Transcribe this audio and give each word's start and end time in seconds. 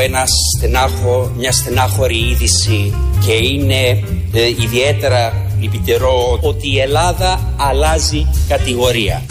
έχω 0.00 0.08
ένα 0.08 0.24
στενάχο, 0.56 1.32
μια 1.36 1.52
στενάχωρη 1.52 2.18
είδηση 2.18 2.94
και 3.26 3.32
είναι 3.32 4.04
ε, 4.32 4.48
ιδιαίτερα 4.48 5.32
λυπητερό 5.60 6.38
ότι 6.40 6.72
η 6.72 6.78
Ελλάδα 6.80 7.54
αλλάζει 7.56 8.26
κατηγορία. 8.48 9.22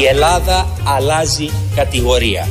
Η 0.00 0.04
Ελλάδα 0.06 0.66
αλλάζει 0.84 1.50
κατηγορία. 1.74 2.48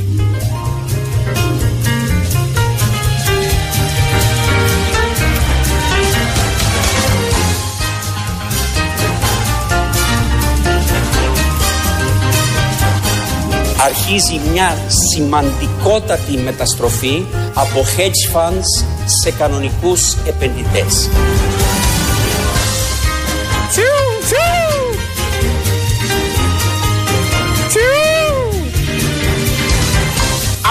Αρχίζει 13.86 14.40
μια 14.52 14.76
σημαντικότατη 15.12 16.36
μεταστροφή 16.36 17.24
από 17.54 17.84
hedge 17.96 18.36
funds 18.36 18.84
σε 19.22 19.30
κανονικούς 19.30 20.16
επενδυτές. 20.26 21.08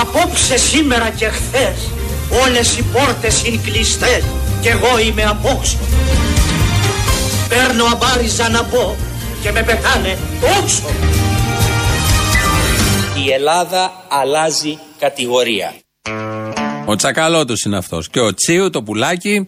Απόψε 0.02 0.58
σήμερα 0.58 1.10
και 1.10 1.26
χθες 1.26 1.90
όλες 2.46 2.78
οι 2.78 2.82
πόρτες 2.82 3.44
είναι 3.46 3.60
κλειστές 3.64 4.24
και 4.62 4.70
εγώ 4.70 5.00
είμαι 5.08 5.24
απόξω. 5.24 5.78
Παίρνω 7.50 7.86
αμπάριζα 7.94 8.50
να 8.50 8.64
πω 8.64 8.96
και 9.42 9.52
με 9.52 9.62
πετάνε 9.62 10.18
όξο 10.60 10.84
η 13.26 13.32
Ελλάδα 13.32 14.06
αλλάζει 14.10 14.78
κατηγορία. 15.00 15.74
Ο 16.86 16.96
Τσακαλώτος 16.96 17.62
είναι 17.62 17.78
αυτός 17.78 18.10
και 18.10 18.20
ο 18.20 18.34
Τσίου 18.34 18.70
το 18.70 18.84
πουλάκι 18.84 19.48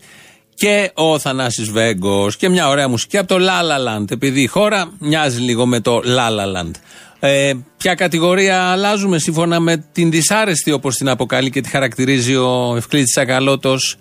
και 0.56 0.92
ο 0.94 1.20
Θανάσης 1.20 1.70
Βέγκος 1.70 2.38
και 2.38 2.50
μια 2.50 2.68
ωραία 2.68 2.88
μουσική 2.88 3.18
από 3.18 3.28
το 3.28 3.36
La 3.36 3.62
La 3.62 3.98
Land 3.98 4.12
επειδή 4.12 4.42
η 4.42 4.48
χώρα 4.48 4.92
μοιάζει 5.00 5.42
λίγο 5.42 5.66
με 5.66 5.80
το 5.80 6.02
La 6.06 6.30
La 6.30 6.58
Land. 6.58 6.72
Ε, 7.20 7.54
ποια 7.78 7.96
κατηγορία 7.96 8.62
αλλάζουμε 8.62 9.20
σύμφωνα 9.20 9.60
με 9.60 9.86
την 9.92 10.12
δυσάρεστη 10.12 10.72
όπως 10.72 10.96
την 10.96 11.10
αποκαλεί 11.10 11.50
και 11.50 11.62
τη 11.62 11.70
χαρακτηρίζει 11.70 12.36
ο 12.36 12.74
Ευκλήτης 12.78 13.12
Τσακαλώτος 13.12 13.98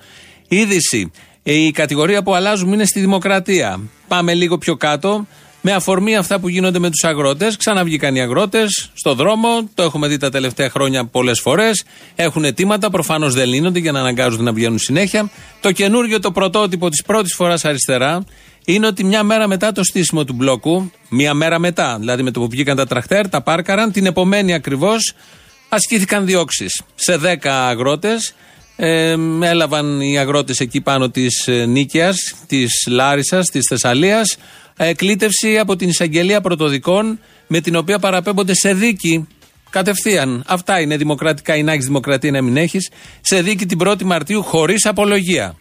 είδηση. 0.48 1.10
Ε, 1.42 1.52
η 1.52 1.70
κατηγορία 1.70 2.22
που 2.22 2.34
αλλάζουμε 2.34 2.74
είναι 2.74 2.84
στη 2.84 3.00
δημοκρατία. 3.00 3.80
Πάμε 4.08 4.34
λίγο 4.34 4.58
πιο 4.58 4.76
κάτω 4.76 5.26
με 5.68 5.72
αφορμή 5.72 6.16
αυτά 6.16 6.38
που 6.38 6.48
γίνονται 6.48 6.78
με 6.78 6.90
τους 6.90 7.04
αγρότες. 7.04 7.56
Ξαναβγήκαν 7.56 8.14
οι 8.14 8.20
αγρότες 8.20 8.90
στο 8.94 9.14
δρόμο, 9.14 9.68
το 9.74 9.82
έχουμε 9.82 10.08
δει 10.08 10.16
τα 10.16 10.30
τελευταία 10.30 10.70
χρόνια 10.70 11.04
πολλές 11.04 11.40
φορές. 11.40 11.84
Έχουν 12.14 12.44
αιτήματα, 12.44 12.90
προφανώς 12.90 13.34
δεν 13.34 13.48
λύνονται 13.48 13.78
για 13.78 13.92
να 13.92 14.00
αναγκάζονται 14.00 14.42
να 14.42 14.52
βγαίνουν 14.52 14.78
συνέχεια. 14.78 15.30
Το 15.60 15.72
καινούργιο, 15.72 16.20
το 16.20 16.32
πρωτότυπο 16.32 16.88
της 16.88 17.02
πρώτης 17.02 17.34
φοράς 17.34 17.64
αριστερά 17.64 18.24
είναι 18.64 18.86
ότι 18.86 19.04
μια 19.04 19.22
μέρα 19.22 19.48
μετά 19.48 19.72
το 19.72 19.84
στήσιμο 19.84 20.24
του 20.24 20.32
μπλόκου, 20.32 20.90
μια 21.08 21.34
μέρα 21.34 21.58
μετά, 21.58 21.96
δηλαδή 21.98 22.22
με 22.22 22.30
το 22.30 22.40
που 22.40 22.48
βγήκαν 22.48 22.76
τα 22.76 22.86
τραχτέρ, 22.86 23.28
τα 23.28 23.42
πάρκαραν, 23.42 23.92
την 23.92 24.06
επομένη 24.06 24.54
ακριβώς 24.54 25.12
ασκήθηκαν 25.68 26.26
διώξεις 26.26 26.82
σε 26.94 27.16
10 27.16 27.46
αγρότες. 27.46 28.34
Ε, 28.76 29.16
έλαβαν 29.42 30.00
οι 30.00 30.18
αγρότες 30.18 30.60
εκεί 30.60 30.80
πάνω 30.80 31.10
της 31.10 31.48
ε, 31.48 31.64
Νίκαιας, 31.66 32.16
της 32.46 32.70
Λάρισας, 32.88 33.46
της 33.46 33.66
Θεσσαλίας 33.68 34.36
κλήτευση 34.96 35.58
από 35.58 35.76
την 35.76 35.88
εισαγγελία 35.88 36.40
πρωτοδικών 36.40 37.18
με 37.46 37.60
την 37.60 37.76
οποία 37.76 37.98
παραπέμπονται 37.98 38.54
σε 38.54 38.74
δίκη 38.74 39.26
κατευθείαν. 39.70 40.44
Αυτά 40.46 40.80
είναι 40.80 40.96
δημοκρατικά 40.96 41.56
ή 41.56 41.62
να 41.62 41.72
έχει 41.72 41.82
δημοκρατίας 41.82 42.32
να 42.32 42.42
μην 42.42 42.56
έχεις. 42.56 42.90
Σε 43.20 43.42
δίκη 43.42 43.66
την 43.66 43.78
1η 43.84 44.02
Μαρτίου 44.02 44.42
χωρίς 44.42 44.86
απολογία. 44.86 45.56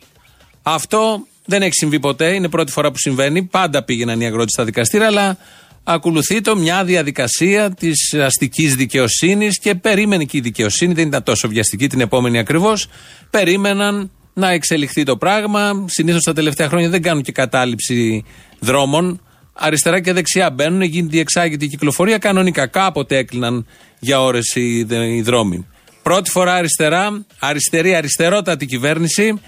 Αυτό 0.64 1.28
δεν 1.46 1.62
έχει 1.62 1.74
συμβεί 1.74 2.00
ποτέ. 2.00 2.34
Είναι 2.34 2.50
πρώτη 2.50 2.72
φορά 2.72 2.92
που 2.92 2.98
συμβαίνει. 2.98 3.44
Πάντα 3.44 3.84
πήγαιναν 3.84 4.22
οι 4.22 4.26
αγρότες 4.26 4.52
στα 4.52 4.64
δικαστήρια, 4.64 5.08
αλλά 5.08 5.38
ακολουθεί 5.84 6.42
το 6.42 6.56
μια 6.56 6.84
διαδικασία 6.84 7.72
της 7.72 8.14
αστικής 8.14 8.76
δικαιοσύνης 8.76 9.60
και 9.60 9.76
περίμενε 9.76 10.24
και 10.24 10.38
η 10.38 10.42
δικαιοσύνη, 10.42 10.94
δεν 10.94 11.08
ήταν 11.08 11.24
τόσο 11.24 11.48
βιαστική 11.48 11.88
την 11.88 12.02
επόμενη 12.02 12.40
ακριβώς. 12.40 12.88
Περίμεναν 13.30 14.12
να 14.36 14.52
εξελιχθεί 14.52 15.04
το 15.04 15.18
πράγμα. 15.18 15.86
Συνήθως 15.88 16.24
τα 16.24 16.34
τελευταία 16.34 16.68
χρόνια 16.68 16.90
δεν 16.90 17.02
κάνουν 17.02 17.24
και 17.24 17.32
κατάληψη 17.32 18.24
δρόμων. 18.60 19.22
Αριστερά 19.54 20.00
και 20.00 20.14
δεξιά 20.14 20.52
μπαίνουν, 20.52 20.82
γίνεται 20.82 21.12
διεξάγεται 21.12 21.66
η 21.66 21.68
κυκλοφορία. 21.68 22.18
Κανονικά 22.18 22.68
κάποτε 22.68 23.18
έκλειναν 23.18 23.66
για 24.00 24.22
ώρες 24.22 24.56
οι, 24.56 24.78
οι 24.90 25.22
δρόμοι. 25.22 25.68
Πρώτη 26.04 26.30
φορά 26.30 26.54
αριστερά, 26.54 27.26
αριστερή, 27.40 27.96
αριστερότατη 27.96 28.66
κυβέρνηση. 28.66 29.42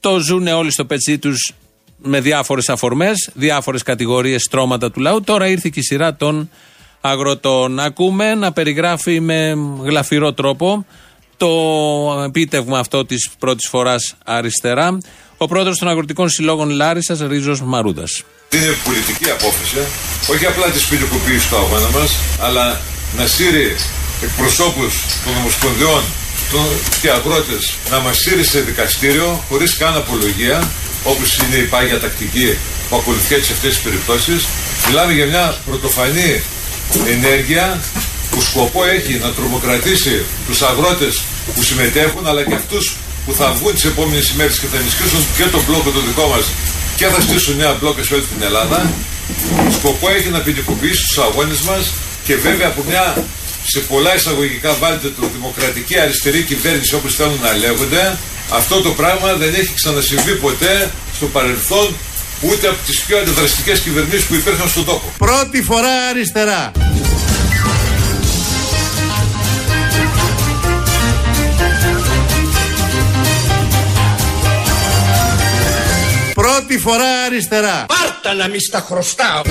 Το 0.00 0.18
ζουν 0.18 0.46
όλοι 0.46 0.70
στο 0.70 0.84
πετσί 0.84 1.18
τους 1.18 1.52
με 2.02 2.20
διάφορες 2.20 2.68
αφορμές, 2.68 3.30
διάφορες 3.34 3.82
κατηγορίες, 3.82 4.42
στρώματα 4.42 4.90
του 4.90 5.00
λαού. 5.00 5.20
Τώρα 5.20 5.46
ήρθε 5.46 5.68
και 5.72 5.80
η 5.80 5.82
σειρά 5.82 6.16
των 6.16 6.50
αγροτών. 7.00 7.80
Ακούμε 7.80 8.34
να 8.34 8.52
περιγράφει 8.52 9.20
με 9.20 9.56
γλαφυρό 9.82 10.32
τρόπο 10.32 10.86
το 11.40 12.22
επίτευγμα 12.24 12.78
αυτό 12.78 13.04
της 13.04 13.30
πρώτης 13.38 13.68
φοράς 13.68 14.14
αριστερά. 14.24 14.98
Ο 15.36 15.46
πρόεδρος 15.46 15.78
των 15.78 15.88
Αγροτικών 15.88 16.28
Συλλόγων 16.28 16.70
Λάρισας, 16.70 17.18
Ρίζος 17.20 17.60
Μαρούδας. 17.62 18.22
Είναι 18.54 18.76
πολιτική 18.84 19.30
απόφαση, 19.30 19.76
όχι 20.32 20.46
απλά 20.46 20.66
της 20.70 20.84
ποινικοποίηση 20.86 21.48
του 21.48 21.56
αγώνα 21.56 21.88
μας, 21.98 22.10
αλλά 22.40 22.80
να 23.16 23.26
σύρει 23.26 23.76
εκπροσώπους 24.22 24.94
των 25.24 25.32
Ομοσπονδιών 25.36 26.02
και 27.00 27.10
αγρότες 27.10 27.74
να 27.90 27.98
μας 28.00 28.16
σύρει 28.18 28.44
σε 28.44 28.60
δικαστήριο 28.60 29.44
χωρίς 29.48 29.76
καν 29.76 29.96
απολογία, 29.96 30.70
όπως 31.04 31.38
είναι 31.38 31.56
η 31.56 31.66
πάγια 31.72 32.00
τακτική 32.00 32.56
που 32.88 32.96
ακολουθεί 32.96 33.34
σε 33.42 33.52
αυτές 33.52 33.72
τις 33.74 33.80
περιπτώσεις. 33.80 34.46
Μιλάμε 34.86 35.12
για 35.12 35.26
μια 35.26 35.56
πρωτοφανή 35.66 36.42
ενέργεια 37.06 37.80
που 38.30 38.40
σκοπό 38.40 38.84
έχει 38.84 39.14
να 39.18 39.30
τρομοκρατήσει 39.30 40.24
τους 40.46 40.62
αγρότες 40.62 41.22
που 41.54 41.62
συμμετέχουν, 41.62 42.26
αλλά 42.26 42.42
και 42.44 42.54
αυτούς 42.54 42.96
που 43.24 43.32
θα 43.34 43.52
βγουν 43.58 43.74
τις 43.74 43.84
επόμενες 43.84 44.30
ημέρες 44.30 44.58
και 44.58 44.66
θα 44.72 44.76
ενισχύσουν 44.82 45.22
και 45.36 45.44
τον 45.44 45.62
μπλόκο 45.66 45.90
το 45.90 46.00
δικό 46.00 46.26
μας 46.28 46.44
και 46.96 47.06
θα 47.06 47.20
στήσουν 47.20 47.56
νέα 47.56 47.72
μπλόκα 47.80 48.02
σε 48.02 48.14
όλη 48.14 48.22
την 48.22 48.42
Ελλάδα. 48.42 48.90
Σκοπό 49.76 50.10
έχει 50.10 50.28
να 50.28 50.40
ποινικοποιήσει 50.40 51.02
τους 51.08 51.18
αγώνες 51.18 51.60
μας 51.60 51.92
και 52.24 52.36
βέβαια 52.36 52.66
από 52.66 52.84
μια 52.88 53.24
σε 53.72 53.80
πολλά 53.80 54.14
εισαγωγικά 54.14 54.74
βάλτε 54.80 55.08
το 55.20 55.26
δημοκρατική 55.34 55.98
αριστερή 55.98 56.42
κυβέρνηση 56.42 56.94
όπως 56.94 57.14
θέλουν 57.14 57.38
να 57.42 57.52
λέγονται 57.52 58.16
αυτό 58.50 58.80
το 58.80 58.90
πράγμα 58.90 59.34
δεν 59.34 59.54
έχει 59.54 59.74
ξανασυμβεί 59.74 60.34
ποτέ 60.34 60.90
στο 61.16 61.26
παρελθόν 61.26 61.94
ούτε 62.40 62.68
από 62.68 62.78
τις 62.86 63.00
πιο 63.00 63.18
αντιδραστικές 63.18 63.80
κυβερνήσεις 63.80 64.24
που 64.24 64.34
υπήρχαν 64.34 64.68
στον 64.68 64.84
τόπο. 64.84 65.12
Πρώτη 65.18 65.62
φορά 65.62 65.92
αριστερά. 66.10 66.72
Πρώτη 76.40 76.78
φορά 76.78 77.10
αριστερά. 77.26 77.86
Πάρτα 77.86 78.34
να 78.34 78.48
μη 78.48 78.60
στα 78.60 78.80
χρωστάω. 78.88 79.42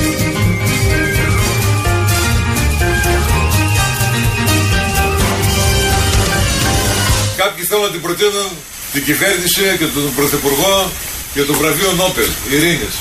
Κάποιοι 7.37 7.63
θέλουν 7.65 7.83
να 7.83 7.89
την 7.89 8.01
προτείνουν 8.01 8.49
την 8.93 9.03
κυβέρνηση 9.03 9.61
και 9.77 9.85
τον 9.85 10.15
Πρωθυπουργό 10.15 10.91
για 11.33 11.45
το 11.45 11.53
βραβείο 11.53 11.91
Νόπελ 11.91 12.29
Ειρήνης. 12.51 12.95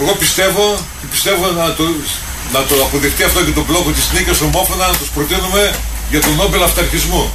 Εγώ 0.00 0.12
πιστεύω 0.14 0.78
και 1.00 1.06
πιστεύω 1.10 1.50
να 1.50 1.74
το, 1.74 1.84
να 2.52 2.62
το 2.64 2.74
αποδειχτεί 2.84 3.22
αυτό 3.22 3.44
και 3.44 3.50
τον 3.50 3.64
μπλόκο 3.64 3.90
της 3.90 4.12
νίκης 4.12 4.40
ομόφωνα 4.40 4.86
να 4.86 4.96
τους 4.96 5.10
προτείνουμε 5.10 5.74
για 6.10 6.20
τον 6.20 6.34
Νόπελ 6.34 6.62
Αυταρχισμό. 6.62 7.32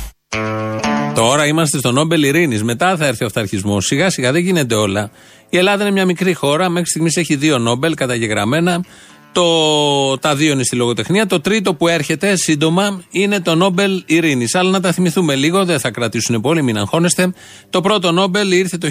Τώρα 1.16 1.46
είμαστε 1.46 1.78
στο 1.78 1.92
Νόμπελ 1.92 2.24
Ειρήνης. 2.24 2.64
Μετά 2.64 2.98
θα 2.98 3.06
έρθει 3.06 3.24
ο 3.24 3.26
αυταρχισμός. 3.26 3.86
Σιγά 3.86 4.10
σιγά 4.10 4.32
δεν 4.32 4.42
γίνεται 4.42 4.76
όλα. 4.76 5.12
Η 5.50 5.58
Ελλάδα 5.58 5.84
είναι 5.84 5.92
μια 5.92 6.06
μικρή 6.06 6.34
χώρα. 6.34 6.70
Μέχρι 6.70 6.90
στιγμής 6.90 7.18
έχει 7.18 7.36
δύο 7.36 7.58
Νόμπελ 7.58 7.94
καταγεγραμμένα. 7.94 8.84
Το, 9.32 10.18
τα 10.18 10.36
δύο 10.36 10.52
είναι 10.52 10.64
στη 10.64 10.76
λογοτεχνία. 10.76 11.26
Το 11.26 11.42
τρίτο 11.42 11.74
που 11.74 11.88
έρχεται 11.88 12.36
σύντομα 12.36 13.04
είναι 13.12 13.40
το 13.42 13.56
Νόμπελ 13.56 14.04
Ειρήνης. 14.06 14.56
Αλλά 14.56 14.70
να 14.70 14.80
τα 14.80 14.92
θυμηθούμε 14.92 15.36
λίγο, 15.36 15.66
δεν 15.66 15.80
θα 15.80 15.92
κρατήσουν 15.92 16.42
πολύ, 16.42 16.62
μην 16.62 16.78
αγχώνεστε. 16.78 17.34
Το 17.70 17.82
πρώτο 17.82 18.12
Νόμπελ 18.12 18.52
ήρθε 18.52 18.78
το 18.78 18.90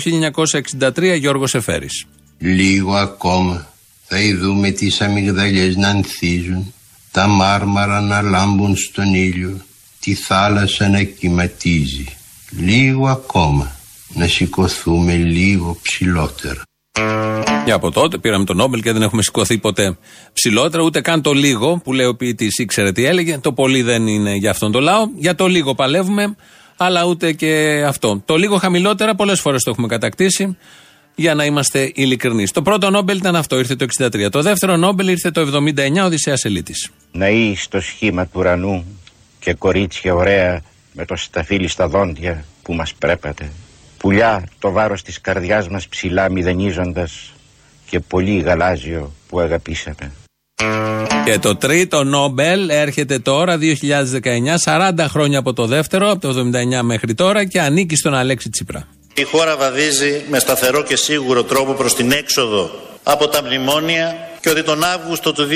1963, 0.79 1.17
Γιώργος 1.19 1.55
Εφέρης. 1.55 2.05
Λίγο 2.39 2.95
ακόμα 2.95 3.67
θα 4.07 4.21
ειδούμε 4.21 4.71
τις 4.71 5.01
αμυγδαλιές 5.01 5.77
να 5.77 5.89
ανθίζουν, 5.89 6.75
τα 7.11 7.27
μάρμαρα 7.27 8.01
να 8.01 8.23
λάμπουν 8.23 8.77
στον 8.77 9.15
ήλιο, 9.15 9.61
τη 10.03 10.15
θάλασσα 10.15 10.89
να 10.89 11.03
κυματίζει. 11.03 12.05
Λίγο 12.51 13.09
ακόμα 13.09 13.77
να 14.15 14.27
σηκωθούμε 14.27 15.15
λίγο 15.15 15.79
ψηλότερα. 15.83 16.63
Και 17.65 17.73
από 17.73 17.91
τότε 17.91 18.19
πήραμε 18.19 18.45
τον 18.45 18.57
Νόμπελ 18.57 18.83
και 18.83 18.93
δεν 18.93 19.03
έχουμε 19.03 19.23
σηκωθεί 19.23 19.59
ποτέ 19.59 19.97
ψηλότερα. 20.33 20.83
Ούτε 20.83 21.01
καν 21.01 21.23
το 21.23 21.33
λίγο 21.33 21.81
που 21.85 21.93
λέει 21.93 22.07
ο 22.07 22.17
ποιητής 22.17 22.59
ήξερε 22.59 22.93
τι 22.93 23.05
έλεγε. 23.05 23.39
Το 23.39 23.53
πολύ 23.53 23.83
δεν 23.83 24.07
είναι 24.07 24.35
για 24.35 24.51
αυτόν 24.51 24.73
τον 24.73 24.83
λαό. 24.83 25.09
Για 25.17 25.35
το 25.35 25.47
λίγο 25.47 25.75
παλεύουμε, 25.75 26.37
αλλά 26.77 27.05
ούτε 27.05 27.33
και 27.33 27.85
αυτό. 27.87 28.23
Το 28.25 28.37
λίγο 28.37 28.57
χαμηλότερα 28.57 29.15
πολλές 29.15 29.41
φορές 29.41 29.63
το 29.63 29.71
έχουμε 29.71 29.87
κατακτήσει 29.87 30.57
για 31.15 31.35
να 31.35 31.45
είμαστε 31.45 31.93
ειλικρινείς. 31.95 32.51
Το 32.51 32.63
πρώτο 32.63 32.91
Νόμπελ 32.91 33.17
ήταν 33.17 33.37
αυτό, 33.37 33.59
ήρθε 33.59 33.77
το 33.77 33.87
63. 33.99 34.29
Το 34.31 34.43
δεύτερο 34.43 34.77
Νόμπελ 34.77 35.09
ήρθε 35.09 35.31
το 35.31 35.41
79, 35.41 36.05
Οδυσσέας 36.05 36.45
Ελίτης. 36.45 36.91
Να 37.13 37.29
είσαι 37.29 37.63
στο 37.63 37.81
σχήμα 37.81 38.25
του 38.25 38.31
ουρανού 38.35 38.85
και 39.43 39.55
κορίτσια 39.55 40.15
ωραία 40.15 40.63
με 40.93 41.05
το 41.05 41.17
σταφύλι 41.17 41.69
στα 41.69 41.89
δόντια 41.89 42.45
που 42.63 42.75
μας 42.75 42.95
πρέπατε. 42.95 43.53
Πουλιά 43.99 44.49
το 44.59 44.71
βάρος 44.71 45.03
της 45.03 45.21
καρδιάς 45.21 45.69
μας 45.69 45.89
ψηλά 45.89 46.31
μηδενίζοντας 46.31 47.33
και 47.91 48.01
πολύ 48.01 48.39
γαλάζιο 48.39 49.13
που 49.29 49.41
αγαπήσαμε. 49.41 50.13
Και 51.25 51.39
το 51.39 51.57
τρίτο 51.57 52.05
Νόμπελ 52.05 52.69
έρχεται 52.69 53.19
τώρα 53.19 53.59
2019, 53.59 54.59
40 54.65 55.07
χρόνια 55.09 55.39
από 55.39 55.53
το 55.53 55.67
δεύτερο, 55.67 56.11
από 56.11 56.21
το 56.21 56.51
79 56.81 56.83
μέχρι 56.83 57.15
τώρα 57.15 57.45
και 57.45 57.61
ανήκει 57.61 57.97
στον 57.97 58.15
Αλέξη 58.15 58.51
Τσίπρα. 58.51 58.89
Η 59.15 59.23
χώρα 59.23 59.57
βαδίζει 59.57 60.23
με 60.31 60.39
σταθερό 60.39 60.83
και 60.83 60.97
σίγουρο 60.97 61.45
τρόπο 61.45 61.73
προς 61.73 61.95
την 61.95 62.13
έξοδο 62.13 62.71
από 63.03 63.29
τα 63.29 63.43
μνημόνια 63.43 64.17
και 64.41 64.51
ότι 64.51 64.63
τον 64.63 64.85
Αύγουστο 64.85 65.33
του 65.33 65.49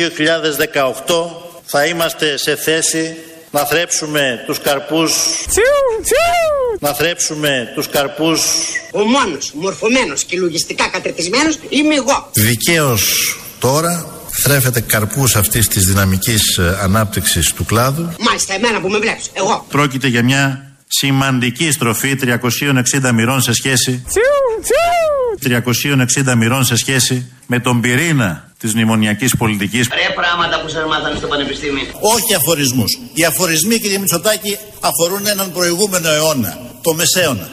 2018 1.07 1.57
θα 1.65 1.87
είμαστε 1.87 2.39
σε 2.39 2.57
θέση 2.57 3.17
να 3.57 3.65
θρέψουμε 3.65 4.43
τους 4.47 4.61
καρπούς. 4.61 5.13
Να 6.81 6.95
θρέψουμε 6.95 7.73
τους 7.75 7.89
καρπούς. 7.89 8.41
Ο 8.93 8.99
μόνος 8.99 9.53
μορφωμένος 9.55 10.25
και 10.25 10.39
λογιστικά 10.39 10.89
κατρετισμένος 10.89 11.59
είμαι 11.69 11.95
εγώ. 11.95 12.31
Δικαίως 12.33 13.37
τώρα 13.59 14.07
θρέφεται 14.43 14.81
καρπούς 14.81 15.37
αυτής 15.37 15.69
της 15.69 15.85
δυναμικής 15.85 16.57
ε, 16.57 16.79
ανάπτυξης 16.83 17.53
του 17.53 17.65
κλάδου. 17.65 18.13
Μάλιστα 18.21 18.55
εμένα 18.55 18.81
που 18.81 18.89
με 18.89 18.99
βλέπεις, 18.99 19.31
εγώ. 19.33 19.67
Πρόκειται 19.69 20.07
για 20.07 20.23
μια 20.23 20.75
σημαντική 20.87 21.71
στροφή 21.73 22.19
360 22.23 23.11
μοιρών 23.15 23.41
σε 23.41 23.53
σχέση 23.53 24.05
360 26.25 26.35
μοιρών 26.37 26.65
σε 26.65 26.77
σχέση 26.77 27.33
με 27.47 27.61
τον 27.61 27.81
πυρήνα 27.81 28.46
της 28.59 28.75
μνημονιακής 28.75 29.37
πολιτικής. 29.37 29.89
Ρε 29.95 30.13
πράγματα 30.15 30.61
που 30.61 30.69
σας 30.69 30.85
μάθανε 30.87 31.17
στο 31.19 31.27
πανεπιστήμιο. 31.27 31.85
Όχι 32.01 32.35
αφορισμούς. 32.35 32.99
Οι 33.13 33.25
αφορισμοί 33.25 33.79
κύριε 33.79 33.99
Μητσοτάκη 33.99 34.59
αφορούν 34.81 35.27
έναν 35.27 35.53
προηγούμενο 35.53 36.09
αιώνα 36.09 36.59
Το 36.83 36.95
μεσαίωνα 36.95 37.49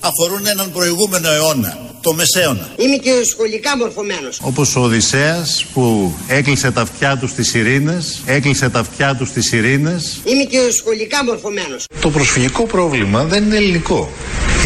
Αφορούν 0.00 0.46
έναν 0.46 0.72
προηγούμενο 0.72 1.30
αιώνα 1.30 1.78
Το 2.00 2.12
μεσαίωνα 2.14 2.68
Είμαι 2.76 2.96
και 2.96 3.10
σχολικά 3.30 3.76
μορφωμένος 3.76 4.40
Όπως 4.42 4.76
ο 4.76 4.80
Οδυσσέας 4.80 5.64
που 5.74 6.14
έκλεισε 6.28 6.70
τα 6.70 6.80
αυτιά 6.80 7.16
του 7.16 7.28
στις 7.28 7.54
ειρήνες 7.54 8.22
Έκλεισε 8.26 8.68
τα 8.68 8.78
αυτιά 8.78 9.14
του 9.14 9.26
στις 9.26 9.52
ειρήνες 9.52 10.20
Είμαι 10.24 10.44
και 10.44 10.58
σχολικά 10.78 11.24
μορφωμένος 11.24 11.84
Το 12.00 12.10
προσφυγικό 12.10 12.62
πρόβλημα 12.66 13.24
δεν 13.24 13.44
είναι 13.44 13.56
ελληνικό. 13.56 14.10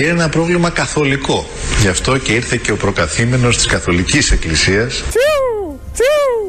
Είναι 0.01 0.09
ένα 0.09 0.29
πρόβλημα 0.29 0.71
καθολικό. 0.71 1.47
Γι' 1.81 1.89
αυτό 1.89 2.19
και 2.19 2.33
ήρθε 2.33 2.57
και 2.57 2.73
ο 2.73 2.77
προκαθήμενος 2.77 3.57
της 3.57 3.67
Καθολικής 3.67 4.31
Εκκλησίας. 4.31 5.03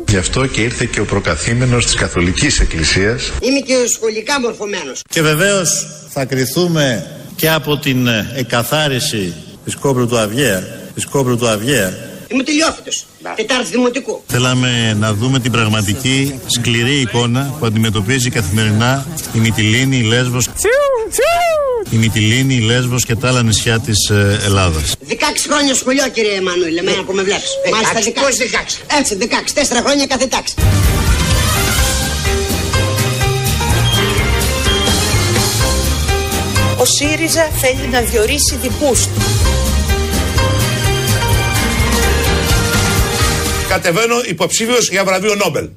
Γι' 0.09 0.17
αυτό 0.17 0.45
και 0.45 0.61
ήρθε 0.61 0.85
και 0.85 0.99
ο 0.99 1.05
προκαθήμενος 1.05 1.85
της 1.85 1.95
Καθολικής 1.95 2.59
Εκκλησίας. 2.59 3.31
Είμαι 3.41 3.59
και 3.59 3.73
σχολικά 3.95 4.39
μορφωμένος 4.39 5.01
Και 5.09 5.21
βεβαίως 5.21 5.87
θα 6.09 6.25
κριθούμε 6.25 7.11
και 7.37 7.49
από 7.49 7.77
την 7.77 8.07
ε, 8.07 8.31
εκαθάριση 8.35 9.33
της 9.65 9.75
Κόμπρου 9.75 10.07
του 10.07 10.17
Αυγαία. 10.17 10.63
Της 10.93 11.05
Κόμπρου 11.05 11.37
του 11.37 11.47
Αυγαία. 11.47 11.93
Είμαι 12.27 12.43
τελειόφυτος. 12.43 13.05
Τετάρτη 13.35 13.69
δημοτικού. 13.71 14.23
Θέλαμε 14.27 14.95
να 14.99 15.13
δούμε 15.13 15.39
την 15.39 15.51
πραγματική 15.51 16.39
σκληρή 16.45 16.99
εικόνα 16.99 17.55
που 17.59 17.65
αντιμετωπίζει 17.65 18.29
καθημερινά 18.29 19.05
η 19.33 19.39
Μυτιλίνη, 19.39 19.97
η 19.97 20.01
Λέσβος, 20.01 20.49
η 21.89 21.95
Μυτιλίνη, 21.95 22.55
η 22.55 22.59
Λέσβος 22.59 23.05
και 23.05 23.15
τα 23.15 23.27
άλλα 23.27 23.43
νησιά 23.43 23.79
της 23.79 24.09
ε, 24.09 24.39
Ελλάδας. 24.45 24.95
16 25.09 25.13
χρόνια 25.49 25.73
σχολείο 25.75 26.07
κύριε 26.13 26.33
Εμμανουήλ. 26.35 26.77
Εμένα 26.77 27.03
που 27.03 27.13
με 27.13 27.23
βλέπεις. 27.23 27.51
Μάλιστα 27.71 28.21
16 28.21 28.23
Πώς 28.23 28.35
16 28.95 28.97
Έτσι 28.99 29.17
16 29.21 29.25
Τέσσερα 29.53 29.81
χρόνια 29.81 30.05
κάθε 30.05 30.27
τάξη 30.27 30.53
Ο 36.79 36.85
ΣΥΡΙΖΑ 36.85 37.43
θέλει 37.43 37.87
να 37.91 38.01
διορίσει 38.01 38.55
δικούς 38.55 39.05
του. 39.05 39.21
Κατεβαίνω 43.69 44.15
υποψήφιος 44.29 44.89
για 44.89 45.03
βραβείο 45.03 45.35
Νόμπελ. 45.35 45.69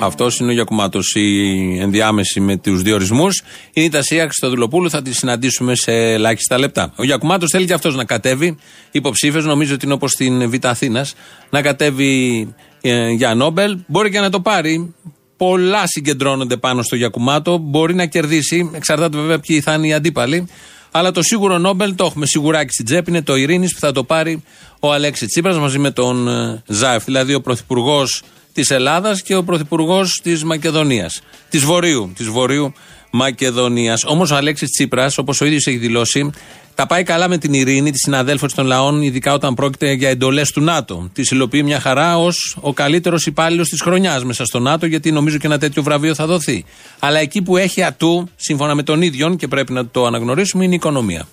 Αυτός 0.00 0.38
είναι 0.38 0.50
ο 0.50 0.54
Γιακουμάτος. 0.54 1.14
Η 1.14 1.78
ενδιάμεση 1.78 2.40
με 2.40 2.56
τους 2.56 2.82
διορισμού 2.82 3.26
είναι 3.72 3.86
η 3.86 3.88
Τασία 3.88 4.22
Χριστοδουλοπούλου. 4.22 4.90
Θα 4.90 5.02
τη 5.02 5.14
συναντήσουμε 5.14 5.74
σε 5.74 5.92
ελάχιστα 5.92 6.58
λεπτά. 6.58 6.92
Ο 6.96 7.04
Γιακουμάτος 7.04 7.50
θέλει 7.50 7.66
και 7.66 7.72
αυτός 7.72 7.96
να 7.96 8.04
κατέβει 8.04 8.56
υποψήφιος. 8.90 9.44
Νομίζω 9.44 9.74
ότι 9.74 9.84
είναι 9.84 9.94
όπως 9.94 10.10
στην 10.10 10.50
Β' 10.50 10.66
Αθήνας. 10.66 11.14
Να 11.50 11.62
κατέβει 11.62 12.54
ε, 12.80 13.10
για 13.10 13.34
Νόμπελ. 13.34 13.78
Μπορεί 13.86 14.10
και 14.10 14.20
να 14.20 14.30
το 14.30 14.40
πάρει. 14.40 14.94
Πολλά 15.36 15.86
συγκεντρώνονται 15.86 16.56
πάνω 16.56 16.82
στο 16.82 16.96
Γιακουμάτο. 16.96 17.58
Μπορεί 17.58 17.94
να 17.94 18.06
κερδίσει. 18.06 18.70
Εξαρτάται 18.74 19.18
βέβαια 19.18 19.38
ποιοι 19.38 19.60
θα 19.60 19.72
είναι 19.72 19.86
οι 19.86 19.92
αντίπαλοι. 19.92 20.48
Αλλά 20.90 21.10
το 21.10 21.22
σίγουρο 21.22 21.58
Νόμπελ 21.58 21.94
το 21.94 22.04
έχουμε 22.04 22.26
σιγουράκι 22.26 22.72
στην 22.72 22.84
τσέπη. 22.84 23.10
Είναι 23.10 23.22
το 23.22 23.36
Ειρήνης 23.36 23.72
που 23.74 23.80
θα 23.80 23.92
το 23.92 24.04
πάρει 24.04 24.42
ο 24.80 24.92
Αλέξη 24.92 25.26
Τσίπρας 25.26 25.58
μαζί 25.58 25.78
με 25.78 25.90
τον 25.90 26.28
ε, 26.28 26.62
Ζάεφ. 26.66 27.04
Δηλαδή 27.04 27.34
ο 27.34 27.40
πρωθυπουργός 27.40 28.22
της 28.52 28.70
Ελλάδας 28.70 29.22
και 29.22 29.36
ο 29.36 29.44
πρωθυπουργός 29.44 30.20
της 30.22 30.44
Μακεδονίας. 30.44 31.20
Της 31.50 31.64
Βορείου. 31.64 32.12
Της 32.16 32.26
Βορείου 32.26 32.72
Μακεδονίας. 33.10 34.04
Όμως 34.04 34.30
ο 34.30 34.36
Αλέξης 34.36 34.70
Τσίπρας, 34.70 35.18
όπως 35.18 35.40
ο 35.40 35.44
ίδιος 35.44 35.66
έχει 35.66 35.76
δηλώσει, 35.76 36.30
τα 36.76 36.86
πάει 36.86 37.02
καλά 37.02 37.28
με 37.28 37.38
την 37.38 37.54
ειρήνη, 37.54 37.90
της 37.90 38.00
συναδέλφωσης 38.00 38.56
των 38.56 38.66
λαών, 38.66 39.02
ειδικά 39.02 39.32
όταν 39.32 39.54
πρόκειται 39.54 39.92
για 39.92 40.08
εντολές 40.08 40.50
του 40.50 40.60
ΝΑΤΟ. 40.60 41.08
Τη 41.12 41.22
υλοποιεί 41.30 41.62
μια 41.64 41.80
χαρά 41.80 42.18
ως 42.18 42.56
ο 42.60 42.72
καλύτερος 42.72 43.26
υπάλληλος 43.26 43.68
της 43.68 43.80
χρονιάς 43.80 44.24
μέσα 44.24 44.44
στο 44.44 44.58
ΝΑΤΟ, 44.58 44.86
γιατί 44.86 45.12
νομίζω 45.12 45.38
και 45.38 45.46
ένα 45.46 45.58
τέτοιο 45.58 45.82
βραβείο 45.82 46.14
θα 46.14 46.26
δοθεί. 46.26 46.64
Αλλά 46.98 47.18
εκεί 47.18 47.42
που 47.42 47.56
έχει 47.56 47.82
ατού, 47.82 48.28
σύμφωνα 48.36 48.74
με 48.74 48.82
τον 48.82 49.02
ίδιο, 49.02 49.34
και 49.34 49.48
πρέπει 49.48 49.72
να 49.72 49.86
το 49.86 50.06
αναγνωρίσουμε, 50.06 50.64
είναι 50.64 50.72
η 50.72 50.76
οικονομία. 50.76 51.28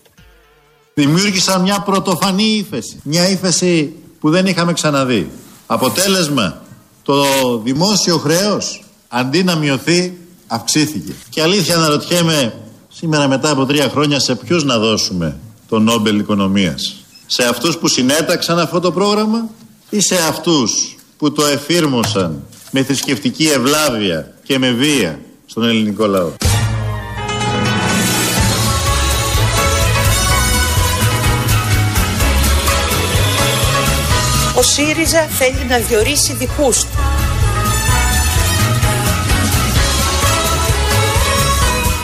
Δημιούργησαν 0.94 1.62
μια 1.62 1.80
πρωτοφανή 1.82 2.44
ύφεση. 2.44 3.00
Μια 3.04 3.30
ύφεση 3.30 3.94
που 4.20 4.30
δεν 4.30 4.46
είχαμε 4.46 4.74
ξαναδεί. 4.74 5.30
Αποτέλεσμα, 5.66 6.62
το 7.04 7.24
δημόσιο 7.64 8.18
χρέος 8.18 8.84
αντί 9.08 9.44
να 9.44 9.56
μειωθεί 9.56 10.18
αυξήθηκε. 10.48 11.14
Και 11.30 11.42
αλήθεια 11.42 11.76
να 11.76 11.88
ρωτιέμαι 11.88 12.54
σήμερα 12.96 13.28
μετά 13.28 13.50
από 13.50 13.66
τρία 13.66 13.90
χρόνια 13.90 14.20
σε 14.20 14.36
ποιους 14.36 14.64
να 14.64 14.78
δώσουμε 14.78 15.38
το 15.70 15.80
Νόμπελ 15.80 16.20
Οικονομίας; 16.20 16.96
Σε 17.26 17.44
αυτούς 17.44 17.78
που 17.78 17.88
συνέταξαν 17.88 18.60
αυτό 18.60 18.80
το 18.80 18.92
πρόγραμμα 18.92 19.50
ή 19.90 20.02
σε 20.02 20.16
αυτούς 20.16 20.96
που 21.18 21.32
το 21.32 21.46
εφήρμοσαν 21.46 22.44
με 22.72 22.84
θρησκευτική 22.84 23.46
ευλάβεια 23.46 24.34
και 24.44 24.60
με 24.60 24.72
βία 24.72 25.20
στον 25.46 25.64
ελληνικό 25.64 26.06
λαό; 26.06 26.32
Ο 34.56 34.62
ΣΥΡΙΖΑ 34.62 35.22
θέλει 35.22 35.66
να 35.70 35.78
διορίσει 35.78 36.34
δικούς 36.34 36.82
του. 36.82 37.13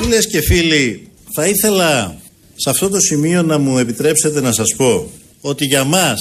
Φίλες 0.01 0.27
και 0.27 0.41
φίλοι, 0.41 1.09
θα 1.33 1.47
ήθελα 1.47 2.17
σε 2.55 2.69
αυτό 2.69 2.89
το 2.89 2.99
σημείο 2.99 3.43
να 3.43 3.57
μου 3.57 3.77
επιτρέψετε 3.77 4.41
να 4.41 4.51
σας 4.51 4.75
πω 4.77 5.11
ότι 5.41 5.65
για 5.65 5.83
μας 5.83 6.19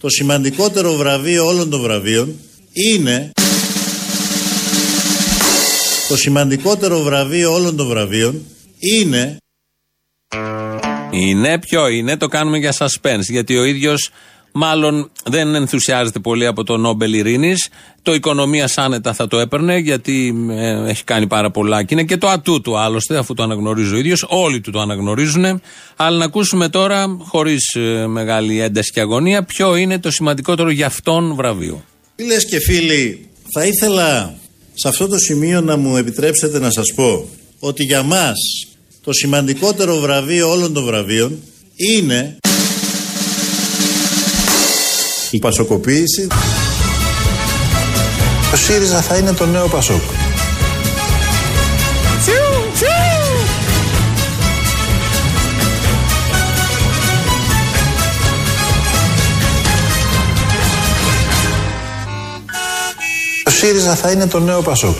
το 0.00 0.08
σημαντικότερο 0.08 0.92
βραβείο 0.92 1.46
όλων 1.46 1.70
των 1.70 1.80
βραβείων 1.80 2.36
είναι 2.72 3.30
το 6.08 6.16
σημαντικότερο 6.16 7.02
βραβείο 7.02 7.52
όλων 7.52 7.76
των 7.76 7.88
βραβείων 7.88 8.44
είναι 8.78 9.36
Είναι 11.10 11.58
ποιο 11.58 11.88
είναι, 11.88 12.16
το 12.16 12.26
κάνουμε 12.26 12.58
για 12.58 12.74
suspense. 12.78 13.28
Γιατί 13.28 13.56
ο 13.56 13.64
ίδιος 13.64 14.10
μάλλον 14.54 15.10
δεν 15.24 15.54
ενθουσιάζεται 15.54 16.18
πολύ 16.18 16.46
από 16.46 16.64
το 16.64 16.76
Νόμπελ 16.76 17.12
Ειρήνης. 17.12 17.68
Το 18.02 18.14
οικονομία 18.14 18.70
άνετα 18.76 19.12
θα 19.12 19.26
το 19.26 19.38
έπαιρνε, 19.38 19.78
γιατί 19.78 20.46
ε, 20.50 20.90
έχει 20.90 21.04
κάνει 21.04 21.26
πάρα 21.26 21.50
πολλά 21.50 21.82
και 21.82 21.94
είναι 21.94 22.04
και 22.04 22.16
το 22.16 22.28
ατού 22.28 22.60
του 22.60 22.78
άλλωστε, 22.78 23.16
αφού 23.16 23.34
το 23.34 23.42
αναγνωρίζει 23.42 23.94
ο 23.94 23.96
ίδιος. 23.96 24.26
Όλοι 24.28 24.60
του 24.60 24.70
το 24.70 24.80
αναγνωρίζουν. 24.80 25.60
Αλλά 25.96 26.18
να 26.18 26.24
ακούσουμε 26.24 26.68
τώρα, 26.68 27.16
χωρίς 27.18 27.76
μεγάλη 28.06 28.60
ένταση 28.60 28.90
και 28.92 29.00
αγωνία, 29.00 29.42
ποιο 29.42 29.76
είναι 29.76 29.98
το 29.98 30.10
σημαντικότερο 30.10 30.70
για 30.70 30.86
αυτόν 30.86 31.34
βραβείο. 31.34 31.84
Φίλες 32.16 32.46
και 32.46 32.60
φίλοι, 32.60 33.28
θα 33.52 33.64
ήθελα 33.64 34.34
σε 34.74 34.88
αυτό 34.88 35.08
το 35.08 35.18
σημείο 35.18 35.60
να 35.60 35.76
μου 35.76 35.96
επιτρέψετε 35.96 36.58
να 36.58 36.70
σας 36.70 36.92
πω 36.94 37.28
ότι 37.58 37.84
για 37.84 38.02
μας 38.02 38.36
το 39.04 39.12
σημαντικότερο 39.12 39.98
βραβείο 39.98 40.50
όλων 40.50 40.72
των 40.72 40.84
βραβείων 40.84 41.38
είναι 41.76 42.36
η 45.34 45.38
πασοκοποίηση. 45.38 46.26
Ο 48.52 48.56
ΣΥΡΙΖΑ 48.56 49.00
θα 49.00 49.16
είναι 49.16 49.32
το 49.32 49.46
νέο 49.46 49.68
Πασόκ. 49.68 50.02
Ο 63.46 63.50
ΣΥΡΙΖΑ 63.50 63.94
θα 63.94 64.10
είναι 64.10 64.26
το 64.26 64.40
νέο 64.40 64.62
Πασόκ. 64.62 64.96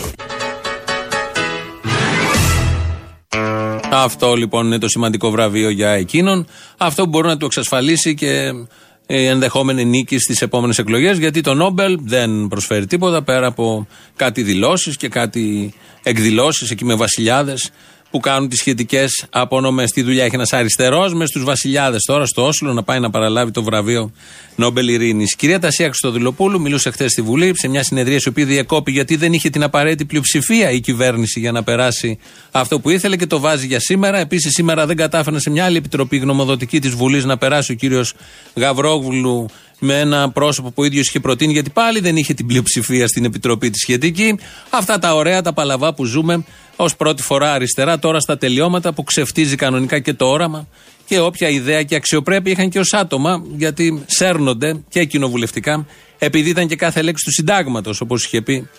Αυτό 3.91 4.33
λοιπόν 4.33 4.65
είναι 4.65 4.79
το 4.79 4.89
σημαντικό 4.89 5.29
βραβείο 5.29 5.69
για 5.69 5.89
εκείνον. 5.89 6.47
Αυτό 6.77 7.03
που 7.03 7.09
μπορεί 7.09 7.27
να 7.27 7.37
του 7.37 7.45
εξασφαλίσει 7.45 8.13
και 8.13 8.27
η 8.27 8.67
ενδεχόμενη 9.07 9.85
νίκη 9.85 10.19
στις 10.19 10.41
επόμενες 10.41 10.77
εκλογές. 10.77 11.17
Γιατί 11.17 11.41
το 11.41 11.53
Νόμπελ 11.53 11.99
δεν 12.01 12.47
προσφέρει 12.47 12.85
τίποτα 12.85 13.23
πέρα 13.23 13.47
από 13.47 13.87
κάτι 14.15 14.43
δηλώσεις 14.43 14.97
και 14.97 15.09
κάτι 15.09 15.73
εκδηλώσεις 16.03 16.71
εκεί 16.71 16.85
με 16.85 16.95
βασιλιάδες 16.95 17.71
που 18.15 18.21
κάνουν 18.21 18.49
τις 18.49 18.59
σχετικές 18.59 19.25
απονομέ. 19.29 19.85
Τι 19.85 20.01
δουλειά 20.01 20.23
έχει 20.23 20.35
ένας 20.35 20.53
αριστερός 20.53 21.13
μες 21.13 21.29
στους 21.29 21.43
βασιλιάδες 21.43 22.01
τώρα 22.01 22.25
στο 22.25 22.45
Όσλο 22.45 22.73
να 22.73 22.83
πάει 22.83 22.99
να 22.99 23.09
παραλάβει 23.09 23.51
το 23.51 23.63
βραβείο 23.63 24.11
Νόμπελ 24.55 24.87
Ειρήνης. 24.87 25.35
Κυρία 25.35 25.59
Τασία 25.59 25.85
Χρυστοδηλοπούλου 25.85 26.61
μιλούσε 26.61 26.89
χθες 26.89 27.11
στη 27.11 27.21
Βουλή 27.21 27.51
σε 27.55 27.67
μια 27.67 27.83
συνεδρία 27.83 28.17
η 28.25 28.29
οποία 28.29 28.45
διεκόπη 28.45 28.91
γιατί 28.91 29.15
δεν 29.15 29.33
είχε 29.33 29.49
την 29.49 29.63
απαραίτητη 29.63 30.05
πλειοψηφία 30.05 30.71
η 30.71 30.79
κυβέρνηση 30.79 31.39
για 31.39 31.51
να 31.51 31.63
περάσει 31.63 32.19
αυτό 32.51 32.79
που 32.79 32.89
ήθελε 32.89 33.15
και 33.15 33.27
το 33.27 33.39
βάζει 33.39 33.65
για 33.67 33.79
σήμερα. 33.79 34.19
Επίσης 34.19 34.53
σήμερα 34.53 34.85
δεν 34.85 34.95
κατάφεραν 34.95 35.39
σε 35.39 35.49
μια 35.49 35.65
άλλη 35.65 35.77
επιτροπή 35.77 36.17
γνωμοδοτική 36.17 36.79
της 36.79 36.91
Βουλής 36.91 37.25
να 37.25 37.37
περάσει 37.37 37.71
ο 37.71 37.75
κύριος 37.75 38.13
Γαβρόγλου 38.55 39.49
με 39.79 39.99
ένα 39.99 40.29
πρόσωπο 40.31 40.67
που 40.67 40.81
ο 40.81 40.85
ίδιος 40.85 41.07
είχε 41.07 41.19
προτείνει, 41.19 41.53
γιατί 41.53 41.69
πάλι 41.69 41.99
δεν 41.99 42.15
είχε 42.15 42.33
την 42.33 42.45
πλειοψηφία 42.45 43.07
στην 43.07 43.25
επιτροπή 43.25 43.69
της 43.69 43.81
σχετική. 43.81 44.39
Αυτά 44.69 44.99
τα 44.99 45.15
ωραία, 45.15 45.41
τα 45.41 45.53
παλαβά 45.53 45.93
που 45.93 46.05
ζούμε 46.05 46.45
ως 46.75 46.95
πρώτη 46.95 47.21
φορά 47.21 47.53
αριστερά, 47.53 47.99
τώρα 47.99 48.19
στα 48.19 48.37
τελειώματα 48.37 48.93
που 48.93 49.03
ξεφτίζει 49.03 49.55
κανονικά 49.55 49.99
και 49.99 50.13
το 50.13 50.25
όραμα 50.25 50.67
και 51.05 51.19
όποια 51.19 51.49
ιδέα 51.49 51.83
και 51.83 51.95
αξιοπρέπεια 51.95 52.51
είχαν 52.51 52.69
και 52.69 52.79
ως 52.79 52.93
άτομα, 52.93 53.43
γιατί 53.55 54.03
σέρνονται 54.05 54.83
και 54.89 55.05
κοινοβουλευτικά, 55.05 55.85
επειδή 56.17 56.49
ήταν 56.49 56.67
και 56.67 56.75
κάθε 56.75 57.01
λέξη 57.01 57.23
του 57.25 57.31
συντάγματος, 57.31 58.01
όπως 58.01 58.25
είχε 58.25 58.41
πει. 58.41 58.69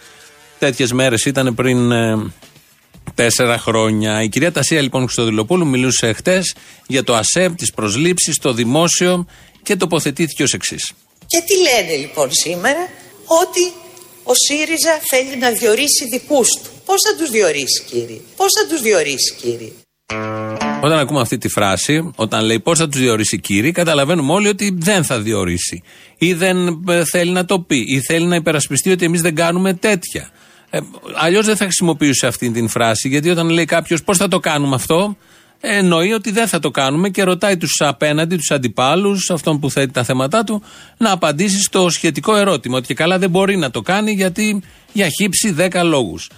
Τέτοιες 0.58 0.92
μέρες 0.92 1.24
ήταν 1.24 1.54
πριν 1.54 1.90
ε, 1.90 2.32
τέσσερα 3.14 3.58
χρόνια. 3.58 4.22
Η 4.22 4.28
κυρία 4.28 4.52
Τασία 4.52 4.80
λοιπόν 4.80 5.02
Χρυστοδηλοπούλου 5.02 5.66
μιλούσε 5.66 6.12
χτες 6.12 6.54
για 6.86 7.04
το 7.04 7.14
ΑΣΕΠ, 7.14 7.56
τις 7.56 7.72
προσλήψεις, 7.72 8.38
το 8.38 8.52
δημόσιο 8.52 9.26
και 9.62 9.76
τοποθετήθηκε 9.76 10.42
ως 10.42 10.52
εξής. 10.52 10.92
Και 11.26 11.42
τι 11.46 11.54
λένε 11.56 11.96
λοιπόν 11.96 12.28
σήμερα, 12.32 12.88
ότι 13.26 13.72
ο 14.24 14.32
ΣΥΡΙΖΑ 14.34 15.00
θέλει 15.10 15.36
να 15.36 15.50
διορίσει 15.50 16.04
δικούς 16.10 16.48
του. 16.48 16.70
Πώς 16.86 17.00
θα 17.02 17.16
τους 17.18 17.30
διορίσει 17.30 17.84
κύριε, 17.90 18.20
πώς 18.36 18.52
θα 18.58 18.66
τους 18.68 18.80
διορίσει 18.82 19.34
κύριε; 19.40 19.72
Όταν 20.82 20.98
ακούμε 20.98 21.20
αυτή 21.20 21.38
τη 21.38 21.48
φράση, 21.48 22.10
όταν 22.16 22.44
λέει 22.44 22.60
πώς 22.60 22.78
θα 22.78 22.88
τους 22.88 23.00
διορίσει 23.00 23.40
κύριε, 23.40 23.72
καταλαβαίνουμε 23.72 24.32
όλοι 24.32 24.48
ότι 24.48 24.76
δεν 24.78 25.04
θα 25.04 25.20
διορίσει. 25.20 25.82
Ή 26.18 26.32
δεν 26.32 26.84
ε, 26.88 27.04
θέλει 27.04 27.30
να 27.30 27.44
το 27.44 27.60
πει, 27.60 27.76
ή 27.76 28.00
θέλει 28.00 28.26
να 28.26 28.34
υπερασπιστεί 28.36 28.90
ότι 28.90 29.04
εμείς 29.04 29.20
δεν 29.20 29.34
κάνουμε 29.34 29.74
τέτοια. 29.74 30.30
Ε, 30.70 30.78
Αλλιώς 31.14 31.46
δεν 31.46 31.56
θα 31.56 31.64
χρησιμοποιούσε 31.64 32.26
αυτή 32.26 32.50
την 32.50 32.68
φράση, 32.68 33.08
γιατί 33.08 33.30
όταν 33.30 33.48
λέει 33.48 33.64
κάποιος 33.64 34.02
πώς 34.02 34.16
θα 34.16 34.28
το 34.28 34.38
κάνουμε 34.38 34.74
αυτό, 34.74 35.16
εννοεί 35.60 36.12
ότι 36.12 36.30
δεν 36.30 36.46
θα 36.46 36.58
το 36.58 36.70
κάνουμε 36.70 37.08
και 37.08 37.22
ρωτάει 37.22 37.56
τους 37.56 37.80
απέναντι, 37.80 38.36
τους 38.36 38.50
αντιπάλους, 38.50 39.30
αυτόν 39.30 39.60
που 39.60 39.70
θέτει 39.70 39.92
τα 39.92 40.04
θέματα 40.04 40.44
του, 40.44 40.62
να 40.96 41.10
απαντήσει 41.10 41.62
στο 41.62 41.90
σχετικό 41.90 42.36
ερώτημα. 42.36 42.76
Ότι 42.76 42.86
και 42.86 42.94
καλά 42.94 43.18
δεν 43.18 43.30
μπορεί 43.30 43.56
να 43.56 43.70
το 43.70 43.80
κάνει 43.80 44.12
γιατί 44.12 44.62
για 44.92 45.08
χύψη 45.08 45.54
10 45.58 45.80
λόγους. 45.84 46.30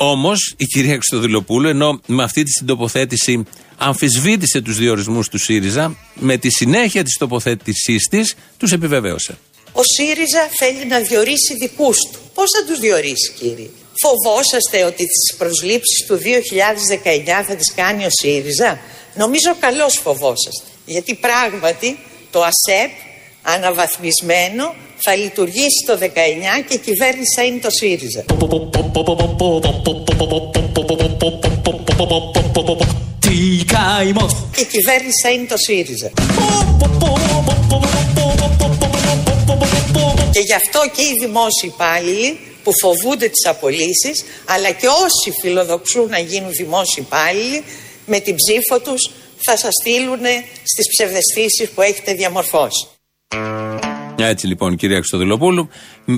Όμως 0.00 0.54
η 0.56 0.64
κυρία 0.64 0.92
Χρυστοδηλοπούλου, 0.92 1.68
ενώ 1.68 2.00
με 2.06 2.22
αυτή 2.22 2.42
τη 2.42 2.64
τοποθέτηση 2.64 3.46
αμφισβήτησε 3.76 4.60
τους 4.60 4.76
διορισμούς 4.76 5.28
του 5.28 5.38
ΣΥΡΙΖΑ, 5.38 5.96
με 6.14 6.36
τη 6.36 6.50
συνέχεια 6.50 7.02
της 7.04 7.16
τοποθέτησής 7.18 8.08
της 8.08 8.34
τους 8.56 8.72
επιβεβαίωσε. 8.72 9.38
Ο 9.72 9.80
ΣΥΡΙΖΑ 9.96 10.48
θέλει 10.58 10.86
να 10.86 10.98
διορίσει 10.98 11.54
δικούς 11.60 11.96
του. 12.12 12.18
Πώς 12.34 12.50
θα 12.56 12.64
τους 12.64 12.78
διορίσει 12.78 13.32
κύριε; 13.38 13.68
Φοβόσαστε 14.02 14.84
ότι 14.84 15.04
τις 15.06 15.36
προσλήψεις 15.38 16.06
του 16.06 16.16
2019 16.16 17.44
θα 17.46 17.54
τις 17.56 17.72
κάνει 17.74 18.04
ο 18.04 18.10
ΣΥΡΙΖΑ; 18.20 18.80
Νομίζω 19.14 19.56
καλώς 19.60 20.00
φοβόσαστε. 20.02 20.66
Γιατί 20.86 21.14
πράγματι 21.14 21.98
το 22.30 22.42
ΑΣΕΠ 22.42 22.90
αναβαθμισμένο 23.42 24.74
θα 25.04 25.16
λειτουργήσει 25.16 25.80
το 25.86 25.98
19 26.00 26.06
και 26.68 26.74
η 26.74 26.78
κυβέρνηση 26.78 27.34
θα 27.36 27.44
είναι 27.44 27.60
το 27.60 27.70
ΣΥΡΙΖΑ. 27.70 28.24
Και 34.54 34.60
η 34.60 34.64
κυβέρνηση 34.64 35.20
θα 35.22 35.30
είναι 35.30 35.46
το 35.46 35.56
ΣΥΡΙΖΑ. 35.56 36.10
Και 40.32 40.40
γι' 40.40 40.54
αυτό 40.54 40.80
και 40.94 41.02
οι 41.02 41.14
δημόσιοι 41.20 41.70
υπάλληλοι 41.74 42.38
που 42.62 42.72
φοβούνται 42.80 43.28
τις 43.28 43.46
απολύσεις 43.46 44.24
αλλά 44.44 44.70
και 44.70 44.86
όσοι 44.86 45.38
φιλοδοξούν 45.40 46.08
να 46.08 46.18
γίνουν 46.18 46.50
δημόσιοι 46.50 47.04
υπάλληλοι 47.06 47.64
με 48.06 48.20
την 48.20 48.34
ψήφο 48.34 48.80
τους 48.80 49.10
θα 49.44 49.56
σας 49.56 49.72
στείλουν 49.80 50.24
στις 50.62 50.86
ψευδεστήσεις 50.88 51.68
που 51.74 51.82
έχετε 51.82 52.12
διαμορφώσει. 52.12 52.86
Έτσι 54.20 54.46
λοιπόν, 54.46 54.76
κυρία 54.76 54.96
Χρυστοδηλοπούλου, 54.96 55.68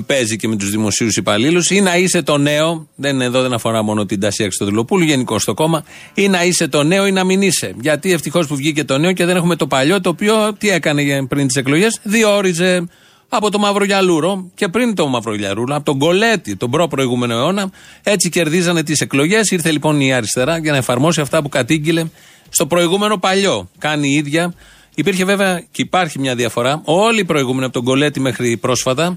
παίζει 0.05 0.35
και 0.35 0.47
με 0.47 0.55
τους 0.55 0.69
δημοσίους 0.69 1.15
υπαλλήλους. 1.15 1.69
Ή 1.69 1.81
να 1.81 1.97
είσαι 1.97 2.21
το 2.21 2.37
νέο, 2.37 2.87
δεν 2.95 3.21
εδώ 3.21 3.41
δεν 3.41 3.53
αφορά 3.53 3.83
μόνο 3.83 4.05
την 4.05 4.19
Τασία 4.19 4.45
Χρυστοδηλοπούλου, 4.45 5.03
γενικώ 5.03 5.39
στο 5.39 5.53
κόμμα, 5.53 5.83
ή 6.13 6.27
να 6.27 6.43
είσαι 6.43 6.67
το 6.67 6.83
νέο 6.83 7.07
ή 7.07 7.11
να 7.11 7.23
μην 7.23 7.41
είσαι. 7.41 7.73
Γιατί 7.81 8.11
ευτυχώς 8.11 8.47
που 8.47 8.55
βγήκε 8.55 8.83
το 8.83 8.97
νέο 8.97 9.11
και 9.11 9.25
δεν 9.25 9.35
έχουμε 9.35 9.55
το 9.55 9.67
παλιό, 9.67 10.01
το 10.01 10.09
οποίο 10.09 10.53
τι 10.53 10.69
έκανε 10.69 11.25
πριν 11.27 11.47
τις 11.47 11.55
εκλογές, 11.55 11.99
διόριζε 12.03 12.87
από 13.29 13.51
το 13.51 13.59
Μαυρογιαλούρο 13.59 14.51
και 14.55 14.67
πριν 14.67 14.95
το 14.95 15.07
Μαυρογιαλούρο, 15.07 15.75
από 15.75 15.85
τον 15.85 15.99
Κολέτη, 15.99 16.55
τον 16.55 16.69
προ-προηγούμενο 16.69 17.33
αιώνα. 17.33 17.71
Έτσι 18.03 18.29
κερδίζανε 18.29 18.83
τις 18.83 18.99
εκλογές. 18.99 19.49
Ήρθε 19.49 19.71
λοιπόν 19.71 19.99
η 20.01 20.13
αριστερά 20.13 20.57
για 20.57 20.71
να 20.71 20.77
εφαρμόσει 20.77 21.21
αυτά 21.21 21.41
που 21.41 21.49
κατήγγειλε 21.49 22.03
στο 22.49 22.65
προηγούμενο 22.67 23.17
παλιό. 23.17 23.69
Κάνει 23.77 24.09
η 24.09 24.13
ίδια. 24.13 24.53
Υπήρχε 24.95 25.25
βέβαια 25.25 25.59
και 25.71 25.81
υπάρχει 25.81 26.19
μια 26.19 26.35
διαφορά. 26.35 26.81
Όλοι 26.83 27.19
οι 27.19 27.25
προηγούμενοι 27.25 27.63
από 27.63 27.73
τον 27.73 27.83
Κολέτη 27.83 28.19
μέχρι 28.19 28.57
πρόσφατα 28.57 29.13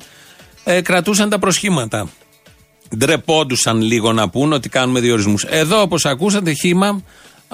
ε, 0.64 0.80
κρατούσαν 0.80 1.28
τα 1.28 1.38
προσχήματα. 1.38 2.08
Ντρεπόντουσαν 2.96 3.80
λίγο 3.80 4.12
να 4.12 4.28
πούν 4.28 4.52
ότι 4.52 4.68
κάνουμε 4.68 5.00
διορισμούς. 5.00 5.44
Εδώ, 5.44 5.80
όπως 5.80 6.04
ακούσατε, 6.04 6.52
χήμα 6.52 7.02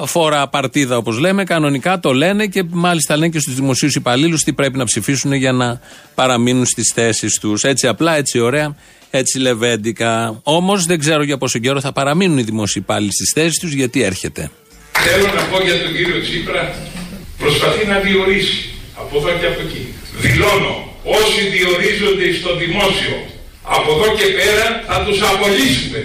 φορά 0.07 0.49
παρτίδα 0.49 0.97
όπως 0.97 1.19
λέμε, 1.19 1.45
κανονικά 1.45 2.01
το 2.01 2.13
λένε 2.13 2.47
και 2.47 2.65
μάλιστα 2.71 3.17
λένε 3.17 3.29
και 3.29 3.39
στους 3.39 3.55
δημοσίους 3.55 3.95
υπαλλήλους 3.95 4.43
τι 4.43 4.53
πρέπει 4.53 4.79
να 4.79 4.85
ψηφίσουν 4.85 5.33
για 5.33 5.53
να 5.53 5.81
παραμείνουν 6.15 6.67
στις 6.67 6.93
θέσεις 6.95 7.39
τους. 7.41 7.63
Έτσι 7.63 7.87
απλά, 7.87 8.17
έτσι 8.17 8.39
ωραία, 8.39 8.77
έτσι 9.11 9.39
λεβέντικα. 9.39 10.41
Όμως 10.43 10.85
δεν 10.85 10.99
ξέρω 10.99 11.23
για 11.23 11.39
πόσο 11.39 11.59
καιρό 11.59 11.81
θα 11.81 11.93
παραμείνουν 11.93 12.39
οι 12.39 12.43
δημοσίοι 12.43 12.83
υπάλληλοι 12.85 13.13
στις 13.13 13.33
θέσεις 13.35 13.59
τους, 13.59 13.73
γιατί 13.73 14.03
έρχεται. 14.03 14.51
Θέλω 14.93 15.27
να 15.27 15.43
πω 15.43 15.65
για 15.65 15.83
τον 15.83 15.97
κύριο 15.97 16.21
Τσίπρα, 16.21 16.75
προσπαθεί 17.43 17.83
να 17.93 17.99
διορίσει 18.07 18.59
από 19.03 19.15
εδώ 19.19 19.31
και 19.39 19.47
από 19.53 19.61
εκεί. 19.67 19.83
Δηλώνω, 20.25 20.75
όσοι 21.21 21.41
διορίζονται 21.55 22.27
στο 22.41 22.51
δημόσιο, 22.63 23.17
από 23.77 23.89
εδώ 23.97 24.09
και 24.19 24.27
πέρα 24.39 24.67
θα 24.89 24.99
τους 25.05 25.19
απολύσουμε. 25.31 26.01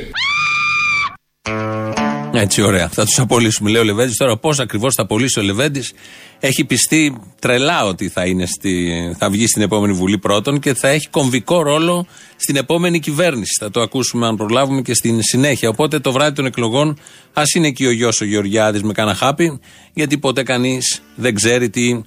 Έτσι, 2.41 2.61
ωραία. 2.61 2.89
Θα 2.89 3.05
τους 3.05 3.19
απολύσουμε, 3.19 3.69
λέει 3.69 3.81
ο 3.81 3.83
Λεβέντης. 3.83 4.17
Τώρα, 4.17 4.37
πώς 4.37 4.59
ακριβώς 4.59 4.93
θα 4.95 5.01
απολύσει 5.01 5.39
ο 5.39 5.43
Λεβέντης, 5.43 5.93
έχει 6.39 6.65
πιστεί 6.65 7.17
τρελά 7.39 7.85
ότι 7.85 8.09
θα, 8.09 8.25
είναι 8.25 8.45
στη, 8.45 8.91
θα 9.17 9.29
βγει 9.29 9.47
στην 9.47 9.61
επόμενη 9.61 9.93
Βουλή 9.93 10.17
πρώτον 10.17 10.59
και 10.59 10.73
θα 10.73 10.87
έχει 10.87 11.07
κομβικό 11.09 11.61
ρόλο 11.61 12.07
στην 12.35 12.55
επόμενη 12.55 12.99
κυβέρνηση. 12.99 13.51
Θα 13.59 13.71
το 13.71 13.81
ακούσουμε, 13.81 14.27
αν 14.27 14.35
προλάβουμε, 14.35 14.81
και 14.81 14.93
στην 14.93 15.21
συνέχεια. 15.21 15.69
Οπότε 15.69 15.99
το 15.99 16.11
βράδυ 16.11 16.35
των 16.35 16.45
εκλογών, 16.45 16.99
ας 17.33 17.53
είναι 17.53 17.67
εκεί 17.67 17.85
ο 17.85 17.91
γιος 17.91 18.21
ο 18.21 18.25
Γεωργιάδης 18.25 18.83
με 18.83 18.93
κάνα 18.93 19.13
χάπι, 19.15 19.59
γιατί 19.93 20.17
ποτέ 20.17 20.43
κανείς 20.43 21.01
δεν 21.15 21.35
ξέρει 21.35 21.69
τι 21.69 22.01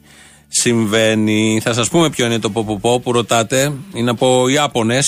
συμβαίνει. 0.48 1.60
Θα 1.62 1.72
σας 1.72 1.88
πούμε 1.88 2.10
ποιο 2.10 2.26
είναι 2.26 2.38
το 2.38 2.50
ποποπό 2.50 3.00
που 3.00 3.12
ρωτάτε. 3.12 3.72
Είναι 3.94 4.10
από 4.10 4.48
Ιάπωνε. 4.48 5.00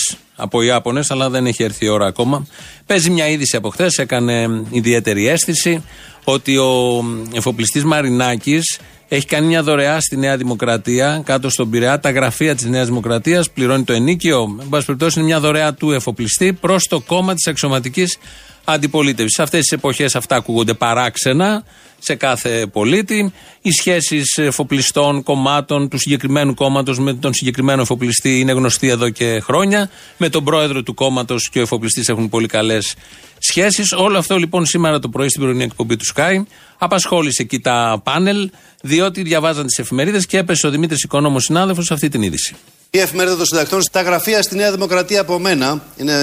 Από 0.43 0.63
Ιάπωνες, 0.63 1.11
αλλά 1.11 1.31
δεν 1.31 1.47
έχει 1.47 1.63
έρθει 1.63 1.85
η 1.85 1.89
ώρα 1.89 2.07
ακόμα. 2.07 2.47
Παίζει 2.87 3.11
μια 3.11 3.29
είδηση 3.29 3.57
από 3.57 3.69
χθες, 3.69 3.99
έκανε 3.99 4.65
ιδιαίτερη 4.71 5.29
αίσθηση 5.29 5.85
ότι 6.25 6.57
ο 6.57 7.05
εφοπλιστής 7.35 7.85
Μαρινάκης 7.85 8.79
Έχει 9.13 9.27
κάνει 9.27 9.47
μια 9.47 9.63
δωρεά 9.63 10.01
στη 10.01 10.17
Νέα 10.17 10.37
Δημοκρατία, 10.37 11.23
κάτω 11.25 11.51
στον 11.51 11.71
Πειραιά, 11.71 12.01
τα 12.01 12.11
γραφεία 12.11 12.55
της 12.55 12.65
Νέας 12.65 12.87
Δημοκρατίας, 12.87 13.51
πληρώνει 13.51 13.85
το 13.85 13.93
ενίκιο. 13.93 14.57
Εν 14.61 14.69
πάση 14.69 14.87
περιπτώσει, 14.87 15.19
είναι 15.19 15.29
μια 15.29 15.41
δωρεά 15.41 15.75
του 15.75 15.91
εφοπλιστή 15.91 16.53
προς 16.53 16.87
το 16.87 17.01
κόμμα 17.01 17.35
της 17.35 17.47
αξιωματικής 17.47 18.19
αντιπολίτευσης. 18.65 19.35
Σε 19.35 19.43
αυτές 19.43 19.61
τις 19.61 19.71
εποχές 19.71 20.17
αυτά 20.17 20.37
ακούγονται 20.37 20.75
παράξενα 20.75 21.65
σε 21.99 22.15
κάθε 22.15 22.67
πολίτη. 22.67 23.33
Οι 23.63 23.71
σχέσεις 23.71 24.39
εφοπλιστών 24.39 25.23
κομμάτων 25.23 25.89
του 25.89 25.99
συγκεκριμένου 25.99 26.55
κόμματος 26.55 26.99
με 26.99 27.15
τον 27.15 27.35
συγκεκριμένο 27.35 27.83
εφοπλιστή 27.83 28.41
είναι 28.41 28.53
γνωστή 28.53 28.89
εδώ 28.89 29.11
και 29.11 29.41
χρόνια. 29.41 29.91
Με 30.17 30.29
τον 30.29 30.45
πρόεδρο 30.45 30.83
του 30.83 30.95
κόμματος 30.95 31.49
και 31.49 31.59
ο 31.59 31.63
εφοπλιστής 31.63 32.09
έχουν 32.09 32.29
πολύ 32.29 32.47
καλές 32.47 32.95
σχέσεις. 33.39 33.93
Όλο 33.93 34.19
αυτό 34.19 34.37
λοιπόν 34.37 34.67
σήμερα 34.67 34.99
το 34.99 35.09
πρωί 35.09 35.29
στην 35.29 35.43
πρωινή 35.43 35.63
εκπομπή 35.63 35.97
του 35.97 36.05
Sky 36.15 36.43
απασχόλησε 36.79 37.43
εκεί 37.43 37.61
τα 37.61 38.01
πάνελ, 38.05 38.51
διότι 38.83 39.23
διαβάζαν 39.23 39.67
τις 39.67 39.79
εφημερίδες 39.79 40.27
και 40.27 40.39
έπεσε 40.39 40.67
ο 40.67 40.71
Δημήτρης 40.71 41.03
Οικονόμος 41.03 41.45
συνάδελφος 41.45 41.91
αυτή 41.91 42.09
την 42.09 42.23
είδηση. 42.23 42.57
Η 42.91 42.99
εφημερίδα 42.99 43.37
των 43.37 43.47
συντακτών 43.47 43.83
στα 43.83 44.03
γραφεία 44.03 44.43
στη 44.43 44.57
Νέα 44.57 44.71
Δημοκρατία 44.71 45.21
από 45.21 45.39
μένα 45.39 45.83
είναι 45.97 46.15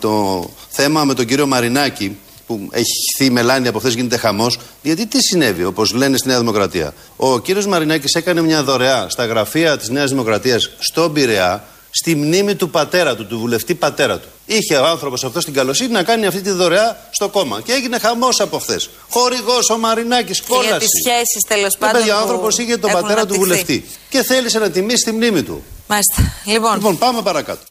το 0.00 0.44
θέμα 0.68 1.04
με 1.04 1.14
τον 1.14 1.26
κύριο 1.26 1.46
Μαρινάκη 1.46 2.16
που 2.46 2.68
έχει 2.72 2.84
χυθεί 2.84 3.30
η 3.30 3.32
μελάνη 3.32 3.68
από 3.68 3.78
χθες 3.78 3.94
γίνεται 3.94 4.16
χαμός. 4.16 4.58
Γιατί 4.82 5.06
τι 5.06 5.22
συνέβη, 5.22 5.64
όπως 5.64 5.92
λένε 5.92 6.16
στη 6.16 6.28
Νέα 6.28 6.38
Δημοκρατία. 6.38 6.94
Ο 7.16 7.40
κύριος 7.40 7.66
Μαρινάκης 7.66 8.14
έκανε 8.14 8.40
μια 8.40 8.62
δωρεά 8.62 9.08
στα 9.08 9.26
γραφεία 9.26 9.76
της 9.76 9.88
Νέας 9.88 10.10
Δημοκρατίας 10.10 10.70
στον 10.78 11.12
Πειραιά 11.12 11.64
στη 12.00 12.14
μνήμη 12.14 12.54
του 12.54 12.70
πατέρα 12.70 13.16
του, 13.16 13.26
του 13.26 13.38
βουλευτή 13.38 13.74
πατέρα 13.74 14.18
του. 14.18 14.28
Είχε 14.46 14.76
ο 14.76 14.86
άνθρωπος 14.86 15.24
αυτός 15.24 15.44
την 15.44 15.54
καλοσύνη 15.54 15.92
να 15.92 16.02
κάνει 16.02 16.26
αυτή 16.26 16.40
τη 16.40 16.50
δωρεά 16.50 16.96
στο 17.10 17.28
κόμμα. 17.28 17.60
Και 17.60 17.72
έγινε 17.72 17.98
χαμός 17.98 18.40
από 18.40 18.58
χθες. 18.58 18.90
Χορηγός 19.10 19.70
ο 19.70 19.78
Μαρινάκης, 19.78 20.42
κόλαση. 20.42 20.68
Για 20.68 20.78
τις 20.78 20.88
σχέσεις 21.04 21.42
τέλος 21.48 21.76
πάντων. 21.78 22.08
ο 22.08 22.16
άνθρωπος 22.16 22.58
είχε 22.58 22.76
τον 22.76 22.92
πατέρα 22.92 23.26
του 23.26 23.34
βουλευτή. 23.34 23.84
Και 24.08 24.22
θέλησε 24.22 24.58
να 24.58 24.70
τιμήσει 24.70 25.04
τη 25.04 25.12
μνήμη 25.12 25.42
του. 25.42 25.64
Μάλιστα. 25.86 26.42
Λοιπόν. 26.44 26.74
λοιπόν, 26.74 26.98
πάμε 26.98 27.22
παρακάτω. 27.22 27.62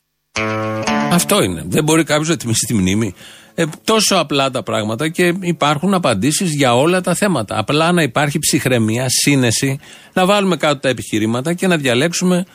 Αυτό 1.12 1.42
είναι. 1.44 1.64
Δεν 1.68 1.84
μπορεί 1.84 2.04
κάποιος 2.04 2.28
να 2.28 2.38
τιμήσει 2.38 2.66
τη 2.66 2.74
μνήμη. 2.74 3.16
Ε, 3.56 3.66
τόσο 3.84 4.16
απλά 4.16 4.52
τα 4.52 4.64
πράγματα 4.64 5.10
και 5.10 5.34
υπάρχουν 5.42 5.94
απαντήσεις 5.94 6.54
για 6.54 6.76
όλα 6.76 7.02
τα 7.02 7.16
θέματα. 7.16 7.58
Απλά 7.58 7.92
να 7.92 8.02
υπάρχει 8.02 8.40
ψυχραιμία, 8.40 9.06
σύνεση, 9.08 9.80
να 10.14 10.26
βάλουμε 10.26 10.58
κάτω 10.58 10.80
τα 10.80 10.90
επιχειρήματα 10.90 11.54
και 11.54 11.68
να 11.68 11.78
διαλέξουμε 11.78 12.46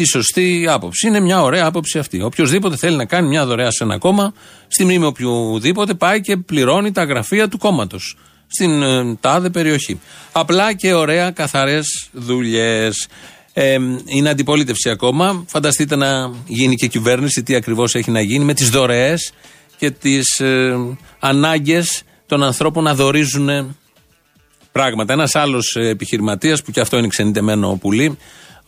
τη 0.00 0.06
σωστή 0.06 0.66
άποψη. 0.68 1.06
Είναι 1.06 1.20
μια 1.20 1.42
ωραία 1.42 1.66
άποψη 1.66 1.98
αυτή. 1.98 2.22
Οποιοδήποτε 2.22 2.76
θέλει 2.76 2.96
να 2.96 3.04
κάνει 3.04 3.28
μια 3.28 3.46
δωρεά 3.46 3.70
σε 3.70 3.84
ένα 3.84 3.98
κόμμα, 3.98 4.32
στη 4.68 4.84
μνήμη 4.84 5.04
οποιοδήποτε 5.04 5.94
πάει 5.94 6.20
και 6.20 6.36
πληρώνει 6.36 6.92
τα 6.92 7.04
γραφεία 7.04 7.48
του 7.48 7.58
κόμματος. 7.58 8.16
Στην 8.46 8.82
ε, 8.82 9.16
τάδε 9.20 9.50
περιοχή. 9.50 10.00
Απλά 10.32 10.72
και 10.72 10.92
ωραία, 10.92 11.30
καθαρές 11.30 12.08
δουλειές. 12.12 13.08
Ε, 13.52 13.78
είναι 14.04 14.28
αντιπολίτευση 14.28 14.90
ακόμα. 14.90 15.44
Φανταστείτε 15.48 15.96
να 15.96 16.30
γίνει 16.46 16.74
και 16.74 16.86
κυβέρνηση, 16.86 17.42
τι 17.42 17.54
ακριβώς 17.54 17.94
έχει 17.94 18.10
να 18.10 18.20
γίνει 18.20 18.44
με 18.44 18.54
τις 18.54 18.70
δωρεές 18.70 19.32
και 19.76 19.90
τις 19.90 20.40
ε, 20.40 20.76
ανάγκες 21.18 22.02
των 22.26 22.42
ανθρώπων 22.42 22.84
να 22.84 22.94
δωρίζουν 22.94 23.76
πράγματα. 24.72 25.12
Ένας 25.12 25.34
άλλος 25.34 25.76
επιχειρηματίας, 25.76 26.62
που 26.62 26.70
και 26.70 26.80
αυτό 26.80 26.98
είναι 26.98 27.08
ξενιτεμένο 27.08 27.78
πουλί, 27.80 28.18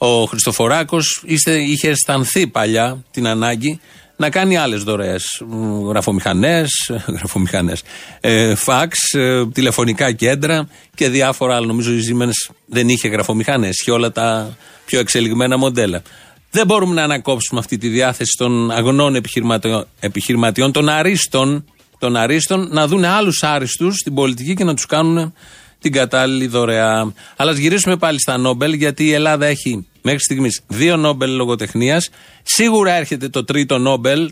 ο 0.04 0.24
Χριστοφοράκος 0.24 1.22
είχε 1.26 1.88
αισθανθεί 1.88 2.46
παλιά 2.46 3.04
την 3.10 3.26
ανάγκη 3.26 3.80
να 4.16 4.30
κάνει 4.30 4.56
άλλες 4.56 4.82
δωρεές. 4.82 5.42
Γραφομηχανές, 5.88 6.70
γραφομηχανές, 7.18 7.82
ε, 8.20 8.54
φαξ, 8.54 8.98
ε, 9.12 9.46
τηλεφωνικά 9.52 10.12
κέντρα 10.12 10.68
και 10.94 11.08
διάφορα 11.08 11.56
άλλα. 11.56 11.66
Νομίζω 11.66 11.92
η 11.92 12.00
Siemens 12.08 12.54
δεν 12.66 12.88
είχε 12.88 13.08
γραφομηχανές, 13.08 13.80
είχε 13.80 13.90
όλα 13.90 14.12
τα 14.12 14.56
πιο 14.84 14.98
εξελιγμένα 14.98 15.56
μοντέλα. 15.56 16.02
Δεν 16.50 16.66
μπορούμε 16.66 16.94
να 16.94 17.02
ανακόψουμε 17.02 17.60
αυτή 17.60 17.78
τη 17.78 17.88
διάθεση 17.88 18.36
των 18.38 18.70
αγνών 18.70 19.14
επιχειρηματιών, 19.14 19.86
επιχειρηματιών 20.00 20.72
των 20.72 20.88
αρίστων, 20.88 21.64
των 21.98 22.16
αρίστων 22.16 22.68
να 22.70 22.86
δουν 22.86 23.04
άλλους 23.04 23.42
άριστους 23.42 23.96
στην 23.96 24.14
πολιτική 24.14 24.54
και 24.54 24.64
να 24.64 24.74
τους 24.74 24.86
κάνουν 24.86 25.34
την 25.78 25.92
κατάλληλη 25.92 26.46
δωρεά. 26.46 27.12
Αλλά 27.36 27.50
ας 27.50 27.56
γυρίσουμε 27.56 27.96
πάλι 27.96 28.20
στα 28.20 28.36
Νόμπελ, 28.36 28.72
γιατί 28.72 29.04
η 29.04 29.12
Ελλάδα 29.12 29.46
έχει 29.46 29.86
μέχρι 30.02 30.20
στιγμής 30.20 30.60
δύο 30.66 30.96
Νόμπελ 30.96 31.30
λογοτεχνίας. 31.30 32.10
Σίγουρα 32.42 32.92
έρχεται 32.92 33.28
το 33.28 33.44
τρίτο 33.44 33.78
Νόμπελ, 33.78 34.30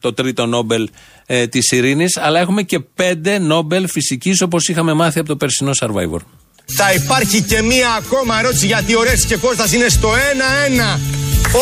το 0.00 0.12
τρίτο 0.12 0.46
Νόμπελ 0.46 0.88
ε, 1.26 1.46
της 1.46 1.70
Ειρήνης, 1.70 2.16
αλλά 2.16 2.40
έχουμε 2.40 2.62
και 2.62 2.78
πέντε 2.80 3.38
Νόμπελ 3.38 3.88
φυσικής 3.88 4.40
όπως 4.40 4.68
είχαμε 4.68 4.92
μάθει 4.92 5.18
από 5.18 5.28
το 5.28 5.36
περσινό 5.36 5.70
Survivor. 5.80 6.20
Θα 6.64 6.92
υπάρχει 6.92 7.42
και 7.42 7.62
μία 7.62 7.90
ακόμα 7.90 8.38
ερώτηση 8.38 8.66
γιατί 8.66 8.96
ο 8.96 9.02
Ρέτσι 9.02 9.26
και 9.26 9.36
Κώστας 9.36 9.72
είναι 9.72 9.88
στο 9.88 10.12
1-1. 10.96 11.00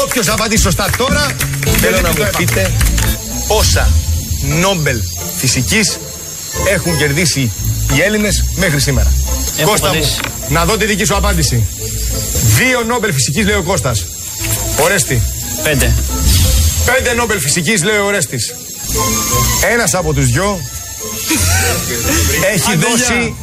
Όποιος 0.04 0.28
απαντήσει 0.28 0.62
σωστά 0.62 0.90
τώρα, 0.96 1.36
θέλω 1.80 2.00
να 2.00 2.08
μου 2.08 2.30
πείτε 2.36 2.70
πόσα 3.48 3.88
Νόμπελ 4.60 4.98
φυσικής 5.36 5.98
έχουν 6.68 6.98
κερδίσει 6.98 7.52
οι 7.96 8.00
Έλληνες 8.02 8.44
μέχρι 8.56 8.80
σήμερα. 8.80 9.12
Έχω 9.58 9.70
Κώστα 9.70 9.94
μου, 9.94 10.16
να 10.48 10.64
δω 10.64 10.76
τη 10.76 10.86
δική 10.86 11.04
σου 11.04 11.16
απάντηση. 11.16 11.68
Δύο 12.56 12.82
Νόμπελ 12.82 13.12
φυσικής 13.12 13.44
λέει 13.44 13.56
ο 13.56 13.62
Κώστας. 13.62 14.04
Ορέστη. 14.82 15.22
Πέντε. 15.62 15.92
Πέντε 16.84 17.14
Νόμπελ 17.14 17.40
φυσικής 17.40 17.82
λέει 17.82 17.96
ο 17.96 18.04
Ορέστης. 18.04 18.54
Ένας 19.72 19.94
από 19.94 20.12
τους 20.12 20.26
δυο 20.26 20.60
έχει 22.54 22.76
δώσει 22.76 23.36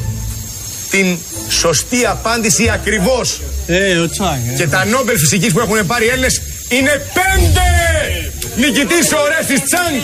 την 0.90 1.18
σωστή 1.50 2.06
απάντηση 2.06 2.70
ακριβώς. 2.70 3.42
Ε, 3.68 3.96
Και 4.58 4.68
τα 4.68 4.86
Νόμπελ 4.86 5.18
φυσικής 5.18 5.54
που 5.54 5.60
έχουν 5.60 5.86
πάρει 5.86 6.06
οι 6.06 6.10
Έλληνες 6.10 6.42
είναι 6.70 7.06
πέντε! 7.14 7.62
Νικητής 8.56 9.12
ο 9.12 9.18
Ορέστης 9.22 9.62
Τσάνγκ! 9.64 10.02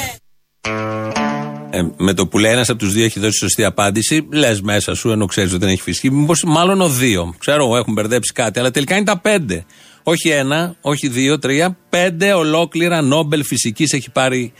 Ε, 1.78 1.92
με 1.98 2.13
το 2.13 2.28
που 2.28 2.38
λέει 2.38 2.52
ένας 2.52 2.70
από 2.70 2.80
τους 2.80 2.94
δύο 2.94 3.06
έχει 3.06 3.20
δώσει 3.20 3.38
σωστή 3.38 3.63
απάντηση, 3.63 4.28
λες 4.32 4.62
μέσα 4.62 4.96
σου, 4.96 5.10
ενώ 5.12 5.26
ξέρεις 5.26 5.52
ότι 5.52 5.60
δεν 5.60 5.70
έχει 5.70 5.82
φυσική. 5.82 6.12
Μήπως 6.12 6.44
μάλλον 6.44 6.82
ο 6.82 6.90
δύο. 6.90 7.36
Ξέρω, 7.38 7.78
έχουν 7.78 7.94
μπερδέψει 7.94 8.34
κάτι, 8.34 8.60
αλλά 8.60 8.72
τελικά 8.72 8.96
είναι 8.96 9.06
τα 9.06 9.20
πέντε. 9.20 9.66
Όχι 10.04 10.30
ένα, 10.30 10.76
όχι 10.82 11.08
δύο, 11.08 11.40
τρία, 11.40 11.78
πέντε 11.90 12.34
ολόκληρα 12.34 13.02
Νόμπελ 13.02 13.44
φυσικής 13.44 13.94
έχει 13.94 14.12
πάρει 14.12 14.54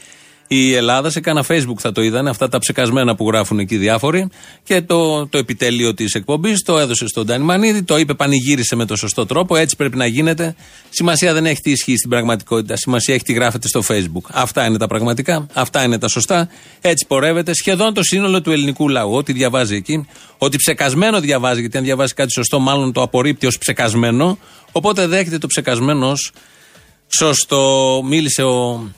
η 0.48 0.74
Ελλάδα. 0.74 1.10
Σε 1.10 1.20
κάνα 1.20 1.44
Facebook 1.48 1.78
θα 1.78 1.92
το 1.92 2.02
είδανε, 2.02 2.30
αυτά 2.30 2.48
τα 2.48 2.58
ψεκασμένα 2.58 3.14
που 3.14 3.28
γράφουν 3.28 3.58
εκεί 3.58 3.76
διάφοροι. 3.76 4.28
Και 4.62 4.82
το, 4.82 5.26
το 5.26 5.38
επιτέλειο 5.38 5.94
της 5.94 6.14
εκπομπής 6.14 6.62
το 6.62 6.78
έδωσε 6.78 7.06
στον 7.06 7.26
Ντάνι 7.26 7.44
Μανίδη, 7.44 7.82
το 7.82 7.98
είπε, 7.98 8.14
πανηγύρισε 8.14 8.76
με 8.76 8.84
το 8.84 8.96
σωστό 8.96 9.26
τρόπο. 9.26 9.56
Έτσι 9.56 9.76
πρέπει 9.76 9.96
να 9.96 10.06
γίνεται. 10.06 10.54
Σημασία 10.88 11.32
δεν 11.32 11.46
έχει 11.46 11.60
τι 11.60 11.70
ισχύει 11.70 11.96
στην 11.96 12.10
πραγματικότητα. 12.10 12.76
Σημασία 12.76 13.14
έχει 13.14 13.24
τι 13.24 13.32
γράφεται 13.32 13.68
στο 13.68 13.82
Facebook. 13.88 14.30
Αυτά 14.32 14.66
είναι 14.66 14.78
τα 14.78 14.86
πραγματικά, 14.86 15.46
αυτά 15.52 15.84
είναι 15.84 15.98
τα 15.98 16.08
σωστά. 16.08 16.48
Έτσι 16.80 17.06
πορεύεται 17.06 17.54
σχεδόν 17.54 17.94
το 17.94 18.02
σύνολο 18.02 18.40
του 18.40 18.52
ελληνικού 18.52 18.88
λαού. 18.88 19.14
Ό,τι 19.14 19.32
διαβάζει 19.32 19.74
εκεί, 19.74 20.06
ότι 20.38 20.56
ψεκασμένο 20.56 21.20
διαβάζει, 21.20 21.60
γιατί 21.60 21.76
αν 21.76 21.84
διαβάζει 21.84 22.14
κάτι 22.14 22.32
σωστό, 22.32 22.58
μάλλον 22.58 22.92
το 22.92 23.02
απορρίπτει 23.02 23.46
ως 23.46 23.58
ψεκασμένο. 23.58 24.38
Οπότε 24.72 25.06
δέχεται 25.06 25.38
το 25.38 25.46
ψεκασμένο 25.46 26.10
ως 26.10 26.32
σωστό. 27.08 28.00
Μίλησε 28.04 28.42
ο 28.42 28.88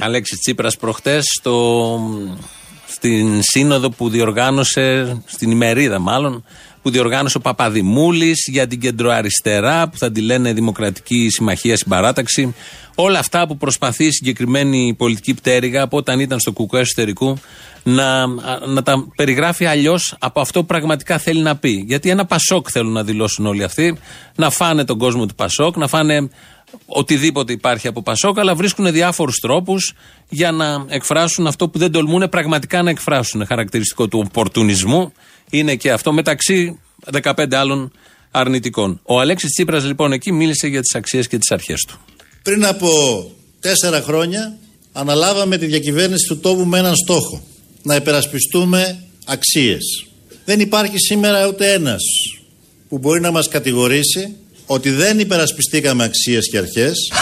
Αλέξης 0.00 0.38
Τσίπρας 0.38 0.76
προχτές 0.76 1.24
στο, 1.38 1.98
στην 2.86 3.42
σύνοδο 3.42 3.90
που 3.90 4.08
διοργάνωσε, 4.08 5.16
στην 5.26 5.50
ημερίδα 5.50 5.98
μάλλον, 5.98 6.44
που 6.82 6.90
διοργάνωσε 6.90 7.36
ο 7.36 7.40
Παπαδημούλης 7.40 8.46
για 8.50 8.66
την 8.66 8.80
κεντροαριστερά 8.80 9.88
που 9.88 9.98
θα 9.98 10.12
τη 10.12 10.20
λένε 10.20 10.52
Δημοκρατική 10.52 11.28
Συμμαχία 11.30 11.76
Συμπαράταξη. 11.76 12.54
Όλα 12.94 13.18
αυτά 13.18 13.46
που 13.46 13.56
προσπαθεί 13.56 14.04
η 14.04 14.10
συγκεκριμένη 14.10 14.94
πολιτική 14.98 15.34
πτέρυγα 15.34 15.82
από 15.82 15.96
όταν 15.96 16.20
ήταν 16.20 16.40
στο 16.40 16.52
κουκουέ 16.52 16.80
εσωτερικού 16.80 17.38
να, 17.82 18.26
να 18.66 18.82
τα 18.82 19.06
περιγράφει 19.16 19.66
αλλιώς 19.66 20.16
από 20.18 20.40
αυτό 20.40 20.60
που 20.60 20.66
πραγματικά 20.66 21.18
θέλει 21.18 21.40
να 21.40 21.56
πει. 21.56 21.84
Γιατί 21.86 22.10
ένα 22.10 22.24
Πασόκ 22.24 22.66
θέλουν 22.70 22.92
να 22.92 23.04
δηλώσουν 23.04 23.46
όλοι 23.46 23.64
αυτοί, 23.64 23.98
να 24.36 24.50
φάνε 24.50 24.84
τον 24.84 24.98
κόσμο 24.98 25.26
του 25.26 25.34
Πασόκ, 25.34 25.76
να 25.76 25.86
φάνε 25.88 26.28
οτιδήποτε 26.86 27.52
υπάρχει 27.52 27.88
από 27.88 28.02
Πασόκ, 28.02 28.38
αλλά 28.38 28.54
βρίσκουν 28.54 28.92
διάφορους 28.92 29.36
τρόπους 29.36 29.94
για 30.28 30.52
να 30.52 30.84
εκφράσουν 30.88 31.46
αυτό 31.46 31.68
που 31.68 31.78
δεν 31.78 31.92
τολμούν 31.92 32.28
πραγματικά 32.28 32.82
να 32.82 32.90
εκφράσουν. 32.90 33.46
Χαρακτηριστικό 33.46 34.08
του 34.08 34.22
οπορτουνισμού 34.26 35.12
είναι 35.50 35.74
και 35.74 35.92
αυτό 35.92 36.12
μεταξύ 36.12 36.78
15 37.22 37.54
άλλων 37.54 37.92
αρνητικών. 38.30 39.00
Ο 39.04 39.20
Αλέξης 39.20 39.50
Τσίπρας 39.50 39.84
λοιπόν 39.84 40.12
εκεί 40.12 40.32
μίλησε 40.32 40.66
για 40.66 40.80
τις 40.80 40.94
αξίες 40.94 41.28
και 41.28 41.38
τις 41.38 41.50
αρχές 41.50 41.80
του. 41.88 42.00
Πριν 42.42 42.66
από 42.66 42.90
τέσσερα 43.60 44.00
χρόνια 44.00 44.58
αναλάβαμε 44.92 45.56
τη 45.56 45.66
διακυβέρνηση 45.66 46.26
του 46.28 46.38
τόπου 46.38 46.64
με 46.64 46.78
έναν 46.78 46.96
στόχο. 46.96 47.42
Να 47.82 47.94
υπερασπιστούμε 47.94 49.04
αξίες. 49.24 50.06
Δεν 50.44 50.60
υπάρχει 50.60 50.98
σήμερα 50.98 51.46
ούτε 51.48 51.72
ένας 51.72 52.02
που 52.88 52.98
μπορεί 52.98 53.20
να 53.20 53.30
μας 53.30 53.48
κατηγορήσει 53.48 54.36
ότι 54.72 54.90
δεν 54.90 55.18
υπερασπιστήκαμε 55.18 56.04
αξίες 56.04 56.50
και 56.50 56.58
αρχές. 56.58 56.96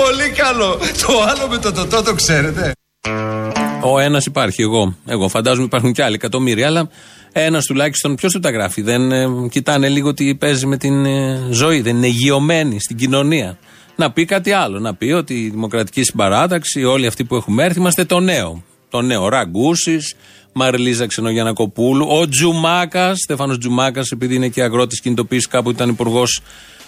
Πολύ 0.00 0.30
καλό. 0.36 0.78
Το 1.06 1.22
άλλο 1.22 1.48
με 1.48 1.58
το 1.58 1.72
τοτό 1.72 2.02
το 2.02 2.14
ξέρετε. 2.14 2.72
Ο 3.82 3.98
ένας 3.98 4.26
υπάρχει, 4.26 4.62
εγώ. 4.62 4.96
Εγώ 5.06 5.28
φαντάζομαι 5.28 5.64
υπάρχουν 5.64 5.92
και 5.92 6.02
άλλοι 6.02 6.14
εκατομμύρια, 6.14 6.66
αλλά 6.66 6.88
ένας 7.32 7.64
τουλάχιστον. 7.64 8.14
Ποιος 8.14 8.32
του 8.32 8.40
τα 8.40 8.50
γράφει; 8.50 8.82
Δεν 8.82 9.12
ε, 9.12 9.28
κοιτάνε 9.50 9.88
λίγο 9.88 10.14
τι 10.14 10.34
παίζει 10.34 10.66
με 10.66 10.76
την 10.76 11.04
ε, 11.04 11.46
ζωή. 11.50 11.80
Δεν 11.80 11.96
είναι 11.96 12.06
υγειωμένοι 12.06 12.80
στην 12.80 12.96
κοινωνία. 12.96 13.58
Να 13.96 14.12
πει 14.12 14.24
κάτι 14.24 14.52
άλλο. 14.52 14.78
Να 14.78 14.94
πει 14.94 15.10
ότι 15.10 15.34
η 15.34 15.48
Δημοκρατική 15.48 16.02
Συμπαράταξη, 16.02 16.84
όλοι 16.84 17.06
αυτοί 17.06 17.24
που 17.24 17.36
έχουμε 17.36 17.64
έρθει, 17.64 17.78
είμαστε 17.78 18.04
το 18.04 18.20
νέο. 18.20 18.62
Το 18.92 19.00
νέο 19.00 19.28
Ραγκούσης, 19.28 20.14
Μαριλίζα 20.52 21.06
Ξενογιανακοπούλου, 21.06 22.06
ο 22.08 22.28
Τζουμάκας, 22.28 23.18
Στέφανος 23.18 23.58
Τζουμάκας, 23.58 24.10
επειδή 24.10 24.34
είναι 24.34 24.48
και 24.48 24.62
αγρότης 24.62 25.00
κινητοποίηση, 25.00 25.48
κάπου 25.48 25.70
ήταν 25.70 25.88
υπουργός 25.88 26.40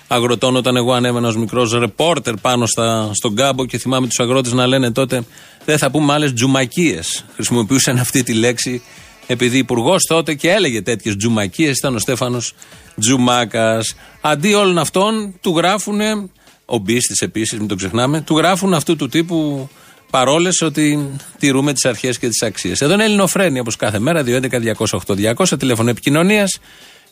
αγροτών 0.08 0.56
όταν 0.56 0.76
εγώ 0.76 0.92
ανέβαινα 0.92 1.28
ως 1.28 1.36
μικρός 1.36 1.72
ρεπόρτερ 1.72 2.34
πάνω 2.34 2.66
στα, 2.66 3.10
στον 3.14 3.34
κάμπο 3.34 3.66
και 3.66 3.78
θυμάμαι 3.78 4.06
τους 4.06 4.18
αγρότες 4.18 4.52
να 4.52 4.66
λένε 4.66 4.92
τότε 4.92 5.22
δεν 5.64 5.78
θα 5.78 5.90
πούμε 5.90 6.12
άλλες 6.12 6.32
τζουμακίες. 6.32 7.24
Χρησιμοποιούσαν 7.34 7.98
αυτή 7.98 8.22
τη 8.22 8.32
λέξη 8.32 8.82
επειδή 9.26 9.58
υπουργός 9.58 10.02
τότε 10.08 10.34
και 10.34 10.50
έλεγε 10.50 10.82
τέτοιες 10.82 11.16
τζουμακίες 11.16 11.76
ήταν 11.76 11.94
ο 11.94 11.98
Στέφανος 11.98 12.54
Τζουμάκας. 13.00 13.94
Αντί 14.20 14.54
όλων 14.54 14.78
αυτών 14.78 15.34
του 15.40 15.56
γράφουν, 15.56 16.00
ο 16.64 16.78
Μπίστης 16.78 17.20
επίσης, 17.20 17.58
μην 17.58 17.68
το 17.68 17.74
ξεχνάμε, 17.74 18.20
του 18.20 18.36
γράφουν 18.36 18.74
αυτού 18.74 18.96
του 18.96 19.08
τύπου 19.08 19.68
παρόλες 20.14 20.60
ότι 20.60 21.10
τηρούμε 21.38 21.72
τις 21.72 21.84
αρχές 21.84 22.18
και 22.18 22.28
τις 22.28 22.42
αξίες. 22.42 22.80
Εδώ 22.80 22.94
είναι 22.94 23.04
Ελληνοφρένη 23.04 23.58
όπως 23.58 23.76
κάθε 23.76 23.98
μέρα, 23.98 24.22
211-208-200, 24.22 25.58
τηλέφωνο 25.58 25.90
επικοινωνίας. 25.90 26.58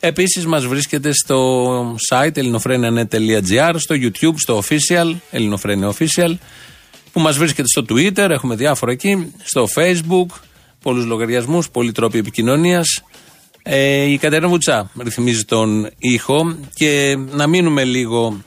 Επίσης 0.01 0.47
μας 0.47 0.67
βρίσκεται 0.67 1.13
στο 1.13 1.97
site 2.11 2.37
ελληνοφρένια.net.gr, 2.37 3.75
στο 3.77 3.95
YouTube, 3.99 4.35
στο 4.37 4.63
official, 4.63 5.15
ελληνοφρένια 5.31 5.95
official, 5.95 6.35
που 7.13 7.21
μας 7.21 7.37
βρίσκεται 7.37 7.69
στο 7.69 7.85
Twitter, 7.89 8.31
έχουμε 8.31 8.55
διάφορα 8.55 8.93
εκεί, 8.93 9.33
στο 9.43 9.67
Facebook, 9.75 10.27
πολλούς 10.83 11.05
λογαριασμούς, 11.05 11.71
πολλοί 11.71 11.93
τρόποι 11.93 12.19
επικοινωνίας. 12.19 13.03
Ε, 13.63 14.03
η 14.03 14.19
Κατερίνα 14.19 14.49
Βουτσά 14.49 14.91
ρυθμίζει 15.03 15.45
τον 15.45 15.91
ήχο 15.99 16.57
και 16.75 17.19
να 17.31 17.47
μείνουμε 17.47 17.85
λίγο 17.85 18.43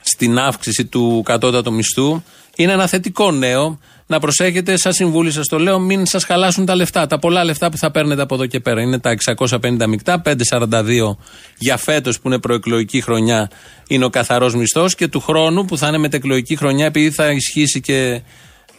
στην 0.00 0.38
αύξηση 0.38 0.84
του 0.84 1.22
κατώτατου 1.24 1.72
μισθού. 1.72 2.22
Είναι 2.56 2.72
ένα 2.72 2.86
θετικό 2.86 3.30
νέο. 3.30 3.78
Να 4.06 4.18
προσέχετε, 4.18 4.76
σαν 4.76 4.92
συμβούλη 4.92 5.30
σας 5.30 5.46
το 5.46 5.58
λέω, 5.58 5.78
μην 5.78 6.06
σας 6.06 6.24
χαλάσουν 6.24 6.66
τα 6.66 6.74
λεφτά. 6.74 7.06
Τα 7.06 7.18
πολλά 7.18 7.44
λεφτά 7.44 7.70
που 7.70 7.76
θα 7.76 7.90
παίρνετε 7.90 8.22
από 8.22 8.34
εδώ 8.34 8.46
και 8.46 8.60
πέρα. 8.60 8.80
Είναι 8.80 8.98
τα 8.98 9.10
650 9.10 9.86
μεικτά, 9.86 10.22
542 10.24 11.16
για 11.58 11.76
φέτος 11.76 12.20
που 12.20 12.28
είναι 12.28 12.38
προεκλογική 12.38 13.00
χρονιά 13.00 13.50
είναι 13.88 14.04
ο 14.04 14.10
καθαρός 14.10 14.54
μισθός 14.54 14.94
και 14.94 15.08
του 15.08 15.20
χρόνου 15.20 15.64
που 15.64 15.78
θα 15.78 15.88
είναι 15.88 15.98
μετεκλογική 15.98 16.56
χρονιά, 16.56 16.86
επειδή 16.86 17.10
θα 17.10 17.30
ισχύσει 17.30 17.80
και 17.80 18.22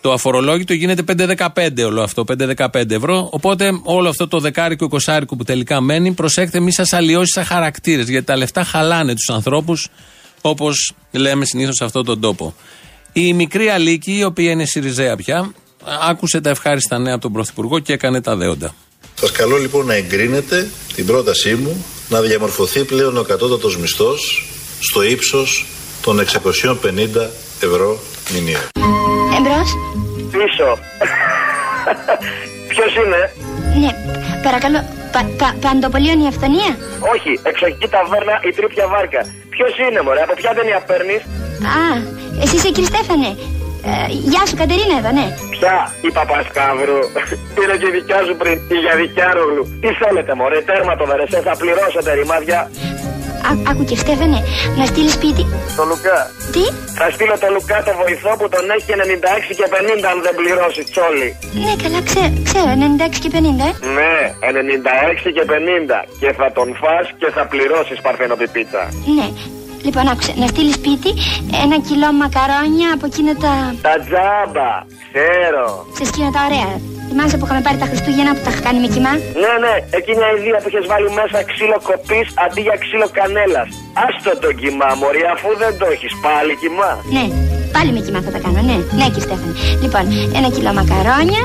το 0.02 0.14
αφορολόγητο, 0.14 0.74
γίνεται 0.74 1.02
5-15 1.02 1.84
όλο 1.86 2.02
αυτό, 2.02 2.24
5-15 2.24 2.92
ευρώ. 2.92 3.30
Οπότε 3.32 3.80
όλο 3.84 4.10
αυτό 4.10 4.28
το 4.28 4.40
δεκάρικο, 4.40 4.86
εικοσάρικο 4.86 5.36
που 5.36 5.44
τελικά 5.44 5.82
μένει, 5.82 6.12
προσέχετε, 6.12 6.60
μη 6.60 6.74
σας 6.74 6.94
αλλοιώσει 6.94 7.32
σαν 7.32 7.44
χαρακτήρες. 7.44 8.10
Γιατί 8.10 8.26
τα 8.26 8.38
λεφτά 8.38 8.64
χαλάνε 8.64 9.14
τους 9.14 9.30
ανθρώπους, 9.30 9.88
όπως 10.42 10.94
λέμε 11.12 11.46
συνήθως 11.46 11.76
σε 11.76 11.84
αυτόν 11.84 12.06
τον 12.06 12.20
τόπο. 12.20 12.54
Η 13.18 13.34
μικρή 13.34 13.70
Αλίκη, 13.70 14.18
η 14.18 14.24
οποία 14.24 14.52
είναι 14.52 14.66
Σιριζέα 14.66 15.16
πια, 15.16 15.52
άκουσε 16.10 16.42
τα 16.42 16.50
ευχάριστα 16.50 17.00
νέα 17.00 17.14
από 17.14 17.22
τον 17.22 17.32
Πρωθυπουργό 17.32 17.80
και 17.80 17.94
έκανε 17.94 18.22
τα 18.22 18.36
δέοντα. 18.36 18.76
Σας 19.16 19.32
καλώ 19.32 19.58
λοιπόν 19.58 19.86
να 19.86 19.94
εγκρίνετε 19.94 20.70
την 20.96 21.06
πρότασή 21.06 21.56
μου 21.56 21.86
να 22.10 22.22
διαμορφωθεί 22.22 22.84
πλέον 22.84 23.18
ο 23.18 23.22
κατώτατος 23.24 23.78
μισθός 23.78 24.50
στο 24.80 25.04
ύψος 25.04 25.66
των 26.02 26.20
650 26.20 26.26
ευρώ 27.60 28.00
μηνύα. 28.34 28.70
Εμπρός. 29.38 29.70
Πίσω. 30.32 30.78
Ποιος 32.70 32.96
είναι; 32.96 33.32
Ναι, 33.80 33.90
παρακαλώ. 34.44 35.05
Πα, 35.16 35.24
πα, 35.40 35.50
παντοπολίων 35.64 36.20
η 36.26 36.28
αυθονία; 36.34 36.72
Όχι, 37.14 37.32
εξοχική 37.50 37.88
ταβέρνα 37.96 38.36
η 38.48 38.52
τρίπια 38.58 38.86
βάρκα. 38.94 39.22
Ποιος 39.54 39.72
είναι, 39.84 40.00
μωρέ, 40.06 40.22
από 40.28 40.34
ποια 40.40 40.52
ταινία 40.58 40.80
παίρνεις; 40.90 41.22
Α, 41.78 41.86
εσύ 42.44 42.56
είσαι 42.58 42.70
κύριε 42.76 42.90
Στέφανε. 42.94 43.30
Ε, 43.90 43.94
γεια 44.32 44.44
σου, 44.48 44.56
Κατερίνα 44.62 44.96
εδώ, 45.02 45.12
ναι. 45.20 45.28
Ποια, 45.56 45.76
η 46.08 46.10
Παπασκάβρου. 46.18 47.00
Πήρε 47.56 47.76
και 47.82 47.90
δικιά 47.98 48.20
σου 48.28 48.36
πριν, 48.42 48.56
η 48.76 48.78
Γιαδικιάρογλου. 48.84 49.64
Τι 49.82 49.90
θέλετε, 50.02 50.32
μωρέ, 50.40 50.60
τέρμα 50.70 50.94
το 51.00 51.06
βερεσέ, 51.10 51.40
θα 51.48 51.54
πληρώσετε 51.62 52.10
ρημάδια. 52.20 52.60
Α, 53.50 53.52
άκου 53.70 53.84
και 53.90 53.98
Στέφανε, 54.04 54.40
να 54.80 54.86
στείλεις 54.92 55.14
σπίτι. 55.18 55.44
Το 55.78 55.84
Λουκά. 55.90 56.20
Τι; 56.54 56.64
Θα 57.00 57.08
στείλω 57.16 57.36
το 57.44 57.48
Λουκά 57.56 57.78
το 57.88 57.94
βοηθό 58.02 58.32
που 58.40 58.48
τον 58.54 58.66
έχει 58.76 58.86
96 59.50 59.52
και 59.60 59.68
50 59.74 60.12
αν 60.12 60.18
δεν 60.26 60.34
πληρώσει 60.40 60.82
τσόλι. 60.92 61.30
Ναι, 61.66 61.74
καλά, 61.84 62.00
ξέρω, 62.10 62.30
ξέρω 62.48 62.70
96 63.14 63.18
και 63.24 63.32
50, 63.36 63.68
ε. 63.70 63.72
Ναι, 63.98 64.16
96 65.26 65.32
και 65.38 65.44
50. 65.54 66.00
Και 66.22 66.30
θα 66.40 66.48
τον 66.58 66.68
φας 66.82 67.06
και 67.20 67.30
θα 67.36 67.44
πληρώσεις 67.52 67.98
παρθενοπιπίτσα. 68.06 68.84
Ναι. 69.18 69.28
Λοιπόν, 69.86 70.08
άκουσε, 70.12 70.34
να 70.42 70.48
στείλεις 70.48 70.76
σπίτι 70.82 71.10
ένα 71.64 71.78
κιλό 71.88 72.10
μακαρόνια 72.22 72.90
από 72.96 73.06
εκείνα 73.06 73.34
τα. 73.44 73.54
Τα 73.88 73.96
τζάμπα, 74.06 74.72
ξέρω. 75.06 75.68
Σε 75.98 76.04
σκύνα 76.10 76.32
τα 76.36 76.42
ωραία. 76.48 76.72
Θυμάσαι 77.10 77.36
που 77.40 77.46
είχαμε 77.46 77.62
πάρει 77.68 77.78
τα 77.84 77.88
Χριστούγεννα 77.92 78.32
που 78.36 78.42
τα 78.46 78.50
είχα 78.52 78.62
κάνει 78.68 78.80
με 78.84 78.88
κοιμά; 78.94 79.14
Ναι, 79.44 79.54
ναι, 79.64 79.74
εκείνη 80.00 80.20
η 80.36 80.38
ιδέα 80.42 80.60
που 80.64 80.70
είχες 80.72 80.86
βάλει 80.92 81.10
μέσα 81.20 81.38
ξύλο 81.52 81.78
κοπής 81.90 82.28
αντί 82.44 82.62
για 82.68 82.76
ξύλο 82.84 83.08
κανέλας. 83.20 83.68
Άστο 84.06 84.32
το 84.44 84.50
κοιμά, 84.60 84.90
Μωρή, 85.02 85.24
αφού 85.34 85.50
δεν 85.64 85.74
το 85.80 85.86
έχεις 85.96 86.14
πάλι 86.26 86.54
κοιμά. 86.62 86.92
Ναι, 87.16 87.26
πάλι 87.76 87.90
με 87.96 88.00
κοιμά 88.06 88.20
θα 88.26 88.32
τα 88.36 88.40
κάνω, 88.44 88.60
ναι. 88.70 88.78
Ναι, 89.00 89.06
κύριε 89.14 89.26
Στέφανη. 89.28 89.54
Λοιπόν, 89.84 90.04
ένα 90.40 90.48
κιλό 90.56 90.72
μακαρόνια, 90.80 91.44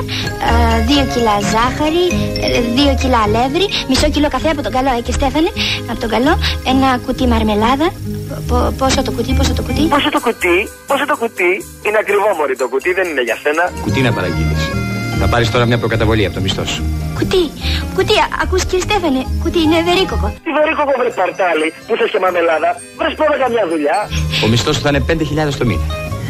ε, 0.49 0.53
δύο 0.89 1.03
κιλά 1.13 1.35
ζάχαρη, 1.53 2.03
ε, 2.45 2.47
δύο 2.77 2.91
κιλά 3.01 3.19
αλεύρι, 3.27 3.65
μισό 3.89 4.07
κιλό 4.15 4.27
καφέ 4.35 4.49
από 4.55 4.61
τον 4.65 4.71
καλό, 4.77 4.89
ε, 4.97 5.01
και 5.05 5.13
Στέφανε, 5.19 5.49
από 5.91 5.99
τον 6.03 6.09
καλό, 6.15 6.33
ένα 6.71 6.87
κουτί 7.05 7.25
μαρμελάδα. 7.33 7.87
Πο- 8.49 8.73
πόσο 8.81 8.99
το 9.07 9.11
κουτί, 9.15 9.31
πόσο 9.39 9.53
το 9.57 9.61
κουτί; 9.67 9.81
Πόσο 9.95 10.09
το 10.15 10.19
κουτί, 10.25 10.57
πόσο 10.89 11.05
το 11.11 11.15
κουτί. 11.21 11.51
Είναι 11.85 11.97
ακριβό, 12.03 12.29
Μωρή, 12.37 12.55
το 12.61 12.67
κουτί 12.73 12.89
δεν 12.97 13.05
είναι 13.11 13.23
για 13.29 13.37
σένα. 13.43 13.63
Κουτί 13.83 13.99
να 14.07 14.11
παραγγείλεις. 14.17 14.60
Θα 15.23 15.27
πάρεις 15.27 15.51
τώρα 15.51 15.65
μια 15.65 15.77
προκαταβολή 15.77 16.25
από 16.25 16.35
το 16.35 16.41
μισθό 16.41 16.65
σου. 16.65 16.81
Κουτί, 17.17 17.43
κουτί, 17.95 18.15
α- 18.25 18.31
ακούς 18.43 18.61
κύριε 18.65 18.85
Στέφανε, 18.87 19.21
κουτί 19.43 19.59
είναι 19.65 19.77
βερίκοκο. 19.87 20.27
Τι 20.45 20.49
βερίκοκο 20.57 20.91
βρε 20.99 21.09
παρτάλι, 21.21 21.67
που 21.87 21.91
είσαι 21.95 22.07
και 22.13 22.19
μαμελάδα, 22.25 22.69
βρες 22.99 23.13
πρώτα 23.19 23.35
καμιά 23.43 23.63
δουλειά. 23.71 23.97
Ο 24.43 24.47
μισθός 24.51 24.75
σου 24.75 24.81
θα 24.85 24.89
είναι 24.89 25.01
5.000 25.09 25.57
το 25.61 25.65
μήνα. 25.69 25.85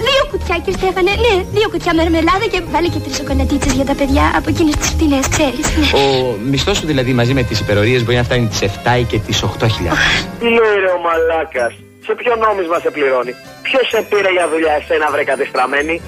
Δύο 0.08 0.24
κουτιά, 0.32 0.56
κύριε 0.64 0.78
Στέφανε, 0.80 1.12
ναι, 1.26 1.34
δύο 1.58 1.68
κουτιά 1.74 1.92
μαρμελάδα 2.00 2.46
και 2.54 2.60
βάλε 2.74 2.88
και 2.94 3.00
τρεις 3.06 3.16
σοκολατίτσες 3.20 3.74
για 3.80 3.86
τα 3.92 3.96
παιδιά 4.00 4.26
από 4.38 4.48
εκείνες 4.54 4.76
τις 4.80 4.88
φτηνές, 4.94 5.26
ξέρεις. 5.36 5.66
Ναι. 5.78 5.88
Ο 6.02 6.04
μισθός 6.52 6.76
σου 6.78 6.86
δηλαδή 6.92 7.12
μαζί 7.20 7.34
με 7.38 7.44
τις 7.50 7.58
υπερορίες 7.64 8.00
μπορεί 8.04 8.18
να 8.22 8.24
φτάνει 8.28 8.46
τις 8.52 8.62
7 8.62 9.00
ή 9.02 9.04
και 9.12 9.18
τις 9.26 9.38
8.000. 9.44 9.96
Τι 10.40 10.46
λέει 10.58 10.76
ρε 10.84 10.92
ο 10.98 11.00
μαλάκας. 11.06 11.74
Σε 12.06 12.14
ποιο 12.20 12.36
νόμισμα 12.36 12.78
σε 12.80 12.90
πληρώνει; 12.96 13.34
Ποιος 13.62 13.86
σε 13.94 14.00
πήρε 14.10 14.32
για 14.38 14.46
δουλειά 14.52 14.74
εσένα 14.80 15.08
βρε 15.14 15.24
κατεστραμμένη; 15.32 16.02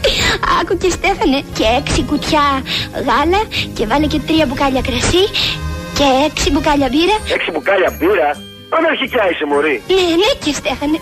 Άκου 0.60 0.78
και 0.82 0.90
Στέφανε, 0.98 1.40
και 1.58 1.66
έξι 1.80 2.02
κουτιά 2.10 2.46
γάλα 3.08 3.42
και 3.76 3.84
βάλε 3.90 4.08
και 4.14 4.20
τρία 4.28 4.46
μπουκάλια 4.46 4.82
κρασί 4.88 5.24
και 5.98 6.08
έξι 6.28 6.48
μπουκάλια 6.52 6.90
μπύρα. 6.92 7.16
Έξι 7.36 7.50
μπουκάλια 7.52 7.92
μπύρα; 7.98 8.30
Αναρχικιά 8.78 9.24
είσαι 9.32 9.46
μωρή. 9.52 9.76
Ναι, 9.88 10.04
ναι, 10.22 10.30
κύριε 10.42 10.60
Στέφανε. 10.62 10.98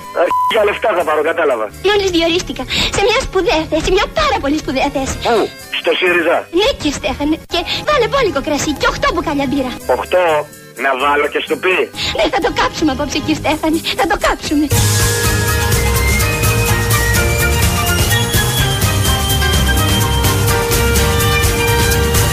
Για 0.53 0.63
λεφτά 0.67 0.89
θα 0.97 1.03
πάρω, 1.07 1.21
κατάλαβα. 1.31 1.65
Μόλις 1.89 2.09
διορίστηκα 2.15 2.63
σε 2.95 3.01
μια 3.07 3.19
σπουδαία 3.27 3.63
θέση, 3.71 3.89
μια 3.97 4.07
πάρα 4.19 4.37
πολύ 4.43 4.57
σπουδαία 4.63 4.89
θέση. 4.95 5.15
Πού, 5.27 5.39
στο 5.81 5.91
ΣΥΡΙΖΑ. 5.99 6.37
Ναι, 6.59 6.67
κύριε 6.79 6.97
Στέφανε. 6.99 7.35
Και 7.53 7.59
βάλε 7.87 8.07
μπόλικο 8.11 8.41
κρασί 8.47 8.71
και 8.79 8.87
οχτώ 8.91 9.07
μπουκάλια 9.13 9.45
μπύρα. 9.49 9.71
Οχτώ, 9.95 10.25
να 10.77 10.97
βάλω 10.97 11.27
και 11.27 11.41
στο 11.45 11.55
πει. 11.55 11.89
Ναι, 12.15 12.23
θα 12.33 12.39
το 12.39 12.51
κάψουμε 12.61 12.91
απόψε, 12.91 13.17
κύριε 13.19 13.35
Στέφανε. 13.35 13.79
Θα 13.95 14.07
το 14.07 14.17
κάψουμε. 14.27 14.67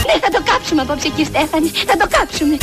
Ναι, 0.07 0.14
θα 0.20 0.29
το 0.31 0.42
κάψουμε 0.51 0.83
απόψε, 0.83 1.09
κύριε 1.09 1.24
Στέφανε. 1.24 1.70
Θα 1.87 1.96
το 1.96 2.07
κάψουμε. 2.16 2.57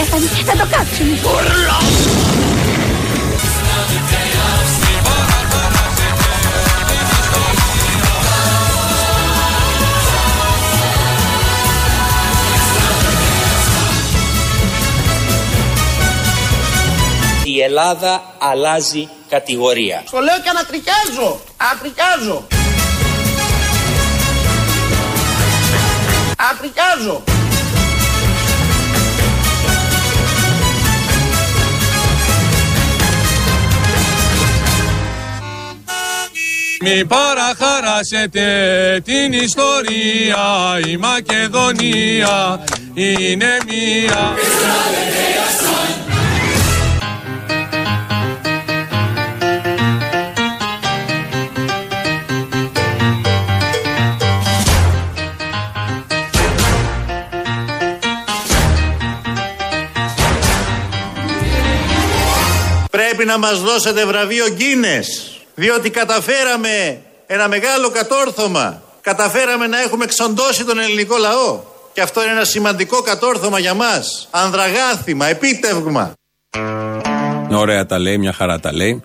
Απόψε, 0.00 0.28
κύριε 0.28 0.44
Στέφανε. 0.44 0.44
Θα 0.44 0.56
το 0.56 0.66
κάψουμε. 0.70 1.18
Ελλάδα 17.60 18.34
αλλάζει 18.38 19.08
κατηγορία. 19.28 20.02
Στο 20.06 20.18
λέω 20.18 20.40
και 20.42 20.48
ανατριχιάζω. 20.48 21.40
Ανατριχιάζω. 21.56 22.46
Ανατριχιάζω. 26.36 27.35
Μη 36.88 37.04
παραχαράσετε 37.04 38.46
την 39.04 39.32
ιστορία, 39.32 40.80
η 40.86 40.96
Μακεδονία 40.96 42.64
είναι 42.94 43.58
μία. 43.66 44.34
Πρέπει 62.90 63.24
να 63.24 63.38
μας 63.38 63.60
δώσετε 63.60 64.06
βραβείο 64.06 64.44
Γκίνες, 64.48 65.35
διότι 65.56 65.90
καταφέραμε 65.90 67.00
ένα 67.26 67.48
μεγάλο 67.48 67.90
κατόρθωμα. 67.90 68.82
Καταφέραμε 69.00 69.66
να 69.66 69.80
έχουμε 69.82 70.04
εξοντώσει 70.04 70.64
τον 70.64 70.78
ελληνικό 70.78 71.16
λαό. 71.16 71.60
Και 71.92 72.00
αυτό 72.00 72.22
είναι 72.22 72.30
ένα 72.30 72.44
σημαντικό 72.44 73.02
κατόρθωμα 73.02 73.58
για 73.58 73.74
μας. 73.74 74.28
Ανδραγάθημα, 74.30 75.26
επίτευγμα. 75.26 76.12
Ωραία 77.50 77.86
τα 77.86 77.98
λέει, 77.98 78.18
μια 78.18 78.32
χαρά 78.32 78.60
τα 78.60 78.72
λέει. 78.72 79.02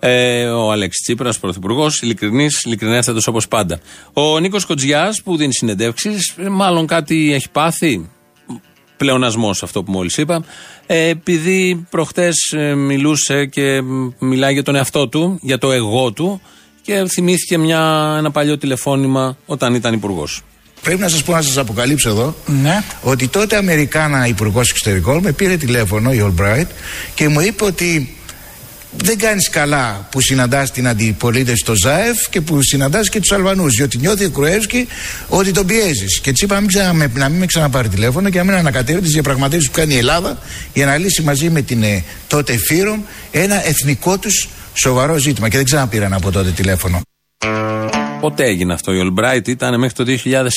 Ε, 0.00 0.46
ο 0.46 0.70
Αλέξης 0.72 1.02
Τσίπρας, 1.02 1.38
πρωθυπουργός, 1.38 2.02
ειλικρινής, 2.02 2.62
ειλικρινέστατος 2.64 3.26
όπως 3.26 3.48
πάντα. 3.48 3.80
Ο 4.12 4.38
Νίκος 4.38 4.64
Κοτζιάς 4.64 5.22
που 5.22 5.36
δίνει 5.36 5.54
συνεντεύξεις, 5.54 6.34
μάλλον 6.50 6.86
κάτι 6.86 7.32
έχει 7.32 7.50
πάθει; 7.50 8.10
Πλεονασμός 8.96 9.62
αυτό 9.62 9.82
που 9.82 9.92
μόλις 9.92 10.16
είπα. 10.16 10.44
Ε, 10.86 11.08
επειδή 11.08 11.86
προχτές 11.90 12.34
μιλούσε 12.76 13.46
και 13.46 13.82
μιλάει 14.18 14.52
για 14.52 14.62
τον 14.62 14.74
εαυτό 14.74 15.08
του, 15.08 15.38
για 15.42 15.58
το 15.58 15.72
εγώ 15.72 16.12
του 16.12 16.40
και 16.82 17.04
θυμήθηκε 17.08 17.58
μια, 17.58 18.14
ένα 18.18 18.30
παλιό 18.30 18.58
τηλεφώνημα 18.58 19.36
όταν 19.46 19.74
ήταν 19.74 19.94
υπουργός. 19.94 20.42
Πρέπει 20.82 21.00
να 21.00 21.08
σας 21.08 21.22
πω 21.22 21.32
να 21.32 21.42
σας 21.42 21.56
αποκαλύψω 21.56 22.08
εδώ 22.08 22.34
ότι 23.02 23.28
τότε 23.28 23.56
Αμερικάνα 23.56 24.26
Υπουργός 24.26 24.70
Εξωτερικών 24.70 25.22
με 25.22 25.32
πήρε 25.32 25.56
τηλέφωνο 25.56 26.12
η 26.12 26.24
Albright 26.26 26.66
και 27.14 27.28
μου 27.28 27.40
είπε 27.40 27.64
ότι 27.64 28.16
δεν 28.96 29.18
κάνεις 29.18 29.48
καλά 29.50 30.08
που 30.10 30.20
συναντάς 30.20 30.70
την 30.70 30.88
αντιπολίτευση 30.88 31.62
στο 31.62 31.74
ΖΑΕΦ 31.74 32.28
και 32.28 32.40
που 32.40 32.62
συναντάς 32.62 33.08
και 33.08 33.20
τους 33.20 33.32
Αλβανούς. 33.32 33.74
Διότι 33.76 33.98
νιώθει 33.98 34.24
ο 34.24 34.30
Κρουεύσκι 34.30 34.88
ότι 35.28 35.52
τον 35.52 35.66
πιέζεις. 35.66 36.20
Και 36.20 36.32
τη 36.32 36.44
είπα 36.44 36.54
να 36.54 36.92
μην, 36.92 37.10
να 37.14 37.28
μην 37.28 37.38
με 37.38 37.46
ξαναπάρει 37.46 37.88
τηλέφωνο 37.88 38.30
και 38.30 38.38
να 38.38 38.44
μην 38.44 38.54
ανακατεύει 38.54 39.00
τις 39.00 39.12
διαπραγματεύσεις 39.12 39.70
που 39.70 39.76
κάνει 39.76 39.94
η 39.94 39.98
Ελλάδα 39.98 40.38
για 40.72 40.86
να 40.86 40.96
λύσει 40.96 41.22
μαζί 41.22 41.50
με 41.50 41.62
την 41.62 41.82
ε, 41.82 42.04
τότε 42.28 42.56
Φύρομ 42.56 43.00
ένα 43.30 43.66
εθνικό 43.66 44.18
τους 44.18 44.48
σοβαρό 44.72 45.16
ζήτημα. 45.16 45.48
Και 45.48 45.56
δεν 45.56 45.64
ξαναπήραν 45.64 46.12
από 46.12 46.30
τότε 46.30 46.50
τηλέφωνο. 46.50 47.00
Πότε 48.24 48.44
έγινε 48.44 48.72
αυτό. 48.72 48.92
Η 48.92 48.98
Ολμπράιτ 48.98 49.48
ήταν 49.48 49.78
μέχρι 49.78 49.94
το 49.94 50.04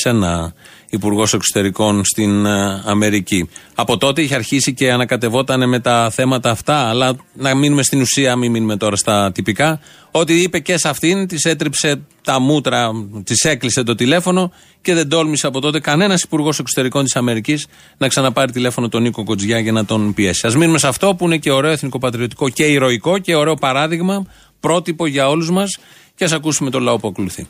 2001 0.04 0.52
υπουργός 0.90 1.34
εξωτερικών 1.34 2.06
στην 2.06 2.46
ε, 2.46 2.82
Αμερική. 2.86 3.50
Από 3.76 3.98
τότε 3.98 4.22
είχε 4.22 4.36
αρχίσει 4.36 4.74
και 4.74 4.92
ανακατευόταν 4.92 5.70
με 5.70 5.80
τα 5.80 6.10
θέματα 6.10 6.50
αυτά, 6.50 6.76
αλλά 6.76 7.16
να 7.34 7.56
μείνουμε 7.56 7.84
στην 7.84 8.02
ουσία, 8.02 8.36
μην 8.36 8.52
μείνουμε 8.52 8.78
τώρα 8.78 8.96
στα 8.96 9.32
τυπικά. 9.32 9.80
Ό,τι 10.12 10.42
είπε 10.42 10.60
και 10.60 10.78
σε 10.78 10.90
αυτήν, 10.90 11.28
της 11.28 11.44
έτριψε 11.44 12.02
τα 12.24 12.40
μούτρα, 12.40 12.92
της 13.24 13.44
έκλεισε 13.44 13.84
το 13.84 13.96
τηλέφωνο 13.96 14.52
και 14.82 14.94
δεν 14.94 15.10
τόλμησε 15.10 15.48
από 15.48 15.62
τότε 15.62 15.80
κανένας 15.80 16.22
υπουργός 16.22 16.60
εξωτερικών 16.60 17.04
της 17.04 17.16
Αμερικής 17.16 17.68
να 17.98 18.08
ξαναπάρει 18.08 18.52
τηλέφωνο 18.52 18.90
τον 18.90 19.02
Νίκο 19.02 19.24
Κοτζιά 19.24 19.60
για 19.60 19.72
να 19.72 19.86
τον 19.86 20.14
πιέσει. 20.14 20.48
Α 20.48 20.58
μείνουμε 20.58 20.78
σε 20.78 20.88
αυτό 20.88 21.16
που 21.16 21.26
είναι 21.26 21.38
και 21.38 21.52
ωραίο 21.52 21.72
εθνικοπατριωτικό 21.72 22.50
και 22.50 22.64
ηρωικό 22.64 23.18
και 23.18 23.36
ωραίο 23.36 23.56
παράδειγμα, 23.56 24.26
πρότυπο 24.60 25.06
για 25.06 25.30
όλους 25.30 25.52
μας 25.52 25.78
και 26.18 26.24
ας 26.24 26.32
ακούσουμε 26.32 26.70
το 26.70 26.80
λαό 26.80 26.98
που 26.98 27.08
ακολουθεί. 27.08 27.48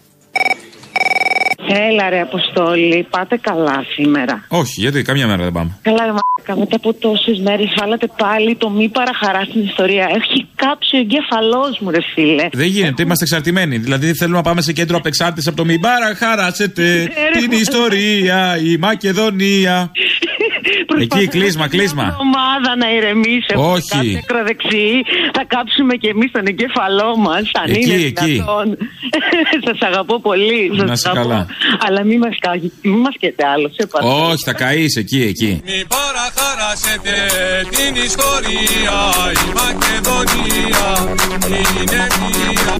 Έλα 1.69 2.09
ρε 2.09 2.19
Αποστόλη, 2.19 3.07
πάτε 3.09 3.37
καλά 3.37 3.85
σήμερα. 3.95 4.45
Όχι, 4.47 4.79
γιατί 4.81 5.01
καμιά 5.01 5.27
μέρα 5.27 5.43
δεν 5.43 5.51
πάμε. 5.51 5.77
Καλά 5.81 6.05
ρε 6.05 6.11
μαλάκα, 6.17 6.57
μετά 6.59 6.75
από 6.75 6.93
τόσες 6.93 7.39
μέρες 7.39 7.73
βάλατε 7.79 8.07
πάλι 8.17 8.55
το 8.55 8.69
μη 8.69 8.89
παραχαρά 8.89 9.43
στην 9.43 9.61
ιστορία. 9.63 10.03
Έχει 10.03 10.47
κάψει 10.55 10.95
ο 10.95 10.99
εγκέφαλός 10.99 11.79
μου 11.79 11.89
ρε 11.89 12.01
φίλε. 12.13 12.47
Δεν 12.51 12.67
γίνεται, 12.67 13.01
είμαστε 13.01 13.23
εξαρτημένοι. 13.23 13.77
Δηλαδή 13.77 14.13
θέλουμε 14.13 14.37
να 14.37 14.43
πάμε 14.43 14.61
σε 14.61 14.73
κέντρο 14.73 14.97
απεξάρτησης 14.97 15.47
από 15.47 15.57
το 15.57 15.65
μη 15.65 15.79
παραχαράσετε 15.79 17.11
την 17.39 17.51
ιστορία, 17.51 18.57
η 18.63 18.77
Μακεδονία. 18.77 19.91
Εκεί, 21.05 21.27
κλείσμα, 21.27 21.67
κλείσμα. 21.67 22.05
ομάδα 22.19 22.71
να 22.81 22.87
ηρεμήσει. 22.95 23.53
Όχι. 23.55 23.87
Κάθε 23.89 24.17
ακροδεξί. 24.23 24.89
Θα 25.33 25.43
κάψουμε 25.53 25.93
και 26.01 26.09
εμείς 26.15 26.31
τον 26.31 26.45
εγκέφαλό 26.51 27.09
μας. 27.17 27.43
Αν 27.61 27.69
Εκεί, 27.71 27.79
είναι 27.93 28.05
εκεί. 28.11 28.25
δυνατόν. 28.31 28.67
Σας 29.65 29.79
αγαπώ 29.89 30.15
πολύ. 30.21 30.71
Σας 30.77 30.87
Να 30.87 30.93
είσαι 30.93 31.09
αγαπώ. 31.09 31.27
καλά. 31.29 31.47
Αλλά 31.87 32.03
μην 32.03 32.17
μας 32.23 32.35
μη 32.81 32.91
μας 33.05 33.15
καίτε 33.19 33.43
άλλο. 33.53 33.67
Σε 33.77 33.87
παρακαλώ. 33.91 34.25
Όχι, 34.29 34.43
θα 34.49 34.53
καείς 34.53 34.95
εκεί, 34.95 35.21
εκεί. 35.31 35.51
Μη 35.65 35.79
παραχαράσετε 35.95 37.13
την 37.77 37.93
ιστορία, 38.09 38.97
η 39.45 39.47
Μακεδονία 39.61 40.85
είναι 41.79 42.01
μία. 42.19 42.75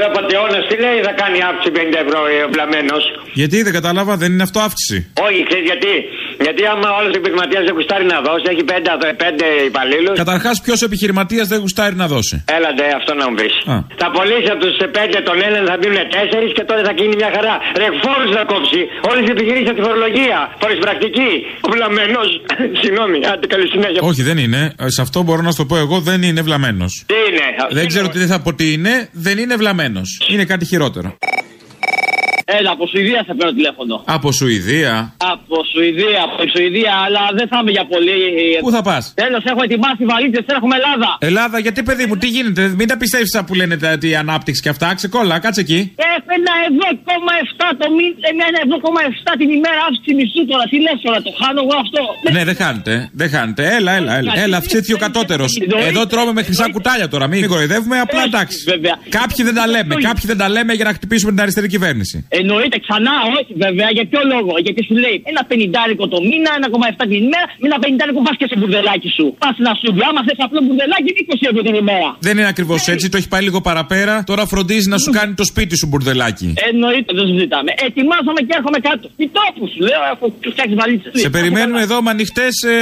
Ρε 0.00 0.08
Πατεώνα, 0.16 0.58
τι 0.68 0.76
λέει 0.84 0.98
θα 1.08 1.12
κάνει 1.22 1.38
αύξηση 1.50 1.70
50 1.76 1.98
ευρώ 2.04 2.18
ο 2.46 2.48
βλαμμένο. 2.54 2.96
Γιατί 3.40 3.62
δεν 3.62 3.72
κατάλαβα, 3.78 4.12
δεν 4.22 4.32
είναι 4.32 4.42
αυτό 4.48 4.58
αύξηση. 4.68 4.98
Όχι, 5.28 5.40
ξέρεις 5.48 5.64
γιατί; 5.70 5.92
Γιατί 6.46 6.62
άμα 6.72 6.88
όλο 6.98 7.08
ο 7.14 7.16
επιχειρηματίας 7.20 7.62
δεν 7.68 7.74
κουστάρει 7.78 8.04
να 8.14 8.18
δώσει, 8.26 8.44
έχει 8.52 8.64
5, 8.72 8.72
πέντε 9.24 9.46
υπαλλήλους. 9.70 10.14
Καταρχάς, 10.24 10.56
ποιος 10.64 10.78
επιχειρηματίας 10.88 11.46
δεν 11.52 11.58
γουστάρει 11.64 11.94
να 12.02 12.06
δώσει; 12.14 12.34
Έλαντε, 12.56 12.86
αυτό 13.00 13.12
να 13.20 13.24
μου 13.28 13.34
πεις. 13.40 13.54
Α. 13.72 13.76
Θα 14.02 14.08
πωλήσει 14.14 14.48
από 14.54 14.60
του 14.64 14.72
5 14.96 15.18
τον 15.28 15.36
έναν 15.48 15.62
θα 15.70 15.76
μπουν 15.80 15.96
4 16.14 16.52
και 16.56 16.64
τότε 16.68 16.82
θα 16.88 16.92
γίνει 16.98 17.14
μια 17.22 17.30
χαρά. 17.36 17.54
Ρε 17.80 17.88
φόρους 18.02 18.30
θα 18.36 18.42
κόψει. 18.52 18.80
Όλες 19.10 19.22
οι 19.28 19.30
επιχειρήσεις 19.36 19.68
από 19.70 19.78
τη 19.80 19.84
φορολογία. 19.88 20.38
Φορές 20.62 20.78
πρακτική. 20.86 21.30
Ο 21.66 21.68
βλαμμένος. 21.74 22.28
Συγγνώμη, 22.82 23.18
άντε 23.32 23.46
καλή 23.52 23.66
συνέχεια. 23.74 24.00
Όχι, 24.10 24.22
δεν 24.28 24.36
είναι. 24.44 24.60
Ε, 24.84 24.88
Σε 24.96 25.00
αυτό 25.06 25.18
μπορώ 25.26 25.42
να 25.48 25.50
σου 25.54 25.60
το 25.62 25.64
πω 25.70 25.76
εγώ, 25.84 25.96
δεν 26.10 26.22
είναι 26.28 26.42
βλαμμένος. 26.48 26.92
Τι 27.10 27.18
είναι. 27.28 27.46
Δεν 27.78 27.86
ξέρω 27.92 28.06
τι 28.08 28.18
θα 28.32 28.38
πω 28.40 28.50
τι 28.54 28.72
είναι, 28.72 29.08
δεν 29.12 29.36
είναι 29.38 29.54
βλαμμένος. 29.56 30.08
Είναι 30.32 30.44
κάτι 30.44 30.64
χειρότερο. 30.64 31.08
Έλα, 32.58 32.70
από 32.76 32.84
Σουηδία 32.92 33.20
θα 33.28 33.32
παίρνω 33.36 33.52
τηλέφωνο. 33.58 33.94
Από 34.16 34.28
Σουηδία. 34.38 34.94
Από 35.34 35.56
Σουηδία, 35.72 36.20
από 36.26 36.34
τη 36.42 36.48
Σουηδία, 36.54 36.92
αλλά 37.04 37.22
δεν 37.38 37.46
θα 37.50 37.56
είμαι 37.60 37.72
για 37.76 37.86
πολύ. 37.92 38.16
Πού 38.64 38.70
θα 38.76 38.82
πας; 38.88 39.04
Τέλος, 39.22 39.42
έχω 39.50 39.62
ετοιμάσει 39.66 40.02
βαλίτσες, 40.10 40.44
έρχομαι 40.54 40.76
Ελλάδα. 40.80 41.10
Ελλάδα, 41.30 41.56
γιατί 41.64 41.80
παιδί 41.88 42.04
μου, 42.08 42.16
τι 42.22 42.28
γίνεται, 42.36 42.62
μην 42.78 42.86
τα 42.90 42.96
πιστεύει 43.02 43.26
αυτά 43.30 43.40
που 43.46 43.54
λένε 43.60 43.74
τα, 43.82 43.90
τη 44.02 44.08
ανάπτυξη 44.22 44.60
και 44.64 44.70
αυτά. 44.74 44.88
Ξεκόλα, 45.00 45.34
κάτσε 45.44 45.60
εκεί. 45.66 45.80
Έφερα 46.14 46.54
εδώ 46.68 46.86
7 46.92 47.68
το 47.80 47.86
μήνα, 47.96 48.26
ένα 48.32 48.58
ευρώ 48.64 48.76
κόμμα 48.86 49.00
7 49.08 49.32
την 49.40 49.48
ημέρα 49.58 49.80
αύξηση 49.86 50.10
μισθού 50.18 50.42
τώρα. 50.50 50.64
Τι 50.70 50.76
λες 50.86 50.98
τώρα, 51.06 51.18
το 51.26 51.30
χάνω 51.40 51.60
εγώ 51.64 51.76
αυτό; 51.84 52.02
Ναι, 52.34 52.42
δεν 52.48 52.56
χάνετε, 52.62 52.92
δεν 53.20 53.28
χάνετε. 53.34 53.62
Έλα, 53.76 53.92
έλα, 53.98 54.12
έλα. 54.20 54.32
Έλα, 54.44 54.56
αυξήθηκε 54.62 54.94
ο 54.98 55.00
κατώτερος. 55.06 55.50
Εδώ 55.88 56.02
τρώμε 56.06 56.32
με 56.38 56.42
χρυσά 56.42 56.66
κουτάλια 56.74 57.08
τώρα. 57.08 57.26
Μην 57.32 57.48
κοροϊδεύουμε, 57.48 57.96
απλά 58.06 58.22
εντάξει. 58.30 58.58
Κάποιοι 59.18 59.44
δεν 59.48 59.54
τα 59.54 59.66
λέμε, 59.66 59.94
κάποιοι 60.08 60.24
δεν 60.26 60.38
τα 60.42 60.48
λέμε 60.48 60.72
για 60.78 60.84
να 60.84 60.92
χτυπήσουμε 60.92 61.30
την 61.32 61.40
αριστερή 61.40 61.68
κυβέρνηση. 61.68 62.16
Εννοείται 62.42 62.76
ξανά, 62.84 63.14
όχι 63.38 63.52
βέβαια. 63.64 63.88
Για 63.96 64.04
ποιο 64.10 64.20
λόγο. 64.32 64.52
Γιατί 64.66 64.80
σου 64.88 64.94
λέει 65.04 65.16
ένα 65.30 65.42
πενιντάρικο 65.48 66.04
το 66.14 66.18
μήνα, 66.28 66.50
1,7 66.58 67.04
την 67.12 67.20
ημέρα, 67.28 67.46
με 67.60 67.66
ένα 67.70 67.78
πενιντάρικο 67.82 68.20
πας 68.26 68.36
και 68.40 68.46
σε 68.50 68.56
μπουρδελάκι 68.58 69.10
σου. 69.16 69.26
Πας 69.42 69.56
να 69.66 69.72
σου 69.80 69.88
άμα 70.08 70.20
θες 70.26 70.38
απλό 70.46 70.60
μπουρδελάκι, 70.64 71.10
20 71.22 71.46
ευρώ 71.50 71.60
την 71.68 71.74
ημέρα. 71.84 72.08
Δεν 72.26 72.34
είναι 72.38 72.50
ακριβώς 72.54 72.80
έτσι, 72.94 73.04
το 73.12 73.16
έχει 73.20 73.28
πάει 73.34 73.42
λίγο 73.48 73.60
παραπέρα. 73.68 74.14
Τώρα 74.30 74.42
φροντίζει 74.52 74.88
να 74.94 74.98
σου 75.02 75.10
κάνει 75.18 75.32
το 75.40 75.44
σπίτι 75.52 75.74
σου 75.80 75.86
μπουρδελάκι. 75.88 76.48
Εννοείται, 76.70 77.10
δεν 77.18 77.26
συζητάμε. 77.30 77.70
Ετοιμάζομαι 77.88 78.40
και 78.46 78.54
έρχομαι 78.58 78.78
κάτω. 78.88 79.04
Τι 79.18 79.24
τόπους 79.36 79.70
σου 79.74 79.80
λέω, 79.88 80.02
έχω 80.12 80.24
φτιάξει 80.52 80.74
βαλίτσε. 80.80 81.10
Σε 81.24 81.30
περιμένουμε 81.36 81.80
εδώ 81.86 81.96
με 82.02 82.10
ανοιχτές 82.10 82.54
ε, 82.62 82.74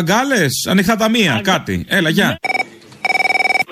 αγκάλες, 0.00 0.52
ανοιχτά 0.72 0.94
ταμεία, 0.96 1.40
κάτι. 1.52 1.74
Έλα, 1.88 2.10
γεια. 2.10 2.38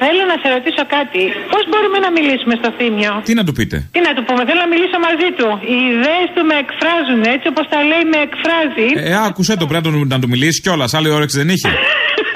Θέλω 0.03 0.23
να 0.33 0.37
σε 0.43 0.49
ρωτήσω 0.57 0.85
κάτι. 0.97 1.23
Πώς 1.53 1.63
μπορούμε 1.71 1.99
να 2.07 2.11
μιλήσουμε 2.17 2.55
στο 2.61 2.69
θύμιο; 2.79 3.13
Τι 3.29 3.33
να 3.39 3.45
του 3.47 3.53
πείτε; 3.59 3.77
Τι 3.95 4.01
να 4.07 4.13
του 4.17 4.23
πούμε, 4.27 4.43
θέλω 4.49 4.61
να 4.67 4.71
μιλήσω 4.75 4.99
μαζί 5.09 5.29
του. 5.39 5.49
Οι 5.73 5.77
ιδέες 5.93 6.29
του 6.35 6.43
με 6.51 6.57
εκφράζουν 6.65 7.21
έτσι 7.35 7.47
όπως 7.53 7.65
τα 7.73 7.79
λέει, 7.91 8.05
με 8.13 8.19
εκφράζει. 8.27 8.89
Ε, 9.11 9.13
άκουσε 9.29 9.53
το, 9.61 9.67
πρέπει 9.73 9.87
να 9.89 9.93
του, 9.95 10.05
να 10.15 10.19
του 10.23 10.29
μιλήσεις 10.35 10.61
κιόλας. 10.65 10.91
Άλλη 10.97 11.11
όρεξη 11.17 11.37
δεν 11.41 11.49
είχε. 11.55 11.71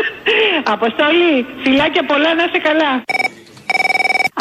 Αποστολή, 0.76 1.34
φιλάκια 1.62 2.02
πολλά 2.10 2.30
να 2.38 2.42
είσαι 2.46 2.60
καλά. 2.68 2.92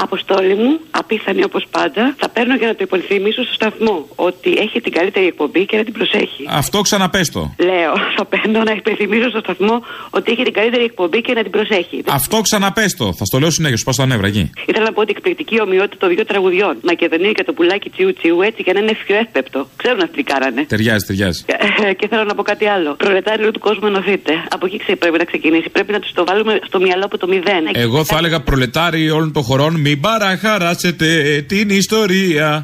Αποστόλη 0.03 0.55
μου, 0.55 0.79
απίθανη 0.91 1.43
όπως 1.43 1.63
πάντα, 1.71 2.03
θα 2.17 2.29
παίρνω 2.29 2.55
για 2.55 2.67
να 2.67 2.75
το 2.75 2.84
υπενθυμίσω 2.88 3.43
στο 3.43 3.53
σταθμό 3.53 4.08
ότι 4.15 4.49
έχει 4.63 4.81
την 4.81 4.91
καλύτερη 4.91 5.25
εκπομπή 5.25 5.65
και 5.65 5.77
να 5.77 5.84
την 5.84 5.93
προσέχει. 5.93 6.43
Αυτό 6.49 6.81
ξαναπέστο. 6.81 7.55
Λέω, 7.69 7.93
θα 8.17 8.25
παίρνω 8.25 8.60
να 8.63 8.71
υπενθυμίσω 8.71 9.29
στο 9.29 9.39
σταθμό 9.39 9.75
ότι 10.10 10.31
έχει 10.31 10.43
την 10.43 10.53
καλύτερη 10.53 10.84
εκπομπή 10.84 11.21
και 11.21 11.34
να 11.34 11.41
την 11.41 11.51
προσέχει. 11.51 12.03
Αυτό 12.19 12.41
ξαναπέστο. 12.41 13.13
Θα 13.13 13.25
στο 13.25 13.39
λέω 13.39 13.49
συνέχεια, 13.49 13.77
σου 13.77 13.84
πάω 13.84 13.93
στα 13.93 14.05
νεύρα 14.05 14.27
εκεί. 14.27 14.49
Ήθελα 14.65 14.86
να 14.86 14.93
πω 14.93 15.01
ότι 15.01 15.12
εκπληκτική 15.15 15.62
ομοιότητα 15.62 15.97
των 15.97 16.10
δύο 16.10 16.25
τραγουδιών. 16.25 16.73
Μακεδονία 16.84 17.31
και 17.31 17.43
το 17.43 17.53
πουλάκι 17.53 17.89
τσιου 17.89 18.13
τσιου 18.13 18.41
έτσι 18.41 18.62
για 18.65 18.73
να 18.73 18.79
είναι 18.79 18.95
πιο 19.05 19.15
εύπεπτο. 19.15 19.67
Ξέρουν 19.75 20.01
αυτοί 20.01 20.15
τι 20.15 20.23
κάνανε. 20.23 20.62
Ταιριάζει, 20.63 21.05
ταιριάζει. 21.05 21.45
Ε, 21.88 21.93
και 21.93 22.08
θέλω 22.08 22.23
να 22.23 22.36
πω 22.36 22.43
κάτι 22.43 22.65
άλλο. 22.65 22.89
Προλετάριο 22.93 23.51
του 23.51 23.60
κόσμου 23.60 23.88
ενωθείτε. 23.88 24.31
Από 24.49 24.65
εκεί 24.65 24.77
ξέρει 24.77 24.97
πρέπει 24.97 25.17
να 25.17 25.23
ξεκινήσει. 25.23 25.69
Πρέπει 25.69 25.91
να 25.91 25.99
τους 25.99 26.12
το 26.13 26.23
βάλουμε 26.25 26.60
στο 26.65 26.79
μυαλό 26.79 27.05
από 27.05 27.17
το 27.17 27.27
μηδέν. 27.27 27.63
Εγώ 27.73 28.03
θα 28.03 28.17
έλεγα 28.17 28.39
προλετάρι 28.41 29.10
όλων 29.10 29.31
των 29.31 29.43
χωρών, 29.43 29.73
μην 29.88 30.00
παραχαράσετε 30.00 31.41
την 31.48 31.69
ιστορία. 31.69 32.62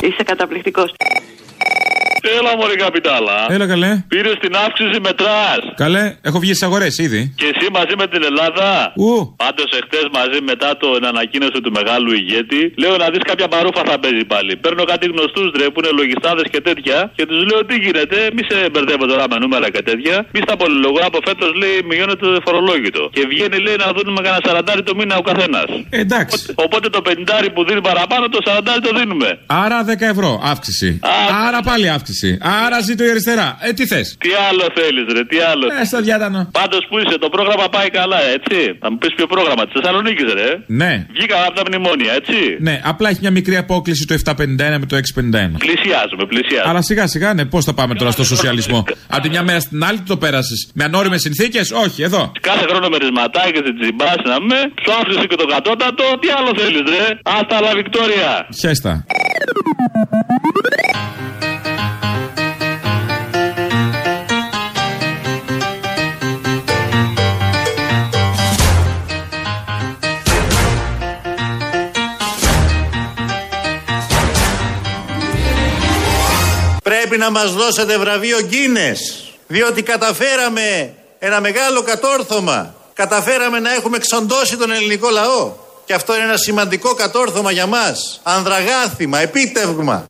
Είσαι 0.00 0.22
καταπληκτικός. 0.24 0.94
Έλα, 2.38 2.52
Μωρή 2.58 2.76
Καπιτάλα. 2.84 3.36
Έλα, 3.54 3.66
καλέ. 3.72 3.90
Πήρες 4.12 4.36
την 4.44 4.52
αύξηση 4.64 4.96
μετράς. 5.06 5.60
Καλέ, 5.84 6.04
έχω 6.28 6.38
βγει 6.42 6.52
στις 6.56 6.66
αγορές 6.68 6.94
ήδη. 7.06 7.20
Και 7.40 7.46
εσύ 7.52 7.66
μαζί 7.78 7.94
με 8.00 8.06
την 8.12 8.22
Ελλάδα. 8.30 8.68
Ου. 9.04 9.10
Πάντως 9.44 9.68
εχθές 9.78 10.06
μαζί 10.18 10.38
μετά 10.50 10.70
την 10.80 11.04
ανακοίνωση 11.12 11.58
του 11.64 11.72
μεγάλου 11.78 12.10
ηγέτη, 12.20 12.60
λέω 12.82 12.94
να 13.02 13.06
δεις 13.12 13.22
κάποια 13.30 13.48
παρούφα 13.54 13.82
θα 13.90 13.96
παίζει 14.02 14.24
πάλι. 14.32 14.52
Παίρνω 14.64 14.84
κάτι 14.92 15.04
γνωστούς 15.12 15.48
ρε 15.60 15.66
που 15.72 15.78
είναι 15.80 15.92
λογιστάδες 16.00 16.46
και 16.52 16.60
τέτοια 16.68 16.96
και 17.18 17.24
τους 17.30 17.40
λέω 17.48 17.60
τι 17.68 17.76
γίνεται, 17.84 18.16
μη 18.34 18.42
σε 18.48 18.56
μπερδεύω 18.72 19.04
τώρα 19.12 19.24
με 19.32 19.36
νούμερα 19.42 19.68
και 19.74 19.82
τέτοια. 19.88 20.16
Μη 20.34 20.40
στα 20.46 20.54
πολυλογώ 20.60 21.00
από 21.10 21.18
φέτος 21.26 21.50
λέει 21.62 21.76
μειώνεται 21.90 22.24
το 22.34 22.40
φορολόγητο. 22.46 23.02
Και 23.16 23.22
βγαίνει 23.30 23.58
λέει 23.66 23.76
να 23.84 23.86
δίνουμε 23.96 24.20
κανένα 24.26 24.42
σαραντάρι 24.46 24.82
το 24.88 24.92
μήνα 24.98 25.14
ο 25.22 25.24
καθένας. 25.30 25.68
Εντάξει. 26.02 26.36
Οπότε, 26.40 26.62
οπότε 26.66 26.86
το 26.96 27.00
πεντάρι 27.06 27.48
που 27.54 27.60
δίνει 27.68 27.82
παραπάνω 27.90 28.24
το 28.34 28.38
σαραντάρι 28.46 28.80
το 28.88 28.92
δίνουμε. 28.98 29.28
Άρα 29.64 29.78
10 29.84 30.06
ευρώ 30.14 30.30
αύξηση. 30.52 30.88
Άρα 31.46 31.60
πάλι 31.70 31.86
αύξηση. 31.88 32.08
Άρα 32.64 32.80
ζήτω 32.80 33.04
η 33.04 33.10
αριστερά. 33.10 33.48
Ε, 33.60 33.72
τι 33.72 33.86
θες; 33.86 34.16
Τι 34.24 34.30
άλλο 34.48 34.64
θέλεις, 34.78 35.04
ρε, 35.16 35.24
τι 35.30 35.38
άλλο. 35.50 35.64
Ε, 35.80 35.84
στο 35.84 36.00
διάτανο. 36.00 36.40
Πάντως 36.52 36.82
που 36.88 36.98
είσαι, 36.98 37.18
το 37.18 37.28
πρόγραμμα 37.28 37.68
πάει 37.68 37.90
καλά, 37.90 38.20
έτσι. 38.36 38.58
Θα 38.80 38.90
μου 38.90 38.98
πεις 38.98 39.14
ποιο 39.16 39.26
πρόγραμμα, 39.26 39.62
της 39.66 39.72
Θεσσαλονίκης, 39.76 40.32
ρε. 40.32 40.48
Ναι. 40.66 40.92
Βγήκα 41.16 41.36
από 41.46 41.54
τα 41.58 41.62
μνημόνια, 41.68 42.12
έτσι. 42.20 42.38
Ναι, 42.60 42.80
απλά 42.84 43.08
έχει 43.08 43.18
μια 43.20 43.30
μικρή 43.30 43.56
απόκληση 43.56 44.06
το 44.06 44.14
751 44.14 44.78
με 44.82 44.86
το 44.86 44.96
651. 44.96 45.58
Πλησιάζουμε, 45.66 46.24
πλησιάζουμε. 46.32 46.70
Αλλά 46.70 46.82
σιγά 46.82 47.06
σιγά, 47.06 47.34
ναι, 47.34 47.44
πώς 47.44 47.64
θα 47.64 47.74
πάμε 47.74 47.94
τώρα 47.94 48.10
στο 48.10 48.24
σοσιαλισμό; 48.24 48.84
Από 49.08 49.22
τη 49.22 49.28
μια 49.28 49.42
μέρα 49.42 49.60
στην 49.60 49.84
άλλη 49.84 50.00
το 50.00 50.16
πέρασες. 50.16 50.70
Με 50.74 50.84
ανώριμες 50.84 51.20
συνθήκες, 51.20 51.70
όχι, 51.70 52.02
εδώ. 52.02 52.32
Κάθε 52.40 52.64
χρόνο 52.68 52.88
με 52.88 52.96
ρυσματάκι 52.96 53.58
στην 53.64 53.74
τσιμπά 53.80 54.12
να 54.30 54.40
με, 54.40 54.58
σου 54.82 54.92
άφησε 55.00 55.26
και 55.26 55.36
το 55.36 55.46
κατώτατο, 55.46 56.04
τι 56.20 56.28
άλλο 56.38 56.50
θέλεις, 56.60 56.82
ρε. 56.94 57.18
Άστα 57.22 57.60
λα 57.60 57.74
Βικτόρια. 57.74 58.46
Χέστα. 58.60 59.04
Πρέπει 77.10 77.24
να 77.24 77.30
μας 77.30 77.54
δώσετε 77.54 77.98
βραβείο 77.98 78.38
Γκίνες, 78.42 78.98
διότι 79.46 79.82
καταφέραμε 79.82 80.94
ένα 81.18 81.40
μεγάλο 81.40 81.82
κατόρθωμα. 81.82 82.74
Καταφέραμε 82.94 83.58
να 83.58 83.74
έχουμε 83.74 83.96
εξοντώσει 83.96 84.56
τον 84.56 84.70
ελληνικό 84.70 85.08
λαό. 85.08 85.52
Και 85.84 85.94
αυτό 85.94 86.14
είναι 86.14 86.24
ένα 86.24 86.36
σημαντικό 86.36 86.94
κατόρθωμα 86.94 87.50
για 87.50 87.66
μας. 87.66 88.20
Ανδραγάθημα, 88.22 89.18
επίτευγμα. 89.18 90.04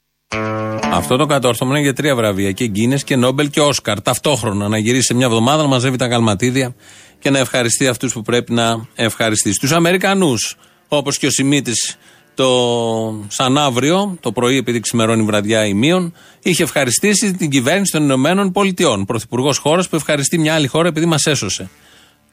Αυτό 0.93 1.17
το 1.17 1.27
κατόρθωμα 1.27 1.71
είναι 1.71 1.81
για 1.81 1.95
τρία 1.95 2.15
βραβεία. 2.15 2.53
Και 2.53 2.67
Γκίνε 2.67 2.97
και 2.97 3.17
Νόμπελ 3.17 3.51
και 3.51 3.61
Όσκαρ. 3.61 4.03
Ταυτόχρονα 4.03 4.69
να 4.69 4.79
γυρίσει 4.79 5.07
σε 5.07 5.15
μια 5.15 5.27
εβδομάδα 5.27 5.63
να 5.63 5.69
μαζεύει 5.69 5.97
τα 5.97 6.09
καλματίδια 6.09 6.75
και 7.19 7.31
να 7.31 7.39
ευχαριστεί 7.39 7.89
αυτούς 7.89 8.13
που 8.13 8.23
πρέπει 8.23 8.53
να 8.53 8.87
ευχαριστήσει. 8.95 9.59
Τους 9.59 9.73
Αμερικανούς, 9.73 10.57
όπως 10.89 11.19
και 11.19 11.27
ο 11.27 11.31
Σιμίτης 11.31 11.97
το 12.41 13.25
σαν 13.29 13.59
αύριο, 13.59 14.17
το 14.21 14.33
πρωί, 14.33 14.57
επειδή 14.57 14.81
ξημερώνει 14.81 15.23
βραδιά 15.23 15.67
ημίων, 15.67 16.15
είχε 16.43 16.63
ευχαριστήσει 16.63 17.33
την 17.33 17.51
κυβέρνηση 17.51 17.93
των 17.93 18.03
Ηνωμένων 18.03 18.53
Πολιτειών. 18.53 19.05
Πρωθυπουργός 19.05 19.59
χώρας 19.59 19.89
που 19.89 19.97
ευχαριστεί 19.97 20.39
μια 20.39 20.55
άλλη 20.55 20.67
χώρα 20.67 20.89
επειδή 20.89 21.07
μας 21.07 21.27
έσωσε. 21.27 21.71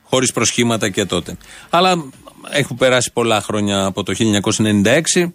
Χωρίς 0.04 0.32
προσχήματα 0.32 0.90
και 0.90 1.06
τότε. 1.06 1.38
Αλλά 1.70 2.04
έχουν 2.50 2.78
περάσει 2.78 3.12
πολλά 3.14 3.42
χρόνια 3.42 3.86
από 3.86 4.04
το 4.04 4.14
1996. 4.14 5.32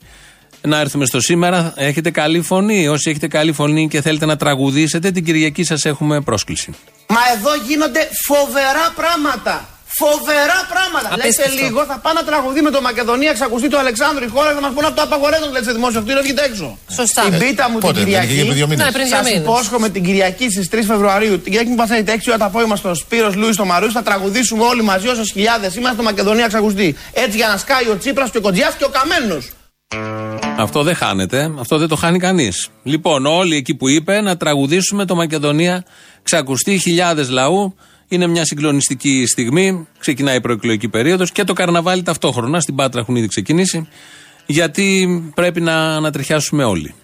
Να 0.62 0.80
έρθουμε 0.80 1.06
στο 1.06 1.20
σήμερα. 1.20 1.72
Έχετε 1.76 2.10
καλή 2.10 2.40
φωνή. 2.40 2.88
Όσοι 2.88 3.10
έχετε 3.10 3.28
καλή 3.28 3.52
φωνή 3.52 3.88
και 3.88 4.00
θέλετε 4.00 4.26
να 4.26 4.36
τραγουδήσετε, 4.36 5.10
την 5.10 5.24
Κυριακή 5.24 5.64
σας 5.64 5.84
έχουμε 5.84 6.20
πρόσκληση. 6.20 6.74
Μα 7.08 7.20
εδώ 7.36 7.50
γίνονται 7.66 8.08
φοβερά 8.26 8.92
πράγματα. 8.94 9.68
Φοβερά 10.04 10.58
πράγματα. 10.72 11.08
Λέτε 11.20 11.46
λίγο, 11.60 11.80
θα 11.90 11.96
πάω 12.02 12.12
να 12.18 12.22
τραγουδί 12.28 12.60
με 12.66 12.70
το 12.76 12.80
Μακεδονία, 12.88 13.32
ξακουστεί 13.38 13.68
το 13.74 13.78
Αλεξάνδρου 13.84 14.24
η 14.24 14.30
χώρα 14.34 14.48
και 14.48 14.54
θα 14.58 14.64
μας 14.66 14.72
πούνε 14.74 14.86
από 14.86 14.96
το 14.96 15.02
απαγορεύουν 15.08 15.50
λέτε 15.54 15.64
σε 15.64 15.72
δημόσιο 15.78 16.00
κτίριο, 16.04 16.22
βγείτε 16.26 16.42
έξω. 16.48 16.78
Σωστά. 16.98 17.22
Την 17.22 17.38
πίτα 17.42 17.64
μου 17.70 17.78
Πότε, 17.78 17.92
την 17.92 18.04
Κυριακή. 18.04 18.34
πριν 18.42 18.52
δύο 18.58 18.66
μήνες. 18.70 18.84
Ναι, 18.84 18.92
πριν 18.96 19.06
δύο 19.06 19.16
Σας 19.16 19.24
μήνες. 19.26 19.40
υπόσχομαι 19.42 19.88
την 19.94 20.02
Κυριακή 20.06 20.46
στις 20.54 20.66
3 20.68 20.86
Φεβρουαρίου. 20.92 21.34
Την 21.42 21.50
Κυριακή 21.52 21.70
που 21.70 21.80
παθαίνετε 21.82 22.12
6 22.12 22.28
ώρα 22.30 22.38
το 22.38 22.44
απόγευμα 22.50 22.76
στο 22.76 22.94
Σπύρος 22.94 23.34
Λούις 23.40 23.54
στο 23.54 23.64
Μαρούς. 23.64 23.92
Θα 23.92 24.02
τραγουδήσουμε 24.02 24.62
όλοι 24.64 24.82
μαζί 24.82 25.06
όσε 25.08 25.22
χιλιάδες 25.32 25.74
είμαστε 25.74 25.94
στο 25.94 26.04
Μακεδονία 26.10 26.46
ξακουστεί. 26.46 26.96
Έτσι 27.12 27.36
για 27.36 27.48
να 27.48 27.56
σκάει 27.56 27.86
ο 27.92 27.96
Τσίπρας 27.98 28.30
και 28.30 28.38
ο 28.38 28.40
Κοντζιά 28.40 28.72
και 28.78 28.84
ο 28.84 28.88
Καμένος. 28.98 29.44
Αυτό 30.56 30.82
δεν 30.82 30.94
χάνεται. 30.94 31.50
Αυτό 31.60 31.78
δεν 31.78 31.88
το 31.88 31.96
χάνει 31.96 32.18
κανείς. 32.18 32.68
Λοιπόν, 32.82 33.26
όλοι 33.26 33.56
εκεί 33.56 33.74
που 33.74 33.88
είπε 33.88 34.20
να 34.20 34.36
τραγουδήσουμε 34.36 35.04
το 35.04 35.14
Μακεδονία 35.14 35.84
ξακουστεί 36.22 36.78
χιλιάδες 36.78 37.28
λαού. 37.28 37.74
Είναι 38.12 38.26
μια 38.26 38.44
συγκλονιστική 38.44 39.26
στιγμή. 39.26 39.86
Ξεκινάει 39.98 40.36
η 40.36 40.40
προεκλογική 40.40 40.88
περίοδος 40.88 41.32
και 41.32 41.44
το 41.44 41.52
καρναβάλι 41.52 42.02
ταυτόχρονα. 42.02 42.60
Στην 42.60 42.74
Πάτρα 42.74 43.00
έχουν 43.00 43.16
ήδη 43.16 43.26
ξεκινήσει. 43.28 43.88
Γιατί 44.46 45.08
πρέπει 45.34 45.60
να 45.60 45.74
ανατριχιάσουμε 45.96 46.64
όλοι. 46.64 46.94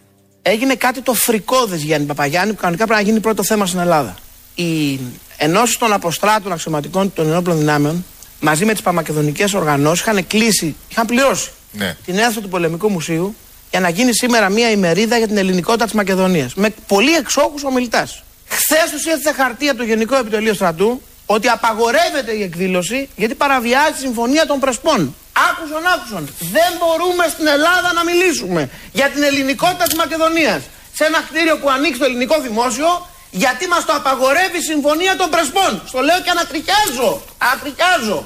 Έγινε 0.43 0.75
κάτι 0.75 1.01
το 1.03 1.13
φρικόδε 1.15 1.77
Γιάννη 1.77 2.07
Παπαγιάννη 2.07 2.53
που 2.53 2.59
κανονικά 2.61 2.87
πρέπει 2.87 3.03
να 3.03 3.09
γίνει 3.09 3.21
πρώτο 3.21 3.45
θέμα 3.45 3.67
στην 3.67 3.79
Ελλάδα. 3.79 4.15
Οι 4.55 5.01
ενώσει 5.37 5.79
των 5.79 5.93
αποστράτων 5.93 6.53
αξιωματικών 6.53 7.13
των 7.13 7.27
ενόπλων 7.27 7.59
δυνάμεων 7.59 8.05
μαζί 8.41 8.65
με 8.65 8.73
τις 8.73 8.83
παμακεδονικές 8.83 9.55
οργανώσεις 9.55 10.01
είχαν 10.07 10.27
κλείσει, 10.27 10.77
είχαν 10.89 11.07
πληρώσει 11.07 11.51
Ναι. 11.73 11.97
την 12.05 12.19
αίθουσα 12.19 12.41
του 12.41 12.49
Πολεμικού 12.49 12.91
Μουσείου 12.91 13.35
για 13.71 13.81
να 13.81 13.89
γίνει 13.89 14.15
σήμερα 14.15 14.49
μια 14.49 14.71
ημερίδα 14.71 15.19
για 15.19 15.27
την 15.27 15.37
ελληνικότητα 15.37 15.85
της 15.85 15.95
Μακεδονίας. 15.95 16.55
Με 16.55 16.71
πολύ 16.87 17.15
εξόχους 17.15 17.65
ομιλητέ. 17.65 18.07
Χθες 18.49 18.91
τους 18.91 19.05
ήρθε 19.05 19.33
χαρτί 19.33 19.69
από 19.69 19.79
το 19.79 19.85
Γενικό 19.85 20.17
Επιτελείο 20.17 20.55
Στρατού 20.55 21.03
ότι 21.27 21.49
απαγορεύεται 21.49 22.33
η 22.33 22.43
εκδήλωση 22.43 23.09
γιατί 23.17 23.35
παραβιάζει 23.35 23.93
τη 23.93 23.99
συμφωνία 23.99 24.47
των 24.47 24.59
Πρεσπών. 24.61 25.15
Άκουσον, 25.51 25.83
άκουσον. 25.95 26.29
Δεν 26.57 26.71
μπορούμε 26.79 27.25
στην 27.35 27.47
Ελλάδα 27.47 27.93
να 27.93 28.05
μιλήσουμε 28.05 28.71
για 28.93 29.09
την 29.09 29.23
ελληνικότητα 29.23 29.85
της 29.85 29.97
Μακεδονίας 30.03 30.61
σε 30.97 31.05
ένα 31.05 31.21
κτίριο 31.29 31.57
που 31.59 31.71
ανοίξει 31.71 31.99
το 31.99 32.05
ελληνικό 32.05 32.41
δημόσιο 32.41 33.07
γιατί 33.31 33.69
μας 33.69 33.85
το 33.85 33.93
απαγορεύει 34.01 34.59
η 34.59 34.67
συμφωνία 34.73 35.17
των 35.17 35.29
Πρεσπών. 35.31 35.73
Στο 35.91 36.01
λέω 36.01 36.21
και 36.25 36.31
ανατριχιάζω. 36.31 37.23
Ανατριχιάζω. 37.47 38.19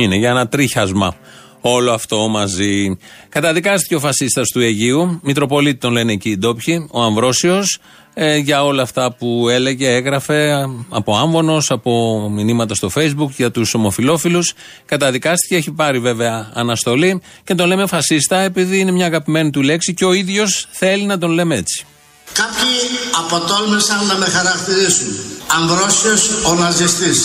Είναι 0.00 0.16
για 0.16 0.30
ένα 0.30 0.48
τρίχιασμα 0.48 1.16
όλο 1.60 1.92
αυτό 1.92 2.28
μαζί. 2.28 2.96
Καταδικάστηκε 3.28 3.94
ο 3.94 4.00
φασίστας 4.00 4.48
του 4.48 4.60
Αιγείου, 4.60 5.20
Μητροπολίτη 5.22 5.78
τον 5.78 5.92
λένε 5.92 6.12
εκεί 6.12 6.30
οι 6.30 6.38
ντόπιοι, 6.38 6.88
ο 6.90 7.02
Αμβρόσιος, 7.02 7.78
ε, 8.14 8.36
για 8.36 8.64
όλα 8.64 8.82
αυτά 8.82 9.12
που 9.12 9.48
έλεγε, 9.48 9.94
έγραφε 9.94 10.48
ε, 10.48 10.66
από 10.88 11.16
άμβονο, 11.16 11.62
από 11.68 12.20
μηνύματα 12.30 12.74
στο 12.74 12.90
facebook 12.94 13.30
για 13.36 13.50
τους 13.50 13.74
ομοφυλόφιλου. 13.74 14.42
Καταδικάστηκε, 14.86 15.56
έχει 15.56 15.70
πάρει 15.70 15.98
βέβαια 15.98 16.50
αναστολή 16.54 17.22
και 17.44 17.54
τον 17.54 17.66
λέμε 17.66 17.86
φασίστα 17.86 18.38
επειδή 18.38 18.78
είναι 18.78 18.90
μια 18.90 19.06
αγαπημένη 19.06 19.50
του 19.50 19.62
λέξη 19.62 19.94
και 19.94 20.04
ο 20.04 20.12
ίδιος 20.12 20.68
θέλει 20.70 21.04
να 21.04 21.18
τον 21.18 21.30
λέμε 21.30 21.56
έτσι. 21.56 21.86
Κάποιοι 22.32 22.74
αποτόλμησαν 23.18 24.06
να 24.06 24.14
με 24.14 24.26
χαρακτηρίσουν. 24.26 25.12
Αμβρόσιος 25.46 26.22
ο 26.50 26.54
ναζιστής. 26.54 27.20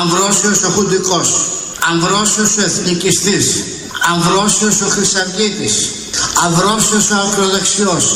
Αμβρόσιος 0.00 0.62
ο 0.62 0.70
χουντικός. 0.70 1.28
Αμβρόσιος 1.90 2.56
ο 2.56 2.62
εθνικιστής. 2.62 3.64
Αμβρόσιος 4.12 4.80
ο 4.80 4.86
χρυσαυγίτης. 4.86 5.74
Αμβρόσιος 6.44 7.10
ο 7.10 7.16
ακροδεξιός. 7.26 8.06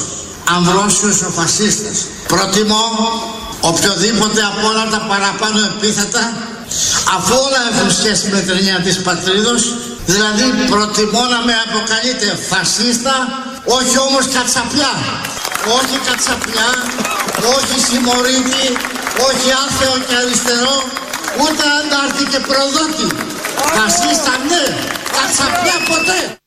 Αμβρόσιος 0.56 1.22
ο 1.22 1.30
φασίστας. 1.30 2.06
Προτιμώ 2.32 2.84
οποιοδήποτε 3.60 4.40
από 4.50 4.62
όλα 4.70 4.84
τα 4.94 5.00
παραπάνω 5.10 5.58
επίθετα 5.70 6.22
αφού 7.16 7.34
όλα 7.46 7.60
έχουν 7.70 7.90
σχέση 7.98 8.24
με 8.34 8.40
την 8.40 8.54
έννοια 8.58 8.78
της 8.86 8.96
πατρίδος 9.06 9.62
δηλαδή 10.10 10.44
προτιμώ 10.72 11.22
να 11.34 11.40
με 11.46 11.54
αποκαλείτε 11.64 12.28
φασίστα 12.50 13.14
όχι 13.78 13.96
όμως 14.06 14.24
κατσαπλιά 14.34 14.92
όχι 15.78 15.96
κατσαπλιά 16.06 16.70
όχι 17.56 17.76
συμμορίτη 17.88 18.64
όχι 19.28 19.48
άθεο 19.64 19.94
και 20.06 20.14
αριστερό 20.22 20.76
ούτε 21.42 21.64
αντάρτη 21.78 22.24
και 22.32 22.40
προδότη. 22.48 23.06
Φασίστα 23.74 24.32
ναι, 24.48 24.64
κατσαπιά 25.16 25.76
ποτέ. 25.88 26.38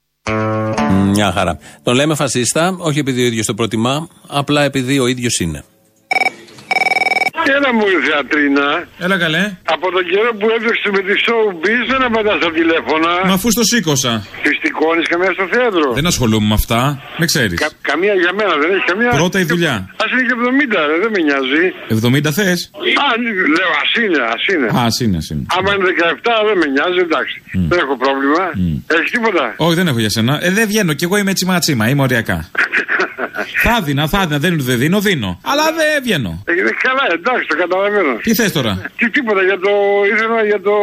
Μ, 1.18 1.22
Μια 1.22 1.32
χαρά. 1.32 1.60
Τον 1.84 1.96
λέμε 1.96 2.16
φασίστα, 2.16 2.76
όχι 2.80 3.00
επειδή 3.00 3.24
ο 3.24 3.26
ίδιος 3.26 3.46
το 3.46 3.54
προτιμά, 3.54 4.08
απλά 4.28 4.64
επειδή 4.64 5.00
ο 5.00 5.08
ίδιος 5.08 5.40
είναι. 5.40 5.64
Έλα 7.56 7.74
μου 7.74 7.86
θεατρίνα. 8.08 8.88
Έλα 9.06 9.18
καλέ. 9.18 9.44
Από 9.76 9.92
τον 9.92 10.04
καιρό 10.10 10.32
που 10.40 10.48
έπαιξε 10.56 10.90
με 10.96 11.02
τη 11.08 11.14
showbiz 11.26 11.82
δεν 11.92 12.02
απαντάς 12.04 12.38
στα 12.42 12.52
τηλέφωνα. 12.52 13.12
Μα 13.26 13.34
αφού 13.34 13.52
στο 13.52 13.64
σήκωσα. 13.64 14.14
Τη 14.44 14.52
τικώνει 14.78 15.04
καμία 15.14 15.32
στο 15.38 15.46
θέατρο. 15.54 15.88
Δεν 16.00 16.06
ασχολούμαι 16.12 16.48
με 16.48 16.54
αυτά. 16.62 16.80
Με 17.18 17.26
ξέρεις. 17.26 17.60
Κα- 17.60 17.76
καμία 17.82 18.14
για 18.24 18.32
μένα 18.40 18.54
δεν 18.62 18.70
έχει 18.76 18.86
καμία. 18.92 19.10
Πρώτα 19.20 19.38
η 19.40 19.44
δουλειά. 19.54 19.76
Α 20.02 20.04
είναι 20.12 20.24
και 20.30 20.36
70, 20.42 20.80
ρε, 20.90 20.96
δεν 21.04 21.10
με 21.16 21.20
νοιάζει. 21.28 21.64
70 22.28 22.32
θες; 22.38 22.60
Α, 23.06 23.08
λέω, 23.58 23.72
ας 23.84 23.92
είναι, 24.04 24.20
ας 24.36 24.44
είναι. 24.54 24.68
Α, 24.78 24.80
ας 24.90 25.00
είναι, 25.04 25.18
ας 25.22 25.28
είναι. 25.32 25.44
Άμα 25.58 25.70
είναι 25.76 25.86
17, 25.90 26.32
δεν 26.48 26.56
με 26.62 26.66
νοιάζει, 26.76 27.00
εντάξει. 27.08 27.36
Δεν 27.70 27.80
έχω 27.84 27.96
πρόβλημα. 28.04 28.44
Έχεις 28.96 29.12
τίποτα; 29.12 29.44
Όχι, 29.58 29.76
δεν 29.80 29.88
έχω 29.88 30.00
για 30.00 30.10
σένα. 30.10 30.34
Ε, 30.42 30.50
δεν 30.58 30.68
βγαίνω 30.68 30.94
κι 30.94 31.04
εγώ 31.04 31.18
είμαι 31.18 31.32
έτσι 31.32 31.46
ματσίμα, 31.46 31.90
είμαι 31.90 32.02
ωριακά. 32.02 32.40
θα 33.66 33.76
δίνα, 33.86 34.08
θα 34.14 34.20
δίνα, 34.26 34.40
δεν 34.44 34.52
είναι 34.52 34.62
ότι 34.62 34.70
δεν 34.72 34.80
δίνω, 34.84 35.00
δίνω. 35.08 35.30
Αλλά 35.52 35.66
δεν 35.78 35.90
βγαίνω. 36.06 36.32
Ε, 36.46 36.52
καλά, 36.88 37.04
εντάξει, 37.18 37.46
το 37.52 37.56
καταλαβαίνω. 37.64 38.14
Τι 38.26 38.32
θες 38.40 38.52
τώρα; 38.58 38.74
Τι 38.98 39.06
τίποτα 39.10 39.42
για 39.50 39.58
το. 39.66 39.72
ήθελα 40.14 40.40
για 40.52 40.60
το. 40.68 40.74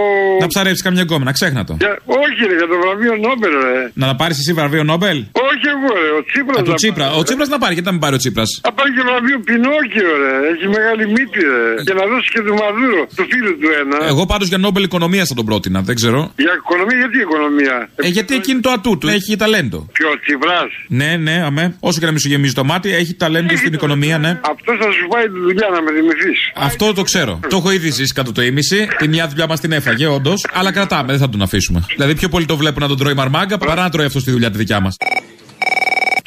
Να 0.41 0.47
ψαρέψεις 0.53 0.83
καμιά 0.87 1.03
γκόμενα, 1.03 1.33
ξέχνα 1.39 1.63
το. 1.69 1.75
Για... 1.83 1.93
Όχι, 2.25 2.41
ρε, 2.49 2.55
για 2.61 2.69
το 2.73 2.77
βραβείο 2.83 3.15
Νόμπελ, 3.27 3.53
ρε. 3.65 3.91
Να 4.01 4.07
τα 4.11 4.15
πάρεις 4.21 4.37
εσύ 4.39 4.53
βραβείο 4.59 4.83
Νόμπελ; 4.91 5.19
Όχι 5.51 5.67
εγώ, 5.75 5.89
ρε. 6.03 6.09
Ο 6.19 6.23
Τσίπρας. 6.29 6.59
Α, 6.59 6.63
του 6.63 6.75
Τσίπρα. 6.81 7.07
Ο 7.21 7.23
Τσίπρας 7.27 7.49
να 7.55 7.59
πάρει, 7.63 7.73
γιατί 7.77 7.87
να 7.91 7.95
μην 7.95 8.03
πάρει 8.05 8.15
ο 8.19 8.21
Τσίπρας; 8.23 8.49
Θα 8.67 8.73
πάρει 8.77 8.91
και 8.97 9.03
βραβείο 9.09 9.39
Πινόκιο, 9.49 10.11
ρε. 10.23 10.33
Έχει 10.53 10.67
μεγάλη 10.77 11.05
μύτη, 11.15 11.41
ρε. 11.53 11.63
Και 11.87 11.95
να 11.99 12.05
δώσει 12.11 12.29
και 12.35 12.41
του 12.47 12.55
Μαδούρο, 12.61 13.03
του 13.17 13.25
φίλου 13.31 13.53
του 13.61 13.69
ένα. 13.81 13.97
Εγώ 14.13 14.23
πάντως 14.33 14.49
για 14.53 14.59
Νόμπελ 14.59 14.83
οικονομία 14.89 15.25
θα 15.31 15.35
τον 15.35 15.45
πρότεινα, 15.45 15.79
δεν 15.89 15.95
ξέρω. 16.01 16.21
Για 16.45 16.55
οικονομία, 16.61 16.97
γιατί 17.03 17.17
οικονομία; 17.27 17.77
Ε, 18.07 18.09
γιατί 18.17 18.33
εκείνη 18.35 18.61
το 18.61 18.71
ατού 18.71 18.99
του 18.99 19.09
έχει 19.09 19.37
ταλέντο. 19.37 19.79
Και 19.97 20.05
ο 20.13 20.15
Τσίπρας. 20.23 20.71
Ναι, 20.89 21.11
ναι, 21.17 21.43
αμέ. 21.49 21.77
Όσο 21.81 21.99
και 22.05 22.11
να 22.11 22.17
μην 22.17 22.21
σου 22.21 22.29
γεμίζει 22.29 22.53
το 22.53 22.65
μάτι, 22.65 22.95
έχει 22.95 23.15
ταλέντο 23.15 23.57
στην 23.57 23.73
οικονομία, 23.73 24.19
ναι. 24.19 24.29
Αυτό 24.29 24.73
θα 24.81 24.91
σου 24.93 25.09
πάει 25.09 25.25
τη 25.25 25.39
δουλειά 25.39 25.69
να 25.69 25.83
με 25.83 25.91
δημηθεί. 25.93 26.33
Αυτό 26.55 26.93
το 26.93 27.03
ξέρω. 27.03 27.41
Το 27.49 27.57
έχω 27.57 27.71
ήδη 27.71 27.91
ζήσει 27.91 28.13
κάτω 28.13 28.33
το 28.33 28.43
ίμιση. 28.43 28.89
Τη 28.99 29.09
μια 29.09 29.29
δουλειά 29.29 29.47
μας 29.47 29.61
την 29.61 29.73
έφαγε, 29.73 30.07
όντως. 30.07 30.47
Αλλά 30.53 30.73
κρατάμε, 30.73 31.11
δεν 31.11 31.19
θα 31.19 31.29
τον 31.29 31.43
αφήσουμε. 31.43 31.85
Δηλαδή, 31.95 32.15
πιο 32.15 32.29
πολύ 32.29 32.45
το 32.45 32.57
βλέπω 32.57 32.81
να 32.81 32.89
τον 32.89 32.99
τρώει 32.99 33.15
μαρμάγκα 33.15 33.59
παρά 33.59 33.83
να 33.83 33.91
τρώει 33.91 34.07
αυτό 34.07 34.21
στη 34.21 34.31
δουλειά 34.31 34.51
τη 34.51 34.59
δικιά 34.59 34.81
μας. 34.81 34.97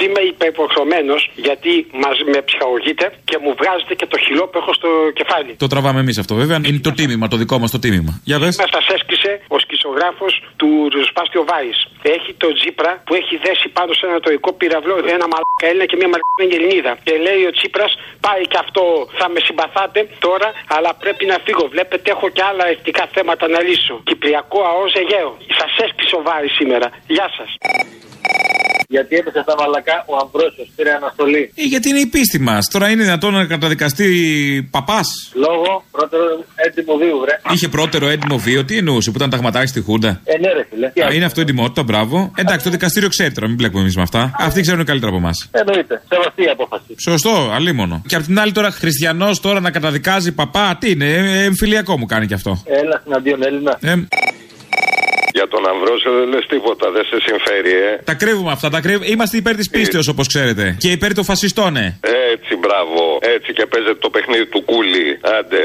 Είμαι 0.03 0.21
υπερποχρεωμένος 0.33 1.21
γιατί 1.35 1.71
μας 2.03 2.17
με 2.33 2.39
ψυχαγωγείτε 2.47 3.05
και 3.29 3.37
μου 3.43 3.51
βγάζετε 3.59 3.93
και 3.99 4.07
το 4.13 4.17
χυλό 4.25 4.43
που 4.49 4.57
έχω 4.61 4.73
στο 4.79 4.89
κεφάλι. 5.19 5.51
Το 5.65 5.67
τραβάμε 5.73 5.99
εμείς 6.05 6.17
αυτό, 6.23 6.33
βέβαια. 6.41 6.57
Είναι 6.69 6.81
το 6.87 6.91
τίμημα, 6.99 7.25
το 7.27 7.37
δικό 7.37 7.55
μας 7.61 7.71
το 7.75 7.79
τίμημα. 7.79 8.11
Για 8.29 8.37
πες. 8.39 8.53
Μα 8.61 8.67
σας 8.75 8.85
έσκησε 8.95 9.31
ο 9.55 9.57
σκησογράφο 9.65 10.25
του 10.59 10.69
Ριζοσπάστιο 10.93 11.43
Βάης. 11.49 11.79
Έχει 12.15 12.31
το 12.43 12.47
Τζίπρα 12.57 12.91
που 13.05 13.13
έχει 13.21 13.35
δέσει 13.45 13.67
πάνω 13.77 13.91
σε 13.97 14.03
ένα 14.09 14.19
τοϊκό 14.25 14.51
πυραυλό 14.59 14.95
ένα 15.17 15.27
μαλάκα 15.31 15.65
Έλληνα 15.69 15.85
και 15.89 15.97
μια 16.01 16.09
μαλάκα 16.11 16.43
Ελληνίδα. 16.57 16.93
Και 17.07 17.13
λέει 17.25 17.41
ο 17.49 17.51
Τσίπρας, 17.57 17.91
πάει 18.25 18.43
και 18.51 18.59
αυτό, 18.65 18.83
θα 19.19 19.25
με 19.33 19.39
συμπαθάτε 19.47 19.99
τώρα, 20.27 20.49
αλλά 20.75 20.91
πρέπει 21.03 21.23
να 21.31 21.37
φύγω. 21.45 21.65
Βλέπετε, 21.73 22.07
έχω 22.15 22.27
και 22.35 22.43
άλλα 22.49 22.65
ευτικά 22.73 23.03
θέματα 23.15 23.45
να 23.47 23.59
λύσω. 23.67 23.95
Κυπριακό 24.09 24.59
ΑΟΣ 24.71 24.93
Αιγαίο. 24.99 25.31
Σας 25.59 25.71
έσκησε 25.85 26.15
ο 26.19 26.21
Βάης 26.27 26.53
σήμερα. 26.59 26.87
Γεια 27.15 27.27
σας. 27.37 27.49
Γιατί 28.89 29.15
έπεσε 29.15 29.41
στα 29.41 29.55
μαλακά 29.59 30.03
ο 30.07 30.15
Αμβρόσιος, 30.21 30.67
πήρε 30.75 30.91
αναστολή. 30.93 31.51
Ε, 31.55 31.63
γιατί 31.63 31.89
είναι 31.89 31.99
η 31.99 32.05
πίστη 32.05 32.39
μας. 32.39 32.67
Τώρα 32.71 32.89
είναι 32.89 33.03
δυνατόν 33.03 33.33
να 33.33 33.45
καταδικαστεί 33.45 34.07
παπάς. 34.71 35.07
Λόγω 35.33 35.83
πρώτο 35.91 36.17
έντιμο 36.55 36.97
βίου, 36.97 37.19
βρε. 37.19 37.39
Είχε 37.53 37.67
πρώτερο 37.67 38.07
έντιμο 38.07 38.37
βίο, 38.37 38.65
τι 38.65 38.77
εννοούσε 38.77 39.11
που 39.11 39.17
ήταν 39.17 39.29
ταγματάκι 39.29 39.67
στη 39.67 39.81
Χούντα. 39.81 40.21
Ε, 40.23 40.37
ναι, 40.37 40.53
ρε, 40.53 40.65
φίλε. 40.69 40.89
Τι 40.89 41.01
Α, 41.01 41.05
άλλο. 41.05 41.15
είναι 41.15 41.25
αυτό 41.25 41.41
εντιμότητα, 41.41 41.83
μπράβο. 41.83 42.31
Εντάξει, 42.35 42.63
το 42.65 42.69
δικαστήριο 42.71 43.09
ξέρει 43.09 43.31
τώρα, 43.31 43.47
μην 43.47 43.55
μπλέκουμε 43.55 43.81
εμείς 43.81 43.95
με 43.95 44.01
αυτά. 44.01 44.31
Αυτοί 44.39 44.61
ξέρουν 44.61 44.85
καλύτερα 44.85 45.11
από 45.11 45.19
εμάς. 45.21 45.47
Εννοείται. 45.51 46.01
Σεβαστή 46.09 46.43
η 46.43 46.49
απόφαση. 46.49 46.95
Σωστό, 47.03 47.51
αλίμονο. 47.53 48.01
Και 48.07 48.15
απ' 48.15 48.23
την 48.23 48.39
άλλη 48.39 48.51
τώρα 48.51 48.71
χριστιανός 48.71 49.39
τώρα 49.39 49.59
να 49.59 49.71
καταδικάζει 49.71 50.31
παπά, 50.31 50.77
τι 50.79 50.89
είναι, 50.91 51.13
ε, 51.13 51.43
εμφυλιακό 51.43 51.97
μου 51.97 52.05
κάνει 52.05 52.25
κι 52.27 52.33
αυτό. 52.33 52.61
Έλα 52.65 53.03
εναντίον 53.07 53.43
Έλληνα. 53.43 53.77
Ε, 53.81 53.93
Για 55.37 55.47
τον 55.47 55.63
Αμβρόσιο 55.71 56.11
δεν 56.19 56.27
λες 56.33 56.45
τίποτα, 56.53 56.85
δεν 56.95 57.03
σε 57.09 57.17
συμφέρει, 57.27 57.73
ε. 57.89 57.91
τα 58.03 58.13
κρύβουμε 58.13 58.51
αυτά, 58.51 58.69
τα 58.69 58.79
κρύβουμε. 58.81 59.05
Είμαστε 59.13 59.37
υπέρ 59.37 59.55
της 59.55 59.69
πίστεως 59.69 60.07
όπως 60.07 60.27
ξέρετε. 60.27 60.75
Και 60.79 60.91
υπέρ 60.91 61.13
των 61.13 61.23
φασιστών, 61.23 61.75
ε. 61.75 61.99
Έτσι, 62.33 62.55
μπράβο. 62.55 63.01
Έτσι 63.35 63.53
και 63.53 63.65
παίζεται 63.65 63.99
το 64.05 64.09
παιχνίδι 64.09 64.45
του 64.45 64.61
κούλι. 64.69 65.19
Άντε. 65.37 65.63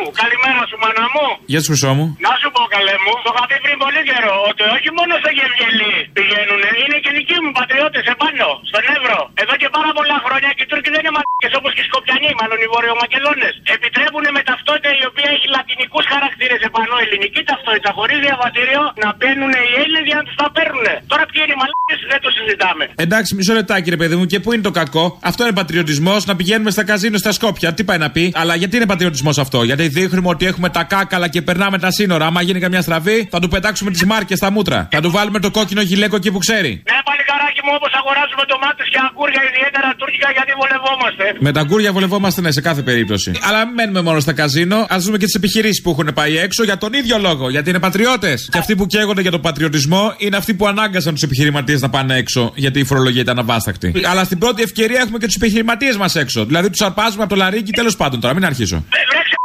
Κορώνα 0.00 0.08
μου, 0.08 0.08
πατσά 0.08 0.08
μου, 0.08 0.08
καλημέρα 0.22 0.62
σου 0.70 0.76
μάνα 0.82 1.06
μου. 1.14 1.26
Για 1.52 1.60
του 1.62 1.68
χρυσό 1.72 1.92
μου. 1.98 2.06
Να 2.26 2.32
σου 2.40 2.48
πω 2.54 2.62
καλέ 2.74 2.96
μου, 3.04 3.12
το 3.24 3.30
είχα 3.32 3.42
πει 3.48 3.56
πριν 3.64 3.76
πολύ 3.84 4.02
καιρό 4.10 4.36
ότι 4.50 4.62
όχι 4.76 4.90
μόνο 4.98 5.12
στο 5.22 5.30
Γευγελί 5.36 5.94
πηγαίνουν, 6.16 6.62
είναι 6.82 6.98
και 7.04 7.10
δικοί 7.18 7.36
μου 7.44 7.50
πατριώτες 7.58 8.04
επάνω, 8.14 8.48
στον 8.70 8.82
Εύρο. 8.96 9.20
Εδώ 9.42 9.54
και 9.60 9.68
πάρα 9.76 9.90
πολλά 9.98 10.16
χρόνια 10.24 10.50
και 10.56 10.62
οι 10.64 10.68
Τούρκοι 10.70 10.88
δεν 10.94 11.00
είναι 11.02 11.14
μαλακές 11.16 11.52
όπως 11.58 11.70
και 11.74 11.82
οι 11.84 11.86
Σκοπιανοί, 11.90 12.30
μάλλον 12.40 12.58
οι 12.64 12.68
Βορειομακεδόνε. 12.74 13.48
Επιτρέπουν 13.76 14.24
με 14.36 14.40
ταυτότητα 14.48 14.90
η 15.02 15.04
οποία 15.10 15.28
έχει 15.36 15.46
λατινικούς 15.56 16.04
χαρακτήρες 16.12 16.60
επάνω, 16.68 16.94
ελληνική 17.04 17.40
ταυτότητα 17.50 17.90
χωρίς 17.98 18.18
διαβατήριο, 18.26 18.82
να 19.02 19.08
μπαίνουν 19.16 19.52
οι 19.68 19.72
Έλληνες 19.82 20.04
για 20.08 20.16
να 20.18 20.24
τους 20.26 20.36
τα 20.40 20.46
παίρνουν. 20.56 20.86
Τώρα 21.10 21.24
ποιοι 21.30 21.40
είναι 21.44 21.54
οι 21.56 21.60
μαλακές 21.62 21.98
δεν 22.12 22.20
το 22.24 22.30
συζητάμε. 22.36 22.84
Εντάξει, 23.04 23.30
μισό 23.38 23.52
λεπτάκι, 23.60 23.88
ρε 23.94 23.98
παιδί 24.00 24.16
μου, 24.18 24.26
και 24.32 24.38
πού 24.42 24.48
είναι 24.54 24.64
το 24.68 24.74
κακό; 24.80 25.04
Αυτό 25.30 25.40
είναι 25.44 25.56
πατριωτισμός, 25.62 26.20
να 26.30 26.34
πηγαίνουμε 26.38 26.70
στα 26.76 26.84
καζίνο 26.90 27.18
στα 27.24 27.32
Σκόπια. 27.38 27.68
Τι 27.76 27.82
πάει 27.88 28.00
να 28.04 28.10
πει; 28.14 28.24
Αλλά 28.40 28.54
γιατί 28.60 28.74
είναι 28.78 28.88
πατριωτισμός 28.92 29.36
αυτό; 29.44 29.58
Γιατί 29.68 29.82
δείχνουμε 29.96 30.28
ότι 30.34 30.44
έχουμε 30.50 30.68
τα 30.76 30.82
κάκαλα 30.92 31.28
και 31.34 31.40
περνάμε 31.42 31.78
τα 31.78 31.90
σύνορα. 31.90 32.24
Άμα 32.26 32.40
γίνει 32.42 32.60
καμιά 32.64 32.82
στραβή, 32.86 33.18
θα 33.30 33.38
του 33.40 33.48
πετάξουμε 33.48 33.90
τις 33.90 34.04
μάρκες 34.04 34.38
στα 34.38 34.50
μούτρα. 34.50 34.88
Θα 34.90 35.00
του 35.00 35.10
βάλουμε 35.10 35.38
το 35.40 35.50
κόκκινο 35.50 35.82
γυλαίκο 35.88 36.16
εκεί 36.16 36.30
που 36.34 36.38
ξέρει. 36.38 36.72
Ναι, 36.90 36.98
παλικαράκι 37.08 37.60
μου, 37.64 37.72
όπως 37.78 37.92
αγοράζουμε 38.00 38.42
ντομάτες 38.48 38.86
και 38.92 38.98
αγκούρια, 39.06 39.42
ιδιαίτερα 39.50 39.88
τουρκικά, 40.00 40.28
γιατί 40.36 40.52
βολευόμαστε. 40.60 41.24
Με 41.46 41.50
τα 41.56 41.62
γκούρια 41.66 41.92
βολευόμαστε 41.96 42.40
ναι, 42.40 42.50
σε 42.50 42.60
κάθε 42.60 42.82
περίπτωση. 42.82 43.30
Αλλά 43.48 43.60
μην 43.66 43.74
μένουμε 43.74 44.00
μόνο 44.08 44.18
στα 44.20 44.32
καζίνο, 44.40 44.78
ας 44.88 45.04
δούμε 45.04 45.16
και 45.18 45.24
τις 45.24 45.34
επιχειρήσεις 45.34 45.82
που 45.82 45.90
έχουν 45.90 46.08
πάει 46.14 46.38
έξω 46.38 46.62
για 46.64 46.78
τον 46.78 46.92
ίδιο 46.92 47.16
λόγο. 47.18 47.50
Γιατί 47.50 47.68
είναι 47.70 47.78
πατριώτες. 47.78 48.48
Και 48.52 48.58
αυτοί 48.58 48.76
που 48.76 48.86
καίγονται 48.86 49.20
για 49.20 49.30
τον 49.30 49.40
πατριωτισμό 49.40 50.14
είναι 50.18 50.36
αυτοί 50.36 50.54
που 50.54 50.66
ανάγκασαν 50.66 51.12
τους 51.14 51.22
επιχειρηματίες 51.22 51.80
να 51.80 51.90
πάνε 51.90 52.16
έξω 52.16 52.52
γιατί 52.54 52.78
η 52.78 52.84
φορολογία 52.84 53.20
ήταν 53.20 53.38
αβάσταχτη. 53.38 53.92
Αλλά 54.10 54.24
στην 54.24 54.38
πρώτη 54.38 54.62
ευκαιρία 54.62 55.00
έχουμε 55.00 55.18
και 55.18 55.26
τους 55.26 55.34
επιχειρηματίες 55.34 55.96
μας 55.96 56.14
έξω. 56.16 56.44
Δηλαδή 56.44 56.70
τους 56.70 56.80
αρπάζουμε 56.80 57.22
από 57.22 57.32
το 57.32 57.36
λαρίκι, 57.36 57.72
τέλος 57.72 57.96
πάντων 57.96 58.20
τώρα, 58.20 58.34
μην 58.34 58.44
αρχίσω. 58.44 58.84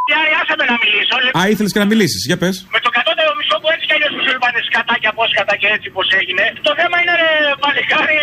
Βρέξε, 0.07 0.13
Γιάρη, 0.13 0.33
άσε 0.41 0.55
με 0.59 0.65
να 0.71 0.77
μιλήσω. 0.83 1.15
Α, 1.37 1.41
ήθελες 1.53 1.71
και 1.73 1.81
να 1.83 1.87
μιλήσεις, 1.91 2.21
για 2.29 2.37
πες. 2.41 2.55
Με 2.75 2.79
το 2.85 2.89
κατώτερο 2.97 3.31
μισό 3.39 3.55
που 3.61 3.67
έτσι 3.73 3.85
κι 3.89 3.95
αλλιώς 3.97 4.11
του 4.15 4.23
ήρπανε 4.33 4.59
σκατά 4.69 4.95
και 5.01 5.09
απόσκατα 5.13 5.53
και 5.61 5.67
έτσι 5.75 5.87
πώ 5.95 6.01
έγινε. 6.19 6.43
Το 6.67 6.71
θέμα 6.79 6.95
είναι, 7.01 7.13
ρε 7.21 7.31
παλικάρι, 7.63 8.21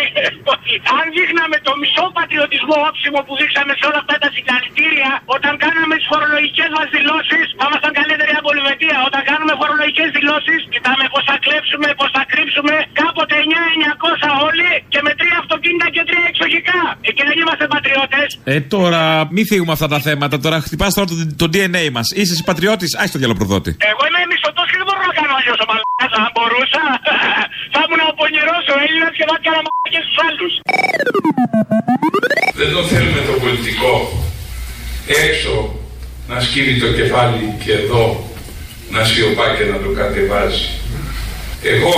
ότι 0.53 0.71
αν 0.97 1.05
δείχναμε 1.17 1.57
το 1.67 1.71
μισό 1.81 2.05
πατριωτισμό 2.17 2.77
όψιμο 2.89 3.19
που 3.27 3.33
δείξαμε 3.39 3.71
σε 3.79 3.83
όλα 3.89 3.99
αυτά 4.03 4.15
τα 4.23 4.29
συγχαρητήρια 4.35 5.11
όταν 5.35 5.53
κάναμε 5.63 5.93
τις 5.99 6.07
φορολογικές 6.11 6.69
μας 6.77 6.87
δηλώσεις, 6.95 7.45
θα 7.59 7.65
ήμασταν 7.69 7.91
καλύτεροι 7.99 8.33
από 8.39 8.49
Ελβετία. 8.55 8.97
Όταν 9.09 9.21
κάνουμε 9.29 9.53
φορολογικές 9.61 10.09
δηλώσεις, 10.17 10.59
κοιτάμε 10.73 11.05
πώς 11.13 11.23
θα 11.29 11.35
κλέψουμε, 11.45 11.87
πώς 11.99 12.09
θα 12.15 12.23
κρύψουμε. 12.31 12.73
Κάποτε 13.01 13.35
9-900 13.45 14.29
όλοι 14.47 14.69
και 14.93 14.99
με 15.05 15.11
τρία 15.19 15.37
αυτοκίνητα 15.43 15.87
και 15.95 16.03
τρία 16.09 16.25
εξοχικά. 16.31 16.79
Ε, 17.07 17.09
και 17.17 17.23
δεν 17.27 17.35
είμαστε 17.41 17.65
πατριώτε. 17.73 18.12
Ε, 18.43 18.61
τώρα, 18.75 19.01
μην 19.35 19.45
φύγουμε 19.51 19.71
αυτά 19.77 19.87
τα 19.93 19.99
θέματα. 20.07 20.35
Τώρα 20.45 20.57
χτυπάς 20.65 20.91
τώρα 20.93 21.07
το, 21.11 21.15
το 21.41 21.47
DNA 21.53 21.85
μας. 21.97 22.07
Είσαι 22.19 22.33
εσύ 22.35 22.43
πατριώτη, 22.49 22.85
άχι 23.01 23.11
το 23.15 23.19
διαλοπροδότη. 23.21 23.71
Εγώ 23.91 24.03
είμαι 24.07 24.21
μισθωτός 24.31 24.67
και 24.71 24.77
δεν 24.79 24.85
μπορώ 24.87 25.01
να 25.09 25.13
κάνω 25.17 25.33
αλλιώς 25.39 25.59
ο 25.63 25.65
μαλάκα. 25.69 26.17
Αν 26.25 26.31
μπορούσα, 26.35 26.81
θα 27.73 27.79
ήμουν 27.83 28.01
ο 28.09 28.13
πονηρό 28.19 28.57
ο 28.73 28.75
Έλληνας 28.85 29.11
και 29.17 29.25
θα 29.29 29.35
έκανα 29.39 29.59
μαλάκια 29.65 30.01
στους 30.05 30.17
άλλου. 30.27 30.47
Δεν 32.59 32.69
το 32.75 32.81
θέλουμε 32.91 33.21
το 33.29 33.35
πολιτικό 33.43 33.93
έξω 35.25 35.53
να 36.29 36.37
σκύβει 36.45 36.79
το 36.83 36.89
κεφάλι 36.97 37.43
και 37.63 37.71
εδώ 37.81 38.05
να 38.93 39.03
σιωπά 39.09 39.45
και 39.57 39.65
να 39.71 39.77
το 39.83 39.89
κατεβάζει. 39.99 40.65
Εγώ 41.73 41.97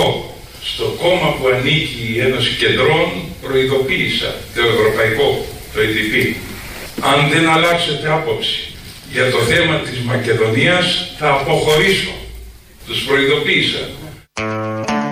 στο 0.70 0.86
κόμμα 1.02 1.28
που 1.36 1.44
ανήκει 1.54 2.02
η 2.14 2.20
Ένωση 2.26 2.50
Κεντρών 2.60 3.06
προειδοποίησα 3.42 4.30
το 4.54 4.60
Ευρωπαϊκό, 4.74 5.28
το 5.76 5.82
EDP. 5.82 6.34
Αν 7.00 7.30
δεν 7.30 7.48
αλλάξετε 7.48 8.12
άποψη 8.12 8.74
για 9.12 9.30
το 9.30 9.38
θέμα 9.38 9.76
της 9.78 9.98
Μακεδονίας 10.00 11.14
θα 11.18 11.30
αποχωρήσω. 11.30 12.14
Τους 12.86 13.04
προειδοποίησα. 13.04 13.88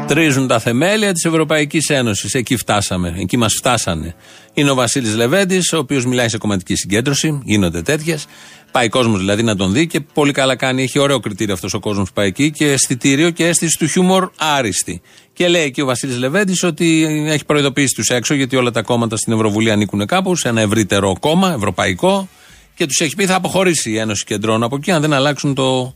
Τρίζουν 0.07 0.47
τα 0.47 0.59
θεμέλια 0.59 1.13
της 1.13 1.25
Ευρωπαϊκής 1.25 1.89
Ένωσης. 1.89 2.35
Εκεί 2.35 2.57
φτάσαμε. 2.57 3.15
Εκεί 3.19 3.37
μας 3.37 3.55
φτάσανε. 3.55 4.15
Είναι 4.55 4.71
ο 4.71 4.75
Βασίλης 4.75 5.15
Λεβέντης, 5.15 5.73
ο 5.73 5.79
οποίος 5.79 6.07
μιλάει 6.07 6.29
σε 6.29 6.39
κομματική 6.39 6.75
συγκέντρωση. 6.75 7.41
Γίνονται 7.45 7.83
τέτοιες. 7.83 8.27
Πάει 8.73 8.89
κόσμος 8.89 9.19
δηλαδή 9.19 9.43
να 9.43 9.57
τον 9.57 9.73
δει 9.73 9.87
και 9.87 10.01
πολύ 10.01 10.33
καλά 10.33 10.57
κάνει. 10.57 10.83
Έχει 10.83 10.99
ωραίο 10.99 11.21
κριτήριο 11.21 11.55
αυτός 11.55 11.75
ο 11.75 11.81
κόσμος 11.81 12.09
που 12.09 12.15
πάει 12.15 12.27
εκεί 12.27 12.51
και 12.51 12.73
αισθητήριο 12.73 13.31
και 13.31 13.47
αίσθηση 13.47 13.79
του 13.79 13.87
χιούμορ 13.87 14.31
άριστη. 14.37 15.01
Και 15.33 15.49
λέει 15.49 15.63
εκεί 15.63 15.81
ο 15.81 15.87
Βασίλης 15.87 16.19
Λεβέντης 16.19 16.63
ότι 16.63 17.07
έχει 17.29 17.45
προειδοποιήσει 17.45 17.95
τους 17.95 18.09
έξω, 18.09 18.35
γιατί 18.35 18.57
όλα 18.57 18.71
τα 18.71 18.83
κόμματα 18.83 19.17
στην 19.17 19.33
Ευρωβουλή 19.33 19.71
ανήκουν 19.71 20.07
κάπου, 20.07 20.37
σε 20.37 20.49
ένα 20.49 20.61
ευρύτερο 20.61 21.17
κόμμα, 21.21 21.53
ευρωπαϊκό. 21.53 22.29
Και 22.75 22.87
τους 22.87 23.01
έχει 23.01 23.15
πει 23.15 23.27
θα 23.27 23.35
αποχωρήσει 23.35 23.91
η 23.91 23.99
Ένωση 23.99 24.25
Κεντρών 24.25 24.63
από 24.63 24.77
εκεί, 24.77 24.91
αν 24.91 25.01
δεν 25.01 25.13
αλλάξουν 25.13 25.55
το 25.55 25.95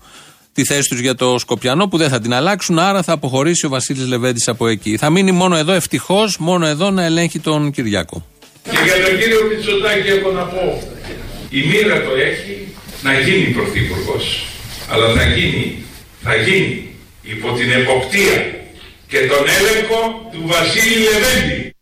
τη 0.52 0.64
θέση 0.64 0.88
τους 0.88 1.00
για 1.00 1.14
το 1.14 1.38
Σκοπιανό 1.38 1.88
που 1.88 1.96
δεν 1.96 2.08
θα 2.08 2.20
την 2.20 2.34
αλλάξουν. 2.34 2.78
Άρα 2.78 3.02
θα 3.02 3.12
αποχωρήσει 3.12 3.66
ο 3.66 3.68
Βασίλης 3.68 4.06
Λεβέντης 4.06 4.48
από 4.48 4.68
εκεί. 4.68 4.96
Θα 4.96 5.10
μείνει 5.10 5.32
μόνο 5.32 5.56
εδώ, 5.56 5.72
ευτυχώς, 5.72 6.38
μόνο 6.38 6.66
εδώ 6.66 6.90
να 6.90 7.04
ελέγχει 7.04 7.38
τον 7.38 7.70
Κυριάκο. 7.70 8.26
Και 8.62 8.78
για 8.84 9.06
τον 9.06 9.18
κύριο 9.18 9.40
Μητσοτάκη 9.48 10.08
έχω 10.08 10.30
να 10.30 10.42
πω, 10.42 10.82
η 11.50 11.60
μοίρα 11.66 12.02
το 12.02 12.10
έχει 12.28 12.68
να 13.02 13.20
γίνει 13.20 13.44
πρωθυπουργός. 13.44 14.44
Αλλά 14.90 15.14
θα 15.14 15.34
γίνει, 15.34 15.84
θα 16.22 16.34
γίνει 16.34 16.88
υπό 17.22 17.52
την 17.52 17.70
εποπτεία 17.70 18.36
και 19.08 19.18
τον 19.18 19.44
έλεγχο 19.58 20.30
του 20.32 20.42
Βασίλη 20.46 20.96
Λεβέντη. 21.02 21.72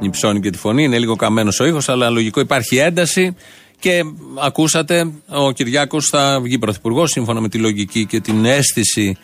Υψώνει 0.00 0.40
και 0.40 0.50
τη 0.50 0.58
φωνή, 0.58 0.84
είναι 0.84 0.98
λίγο 0.98 1.16
καμένος 1.16 1.60
ο 1.60 1.64
ήχος, 1.66 1.88
αλλά 1.88 2.10
λογικό 2.10 2.40
υπάρχει 2.40 2.76
ένταση. 2.76 3.36
Και 3.80 4.02
ακούσατε, 4.42 5.12
ο 5.28 5.50
Κυριάκος 5.52 6.06
θα 6.06 6.40
βγει 6.42 6.58
πρωθυπουργός 6.58 7.10
σύμφωνα 7.10 7.40
με 7.40 7.48
τη 7.48 7.58
λογική 7.58 8.06
και 8.06 8.20
την 8.20 8.44
αίσθηση 8.44 9.16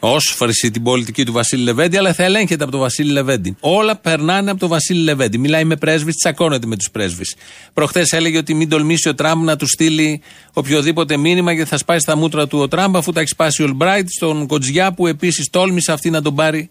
όσφρηση 0.00 0.70
την 0.70 0.82
πολιτική 0.82 1.24
του 1.24 1.32
Βασίλη 1.32 1.62
Λεβέντη, 1.62 1.96
αλλά 1.96 2.12
θα 2.12 2.24
ελέγχεται 2.24 2.62
από 2.62 2.72
τον 2.72 2.80
Βασίλη 2.80 3.12
Λεβέντη. 3.12 3.56
Όλα 3.60 3.96
περνάνε 3.96 4.50
από 4.50 4.60
τον 4.60 4.68
Βασίλη 4.68 5.02
Λεβέντη. 5.02 5.38
Μιλάει 5.38 5.64
με 5.64 5.76
πρέσβεις, 5.76 6.14
τσακώνεται 6.14 6.66
με 6.66 6.76
τους 6.76 6.90
πρέσβεις. 6.90 7.34
Προχθές 7.72 8.12
έλεγε 8.12 8.38
ότι 8.38 8.54
μην 8.54 8.68
τολμήσει 8.68 9.08
ο 9.08 9.14
Τραμπ 9.14 9.42
να 9.42 9.56
του 9.56 9.66
στείλει 9.66 10.22
οποιοδήποτε 10.52 11.16
μήνυμα 11.16 11.52
γιατί 11.52 11.68
θα 11.68 11.78
σπάσει 11.78 12.06
τα 12.06 12.16
μούτρα 12.16 12.46
του 12.46 12.58
ο 12.58 12.68
Τραμπ, 12.68 12.96
αφού 12.96 13.12
τα 13.12 13.20
έχει 13.20 13.28
σπάσει 13.28 13.62
ο 13.62 13.64
Ολμπράιτ 13.64 14.08
στον 14.10 14.46
Κοτζιά 14.46 14.92
που 14.92 15.06
επίσης 15.06 15.50
τόλμησε 15.50 15.92
αυτή 15.92 16.10
να 16.10 16.22
τον 16.22 16.34
πάρει 16.34 16.70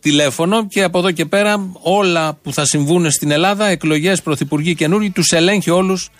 τηλέφωνο. 0.00 0.66
Και 0.66 0.82
από 0.82 0.98
εδώ 0.98 1.10
και 1.10 1.24
πέρα 1.24 1.70
όλα 1.80 2.38
που 2.42 2.52
θα 2.52 2.64
συμβούν 2.64 3.10
στην 3.10 3.30
Ελλάδα, 3.30 3.66
εκλογές, 3.66 4.22
πρωθυπουργοί 4.22 4.74
καινούργοι, 4.74 5.10
τους 5.10 5.30
ελέγχει 5.30 5.70
όλους 5.70 6.10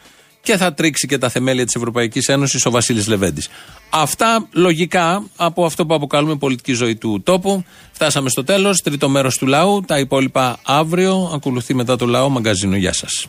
και 0.45 0.57
θα 0.57 0.75
τρίξει 0.75 1.07
και 1.07 1.19
τα 1.19 1.29
θεμέλια 1.29 1.65
της 1.65 1.75
Ευρωπαϊκής 1.75 2.29
Ένωσης 2.29 2.67
ο 2.67 2.71
Βασίλης 2.71 3.07
Λεβέντης. 3.07 3.49
Αυτά 3.91 4.49
λογικά 4.53 5.25
από 5.37 5.65
αυτό 5.65 5.87
που 5.87 5.95
αποκαλούμε 5.95 6.37
πολιτική 6.37 6.73
ζωή 6.73 6.97
του 6.97 7.23
τόπου. 7.25 7.65
Φτάσαμε 7.93 8.29
στο 8.29 8.45
τέλος. 8.45 8.81
Τρίτο 8.81 9.09
μέρος 9.09 9.37
του 9.37 9.47
λαού. 9.47 9.81
Τα 9.87 9.99
υπόλοιπα 9.99 10.59
αύριο. 10.63 11.31
Ακολουθεί 11.35 11.75
μετά 11.75 11.97
το 11.97 12.07
λαό 12.07 12.29
μαγκαζίνο. 12.29 12.77
Γεια 12.77 12.93
σας. 12.93 13.27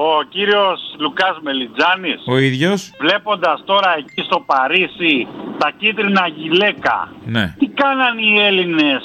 Ο 0.00 0.22
κύριος 0.28 0.80
Λουκάς 0.98 1.36
Μελιτζάνης. 1.42 2.20
Ο 2.26 2.38
ίδιος. 2.38 2.90
Βλέποντας 3.00 3.62
τώρα 3.64 3.94
εκεί 3.98 4.22
στο 4.28 4.38
Παρίσι 4.46 5.26
τα 5.58 5.70
κίτρινα 5.78 6.24
γυλαίκα. 6.36 7.12
Ναι. 7.26 7.54
Τι 7.58 7.66
κάνανε 7.68 8.20
οι 8.22 8.38
Έλληνες 8.48 9.02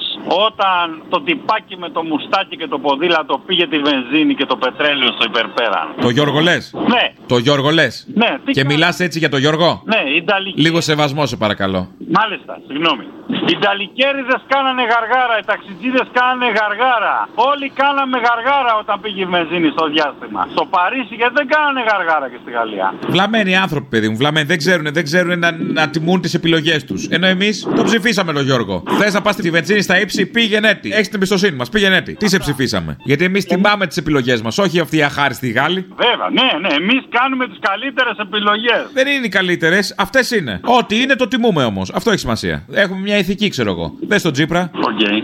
όταν 0.48 1.04
το 1.10 1.22
τυπάκι 1.22 1.78
με 1.78 1.90
το 1.90 2.04
μουστάκι 2.04 2.58
και 2.58 2.68
το 2.68 2.78
ποδήλατο 2.80 3.38
πήγε 3.46 3.68
τη 3.68 3.78
βενζίνη 3.80 4.36
και 4.36 4.46
το 4.46 4.56
πετρέλαιο 4.56 5.12
στο 5.12 5.24
υπερπέραν; 5.28 5.88
Το 6.02 6.10
Γιώργο 6.10 6.40
λες; 6.40 6.74
Ναι. 6.88 7.14
Το 7.28 7.38
Γιώργο 7.38 7.70
λες; 7.70 8.08
Ναι, 8.14 8.38
τι 8.46 8.52
Και 8.52 8.62
κα- 8.62 8.68
μιλάς 8.72 9.00
έτσι 9.00 9.20
για 9.20 9.30
το 9.30 9.38
Γιώργο; 9.38 9.82
Ναι, 9.86 10.02
οι 10.12 10.16
Ιταλικοί. 10.16 10.62
Λίγο 10.62 10.82
σεβασμό, 10.82 11.26
σε 11.26 11.36
παρακαλώ. 11.38 11.88
Μάλιστα, 12.20 12.54
συγγνώμη. 12.68 13.04
Οι 13.48 13.52
Ιταλικέριδε 13.60 14.36
κάνανε 14.54 14.84
γαργάρα, 14.92 15.36
οι 15.42 15.46
ταξιτζίδες 15.52 16.08
κάνανε 16.18 16.48
γαργάρα. 16.60 17.16
Όλοι 17.52 17.68
κάναμε 17.82 18.18
γαργάρα 18.28 18.74
όταν 18.84 18.96
πήγε 19.02 19.22
η 19.22 19.26
βενζίνη 19.26 19.70
στο 19.76 19.86
διάστημα. 19.94 20.42
Στο 20.56 20.64
Παρίσι 20.84 21.16
γιατί 21.16 21.34
δεν 21.36 21.48
κάνανε 21.48 21.82
γαργάρα 21.90 22.30
και 22.30 22.38
στη 22.42 22.52
Γαλλία. 22.52 22.94
Βλαμμένοι 23.08 23.56
άνθρωποι, 23.56 23.88
παιδί 23.90 24.10
μου. 24.10 24.16
Βλαμμένοι. 24.16 24.46
Δεν 24.46 24.58
ξέρουν, 24.58 24.88
δεν 24.94 25.04
ξέρουν 25.04 25.40
να, 25.40 25.52
να 25.52 25.90
τιμούν 25.90 26.22
τις 26.22 26.34
επιλογές 26.34 26.86
τους. 26.86 27.08
Ενώ 27.08 27.28
εμείς 27.28 27.68
το 27.76 27.84
ψηφίσαμε 27.84 28.34
τον 28.34 28.44
Γιώργο. 28.44 28.84
Θες 29.00 29.14
να 29.14 29.22
πας 29.22 29.34
στη 29.34 29.50
βενζίνη 29.50 29.82
στα 29.82 30.00
ύψη, 30.00 30.26
πήγαινε 30.26 30.70
έτη. 30.70 30.90
Έχεις 30.92 31.06
την 31.06 31.16
εμπιστοσύνη 31.16 31.56
μας, 31.56 31.70
πήγαινε 31.70 31.96
έτη. 31.96 32.14
Τι 32.16 32.30
σε 32.30 32.38
ψηφίσαμε; 32.38 32.96
Γιατί 33.04 33.24
εμείς 33.24 33.46
τιμάμε 33.46 33.88
τις 33.88 33.98
επιλογές 33.98 34.42
μας, 34.42 34.58
όχι 34.58 34.80
αυτή 34.80 34.98
η 34.98 35.04
αχάριστη 35.04 35.50
Γάλλη. 35.50 35.88
Βέβαια, 35.96 36.30
ναι, 36.30 36.68
ναι, 36.68 36.74
εμείς 36.76 37.04
κάνουμε 37.10 37.48
τις 37.48 37.58
καλύτερες 37.62 38.18
επιλογές. 38.18 38.88
Δεν 38.94 39.08
είναι 39.08 39.26
οι 39.26 39.30
καλύτερες, 39.30 39.96
αυτές 39.98 40.32
είναι. 40.32 40.60
Ό,τι 40.64 41.02
είναι 41.02 41.16
το 41.16 41.28
τιμούμε 41.28 41.64
όμως. 41.64 41.92
Αυτό 41.94 42.10
έχει 42.10 42.20
σημασία. 42.20 42.66
Έχουμε 42.72 43.00
μια 43.00 43.18
ηθική, 43.18 43.50
ξέρω 43.50 43.72
εγώ. 43.72 43.94
Δες 44.08 44.22
τον 44.22 44.32
Τζίπρα. 44.32 44.72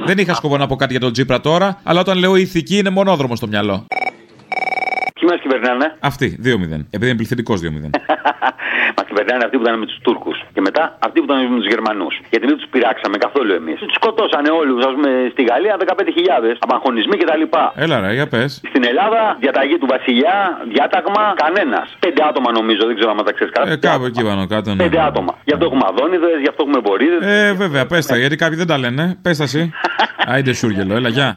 Δεν 0.05 0.18
είχα 0.18 0.34
σκοπό 0.34 0.57
να 0.57 0.68
πω 0.68 0.76
κάτι 0.76 0.91
για 0.91 1.01
τον 1.01 1.12
Τζίπρα 1.12 1.39
τώρα, 1.41 1.80
αλλά 1.84 1.99
όταν 1.99 2.18
λέω 2.18 2.36
ηθική 2.36 2.78
είναι 2.78 2.89
μονόδρομο 2.89 3.36
στο 3.36 3.47
μυαλό. 3.47 3.86
Ποιοι 5.20 5.30
μας 5.32 5.40
κυβερνάνε; 5.46 5.86
Αυτή, 6.12 6.28
2-0. 6.44 6.86
Επειδή 6.96 7.10
είναι 7.10 7.20
πληθυντικός 7.22 7.58
2-0. 7.64 7.66
Μας 8.98 9.06
κυβερνάνε 9.10 9.44
αυτοί 9.46 9.56
που 9.58 9.64
ήταν 9.66 9.76
με 9.82 9.86
τους 9.90 9.98
Τούρκους. 10.06 10.38
Και 10.56 10.62
μετά 10.68 10.84
αυτοί 11.08 11.18
που 11.20 11.28
ήταν 11.30 11.38
με 11.54 11.58
τους 11.60 11.68
Γερμανούς. 11.74 12.14
Γιατί 12.32 12.46
δεν 12.50 12.56
τους 12.60 12.68
πειράξαμε 12.74 13.18
καθόλου 13.26 13.52
εμείς. 13.60 13.78
Τους 13.80 13.94
σκοτώσανε 14.00 14.50
όλους, 14.62 14.80
ας 14.88 14.94
πούμε, 14.96 15.10
στη 15.34 15.42
Γαλλία 15.50 15.74
15.000. 15.78 16.58
Απαγχωνισμοί 16.66 17.16
κτλ. 17.22 17.44
Έλα, 17.84 17.98
ρε, 18.04 18.12
για 18.20 18.28
πες. 18.34 18.52
Στην 18.72 18.84
Ελλάδα, 18.92 19.22
διαταγή 19.44 19.78
του 19.82 19.88
Βασιλιά, 19.94 20.36
διάταγμα 20.74 21.24
κανένας. 21.44 21.88
Πέντε 22.06 22.22
άτομα 22.30 22.50
νομίζω, 22.60 22.82
δεν 22.90 22.96
ξέρω 22.98 23.10
αν 23.12 23.18
τα 23.30 23.34
ξέρεις 23.38 23.54
καλά. 23.56 23.72
Ε, 23.72 23.76
κάπου 23.76 24.06
εκεί 24.10 24.22
πάνω 24.30 24.48
κάτω. 24.54 24.70
Ναι. 24.70 24.84
Πέντε 24.84 25.00
άτομα. 25.10 25.32
Γι' 25.48 25.54
αυτό 25.56 25.66
έχουμε 25.70 25.86
αδόνιδες, 25.92 26.38
γι' 26.44 26.50
αυτό 26.52 26.62
έχουμε 26.66 26.80
μπορίδε. 26.86 27.18
Ε, 27.22 27.54
βέβαια, 27.54 27.86
πες 27.92 28.06
τα, 28.06 28.16
γιατί 28.18 28.36
κάποιοι 28.36 28.58
δεν 28.58 28.68
τα 28.68 28.78
λένε. 28.78 29.04
Πες 29.22 29.38
τα 29.38 29.44
εσύ. 29.44 29.62
Άιντε 30.32 30.54
σούργελο, 30.54 30.96
έλα, 30.96 31.10
γεια. 31.10 31.30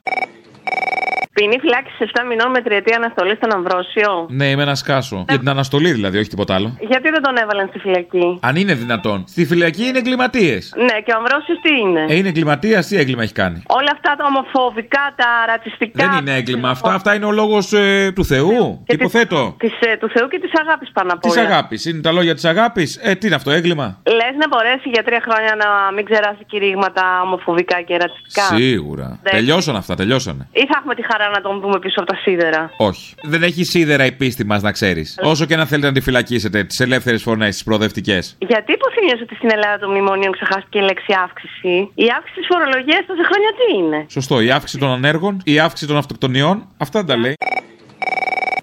Ποινή 1.34 1.58
φυλάξη 1.60 1.92
7 1.98 2.04
μηνών 2.28 2.50
με 2.50 2.60
τριετή 2.60 2.94
αναστολή 2.94 3.34
στον 3.36 3.52
Αμβρόσιο. 3.54 4.26
Ναι, 4.30 4.46
είμαι 4.46 4.62
ένας 4.62 4.78
σκάσο. 4.78 5.24
Για 5.28 5.38
την 5.38 5.48
αναστολή 5.48 5.92
δηλαδή, 5.92 6.18
όχι 6.18 6.28
τίποτα 6.28 6.54
άλλο. 6.54 6.76
Γιατί 6.80 7.10
δεν 7.10 7.22
τον 7.22 7.36
έβαλαν 7.36 7.66
στη 7.68 7.78
φυλακή; 7.78 8.38
Αν 8.42 8.56
είναι 8.56 8.74
δυνατόν. 8.74 9.24
Στη 9.28 9.46
φυλακή 9.46 9.84
είναι 9.84 9.98
εγκληματίες. 9.98 10.72
Ναι, 10.76 11.00
και 11.04 11.12
ο 11.12 11.16
Αμβρόσιος 11.16 11.58
τι 11.62 11.72
είναι; 11.80 12.04
Ε, 12.08 12.14
είναι 12.16 12.28
εγκληματίας, 12.28 12.86
τι 12.86 12.96
έγκλημα 12.96 13.22
έχει 13.22 13.32
κάνει; 13.32 13.62
Όλα 13.66 13.90
αυτά 13.92 14.14
τα 14.16 14.24
ομοφοβικά, 14.26 15.12
τα 15.16 15.26
ρατσιστικά. 15.46 16.08
Δεν 16.08 16.18
είναι 16.18 16.34
έγκλημα. 16.36 16.68
Αυτά, 16.70 16.94
αυτά 16.94 17.14
είναι 17.14 17.24
ο 17.24 17.30
λόγος 17.30 17.66
του 18.14 18.24
Θεού. 18.24 18.84
Υποθέτω. 18.86 19.54
Της, 19.58 19.72
ε, 19.80 19.96
του 19.96 20.08
Θεού 20.14 20.28
και 20.28 20.38
της 20.38 20.50
αγάπης 20.60 20.90
πάνω 20.92 21.12
απ' 21.12 21.20
Της 21.20 21.36
όλα. 21.36 21.46
αγάπης. 21.46 21.84
Είναι 21.86 22.00
τα 22.00 22.12
λόγια 22.12 22.34
της 22.34 22.44
αγάπης. 22.44 22.96
Ε, 23.02 23.14
τι 23.14 23.26
είναι 23.26 23.36
αυτό, 23.36 23.50
έγκλημα; 23.50 24.00
Λες 24.06 24.34
να 24.38 24.48
μπορέσει 24.48 24.88
για 24.88 25.02
τρία 25.02 25.20
χρόνια 25.28 25.54
να 25.64 25.92
μην 25.94 26.04
ξεράσει 26.04 26.44
κηρύγματα 26.46 27.02
ομοφοβικά 27.24 27.80
και 27.80 27.96
ρατσιστικά; 27.96 28.42
Σίγουρα. 28.42 29.18
Δεν- 29.22 29.32
Τελειώσαν 29.32 29.76
αυτά, 29.76 29.94
τελειώσανε. 29.94 30.48
Ή 30.52 30.60
θα 30.66 30.74
έχουμε 30.78 30.94
τη 30.94 31.02
χαρά 31.02 31.20
να 31.30 31.40
τον 31.40 31.60
δούμε 31.60 31.78
πίσω 31.78 32.00
από 32.00 32.12
τα 32.12 32.18
σίδερα. 32.22 32.70
Όχι. 32.76 33.14
Δεν 33.22 33.42
έχει 33.42 33.64
σίδερα 33.64 34.04
η 34.04 34.12
πίστη 34.12 34.44
μας, 34.44 34.62
να 34.62 34.72
ξέρεις. 34.72 35.18
Όσο 35.22 35.44
και 35.44 35.56
να 35.56 35.66
θέλετε 35.66 35.86
να 35.86 35.92
τη 35.92 36.00
φυλακίσετε, 36.00 36.64
τις 36.64 36.80
ελεύθερες 36.80 37.22
φωνές, 37.22 37.54
τις 37.54 37.64
προοδευτικές. 37.64 38.36
Γιατί 38.38 38.72
υποθυμίωσε 38.72 39.22
ότι 39.22 39.34
στην 39.34 39.50
Ελλάδα 39.52 39.78
των 39.78 39.90
μνημονίων 39.90 40.32
ξεχάστηκε 40.32 40.78
η 40.78 40.82
λέξη 40.82 41.12
αύξηση; 41.24 41.90
Η 41.94 42.06
αύξηση 42.16 42.40
τη 42.40 42.46
φορολογία 42.46 43.04
τόσα 43.06 43.24
χρόνια 43.30 43.50
τι 43.58 43.78
είναι; 43.78 44.06
Σωστό. 44.08 44.40
Η 44.40 44.50
αύξηση 44.50 44.78
των 44.78 44.90
ανέργων, 44.90 45.40
η 45.44 45.58
αύξηση 45.58 45.86
των 45.90 45.96
αυτοκτονιών, 45.96 46.68
αυτά 46.76 46.98
δεν 47.02 47.08
τα 47.08 47.16
λέει. 47.16 47.34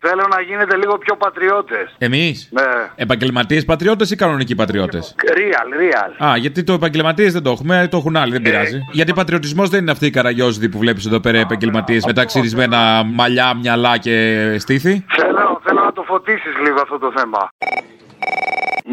Θέλω 0.01 0.27
να 0.35 0.41
γίνετε 0.41 0.75
λίγο 0.77 0.97
πιο 0.97 1.15
πατριώτες. 1.15 1.95
Εμείς; 1.97 2.49
Ναι. 2.51 2.61
Επαγγελματίες 2.95 3.65
πατριώτες 3.65 4.11
ή 4.11 4.15
κανονικοί 4.15 4.55
πατριώτες; 4.55 5.15
Real, 5.27 5.69
real. 5.81 6.29
Α, 6.29 6.37
γιατί 6.37 6.63
το 6.63 6.73
επαγγελματίες 6.73 7.33
δεν 7.33 7.43
το 7.43 7.49
έχουμε, 7.49 7.87
το 7.91 7.97
έχουν 7.97 8.15
άλλοι, 8.15 8.31
δεν 8.31 8.41
πειράζει. 8.41 8.79
Γιατί 8.91 9.13
πατριωτισμός 9.13 9.69
δεν 9.69 9.81
είναι 9.81 9.91
αυτή 9.91 10.05
η 10.05 10.09
καραγιόζηδη 10.09 10.69
που 10.69 10.77
βλέπεις 10.77 11.05
εδώ 11.05 11.19
πέρα 11.19 11.37
επαγγελματίες 11.37 12.05
με 12.05 12.13
τα 12.13 12.25
ξυρισμένα 12.25 13.03
μαλλιά, 13.03 13.53
μυαλά 13.53 13.97
και 13.97 14.55
στήθη; 14.59 15.05
Θέλω, 15.15 15.61
θέλω 16.09 16.21
να 16.21 16.25
το 16.25 16.31
φωτίσεις 16.33 16.53
λίγο 16.65 16.79
αυτό 16.81 16.97
το 17.05 17.09
θέμα. 17.17 17.41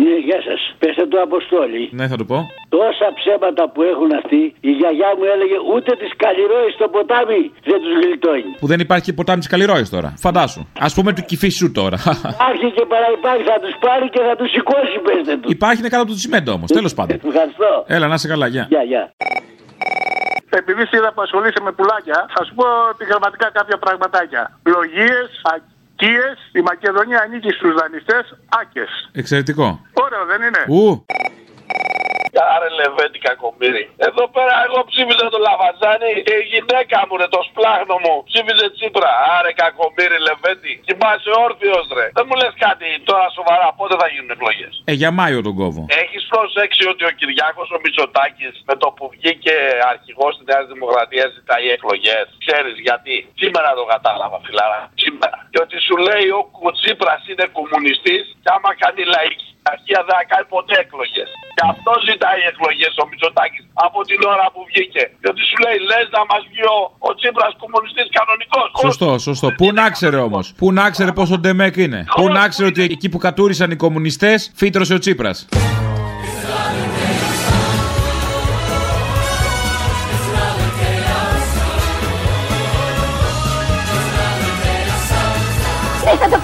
Ναι, 0.04 0.16
γεια 0.26 0.40
σας. 0.48 0.60
Πετε 0.78 1.06
του 1.10 1.20
Αποστόλη. 1.26 1.82
Ναι, 1.98 2.08
θα 2.08 2.16
το 2.16 2.24
πω. 2.24 2.38
Τόσα 2.68 3.08
ψέματα 3.18 3.62
που 3.72 3.80
έχουν 3.82 4.10
αυτοί, 4.20 4.42
η 4.70 4.70
γιαγιά 4.78 5.10
μου 5.18 5.24
έλεγε 5.34 5.56
ούτε 5.74 5.90
τις 6.00 6.12
καλλιρόες 6.22 6.72
στο 6.78 6.86
ποτάμι 6.94 7.40
δεν 7.70 7.78
τους 7.82 7.94
γλιτώνει. 8.02 8.50
Που 8.60 8.66
δεν 8.72 8.80
υπάρχει 8.86 9.04
και 9.08 9.12
ποτάμι 9.18 9.38
της 9.38 9.48
Καλλιρόης 9.52 9.88
τώρα. 9.96 10.08
Φαντάσου. 10.26 10.62
Α 10.86 10.88
πούμε 10.94 11.10
του 11.16 11.22
κυφίσου 11.30 11.68
τώρα. 11.80 11.96
Υπάρχει 12.34 12.68
και 12.76 12.84
παραυπάρχει, 12.92 13.44
θα 13.52 13.58
τους 13.64 13.74
πάρει 13.84 14.06
και 14.14 14.20
θα 14.28 14.34
τους 14.38 14.50
σηκώσει, 14.54 14.96
πέστε 15.06 15.36
τους. 15.40 15.50
υπάρχει 15.58 15.78
είναι 15.80 15.88
κάτω 15.92 16.02
από 16.02 16.10
το 16.10 16.18
τσιμέντο 16.20 16.52
όμως. 16.58 16.68
Τέλος 16.78 16.94
πάντων. 16.94 17.16
Ευχαριστώ. 17.30 17.70
Έλα, 17.86 18.06
να 18.10 18.14
είσαι 18.14 18.28
καλά, 18.28 18.46
γεια. 18.46 18.64
Γεια, 18.72 18.82
γεια. 18.82 19.04
Επειδή 20.60 20.82
είδα 20.96 21.10
που 21.14 21.22
ασχολείσαι 21.26 21.60
με 21.66 21.72
πουλάκια, 21.76 22.18
θα 22.34 22.44
σου 22.44 22.54
πω 22.58 22.66
επιγραμματικά 22.94 23.46
κάποια 23.58 23.76
πραγματάκια. 23.84 24.42
Λογίες, 24.74 25.28
ακίε, 25.96 26.26
η 26.52 26.60
Μακεδονία 26.60 27.20
ανήκει 27.24 27.50
στους 27.50 27.74
δανειστές, 27.74 28.38
άκες. 28.60 29.10
Εξαιρετικό. 29.12 29.80
Ωραίο, 29.92 30.24
δεν 30.24 30.42
είναι; 30.42 30.80
Ου. 30.80 31.04
Άρε 32.54 32.68
Λεβέντη 32.80 33.18
κακομύρι. 33.28 33.84
Εδώ 34.08 34.24
πέρα 34.34 34.54
εγώ 34.66 34.78
ψήφιζα 34.90 35.26
το 35.34 35.38
Λαβαζάνι 35.46 36.12
και 36.26 36.36
η 36.42 36.44
γυναίκα 36.52 36.98
μου 37.06 37.14
ρε, 37.20 37.26
το 37.36 37.40
σπλάχνο 37.48 37.96
μου, 38.04 38.14
ψήφιζε 38.28 38.66
Τσίπρα. 38.74 39.12
Άρε 39.36 39.52
κακομύρι 39.62 40.18
Λεβέντη. 40.26 40.74
Κοιμάσαι 40.86 41.30
όρθιος 41.44 41.86
ρε. 41.98 42.06
Δεν 42.18 42.24
μου 42.28 42.34
λες 42.40 42.54
κάτι 42.66 42.88
τώρα 43.08 43.26
σοβαρά, 43.36 43.66
πότε 43.78 43.94
θα 44.00 44.06
γίνουν 44.12 44.30
εκλογές; 44.36 44.72
Ε, 44.90 44.92
για 45.00 45.10
Μάιο 45.18 45.40
τον 45.46 45.54
κόβω. 45.60 45.82
Έχεις 46.02 46.22
προσέξει 46.34 46.82
ότι 46.92 47.02
ο 47.08 47.12
Κυριάκος 47.18 47.68
ο 47.76 47.78
Μητσοτάκης 47.82 48.54
με 48.68 48.74
το 48.82 48.88
που 48.96 49.04
βγήκε 49.14 49.54
αρχηγός 49.92 50.32
της 50.36 50.44
Νέας 50.50 50.64
Δημοκρατίας 50.72 51.28
ζητάει 51.36 51.66
εκλογές. 51.76 52.24
Ξέρεις 52.44 52.76
γιατί; 52.86 53.16
Σήμερα 53.42 53.68
το 53.78 53.84
κατάλαβα, 53.94 54.36
φιλάρα. 54.46 54.80
Σήμερα. 55.04 55.36
Και 55.50 55.58
ότι 55.64 55.76
σου 55.86 55.96
λέει 56.08 56.28
ο 56.40 56.42
Κουτσίπρα 56.56 57.14
είναι 57.30 57.46
κομμουνιστής 57.58 58.24
και 58.42 58.50
άμα 58.56 58.70
κάνει 58.82 59.02
λαϊκή 59.14 59.50
αρχεία 59.74 60.00
δεν 60.06 60.14
θα 60.18 60.24
κάνει 60.30 60.46
ποτέ 60.54 60.74
εκλογές. 60.84 61.28
Και 61.56 61.64
αυτό 61.72 61.92
ζητάει 62.08 62.40
εκλογές 62.50 62.92
ο 63.02 63.04
Μητσοτάκης 63.10 63.64
από 63.86 63.98
την 64.08 64.20
ώρα 64.32 64.46
που 64.52 64.60
βγήκε. 64.70 65.02
Και 65.20 65.28
ότι 65.32 65.42
σου 65.48 65.56
λέει 65.64 65.78
λες 65.90 66.06
να 66.16 66.22
μας 66.30 66.42
βγει 66.50 66.64
ο, 66.76 66.78
ο 67.08 67.10
Τσίπρας 67.18 67.52
κομμουνιστής 67.62 68.08
κανονικός. 68.18 68.68
Σωστό, 68.86 69.10
σωστό. 69.28 69.46
Πού 69.60 69.66
να 69.80 69.86
ξέρε 69.96 70.18
όμως. 70.28 70.44
Πού 70.60 70.66
να 70.78 70.84
ξέρε 70.94 71.10
πόσο 71.18 71.34
ντεμέκ 71.42 71.74
είναι. 71.84 72.00
Πού 72.18 72.24
να 72.38 72.44
ξέρε 72.52 72.68
ότι 72.72 72.82
εκεί 72.96 73.08
που 73.12 73.18
κατούρισαν 73.26 73.68
οι 73.70 73.78
κομμουνιστές 73.84 74.38
φύτρωσε 74.60 74.94
ο 74.98 75.00
Τσίπρας. 75.04 75.38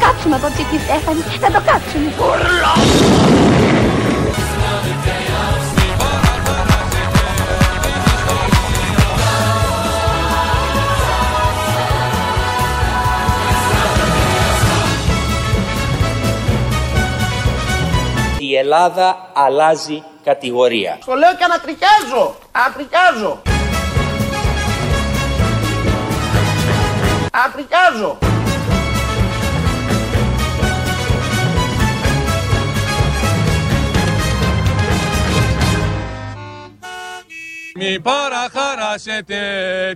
Κάψουμε 0.01 0.37
απόψε 0.37 0.63
και 0.71 0.79
Στέφανη. 0.79 1.23
Να 1.41 1.51
το 1.51 1.61
κάψουμε. 1.67 2.13
Η 18.39 18.57
Ελλάδα 18.57 19.31
αλλάζει 19.33 20.03
κατηγορία. 20.25 20.99
Το 21.05 21.15
λέω 21.15 21.35
και 21.37 21.45
ανατριχιάζω. 21.45 22.35
Ανατριχιάζω. 22.53 23.43
Ανατριχιάζω. 27.33 28.32
Μη 37.75 38.01
παραχαράσετε 38.01 39.41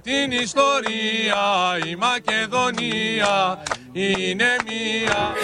την 0.03 0.31
ιστορία, 0.31 1.79
η 1.87 1.97
Μακεδονία 1.97 3.63
είναι 3.93 4.57
μία. 4.67 5.35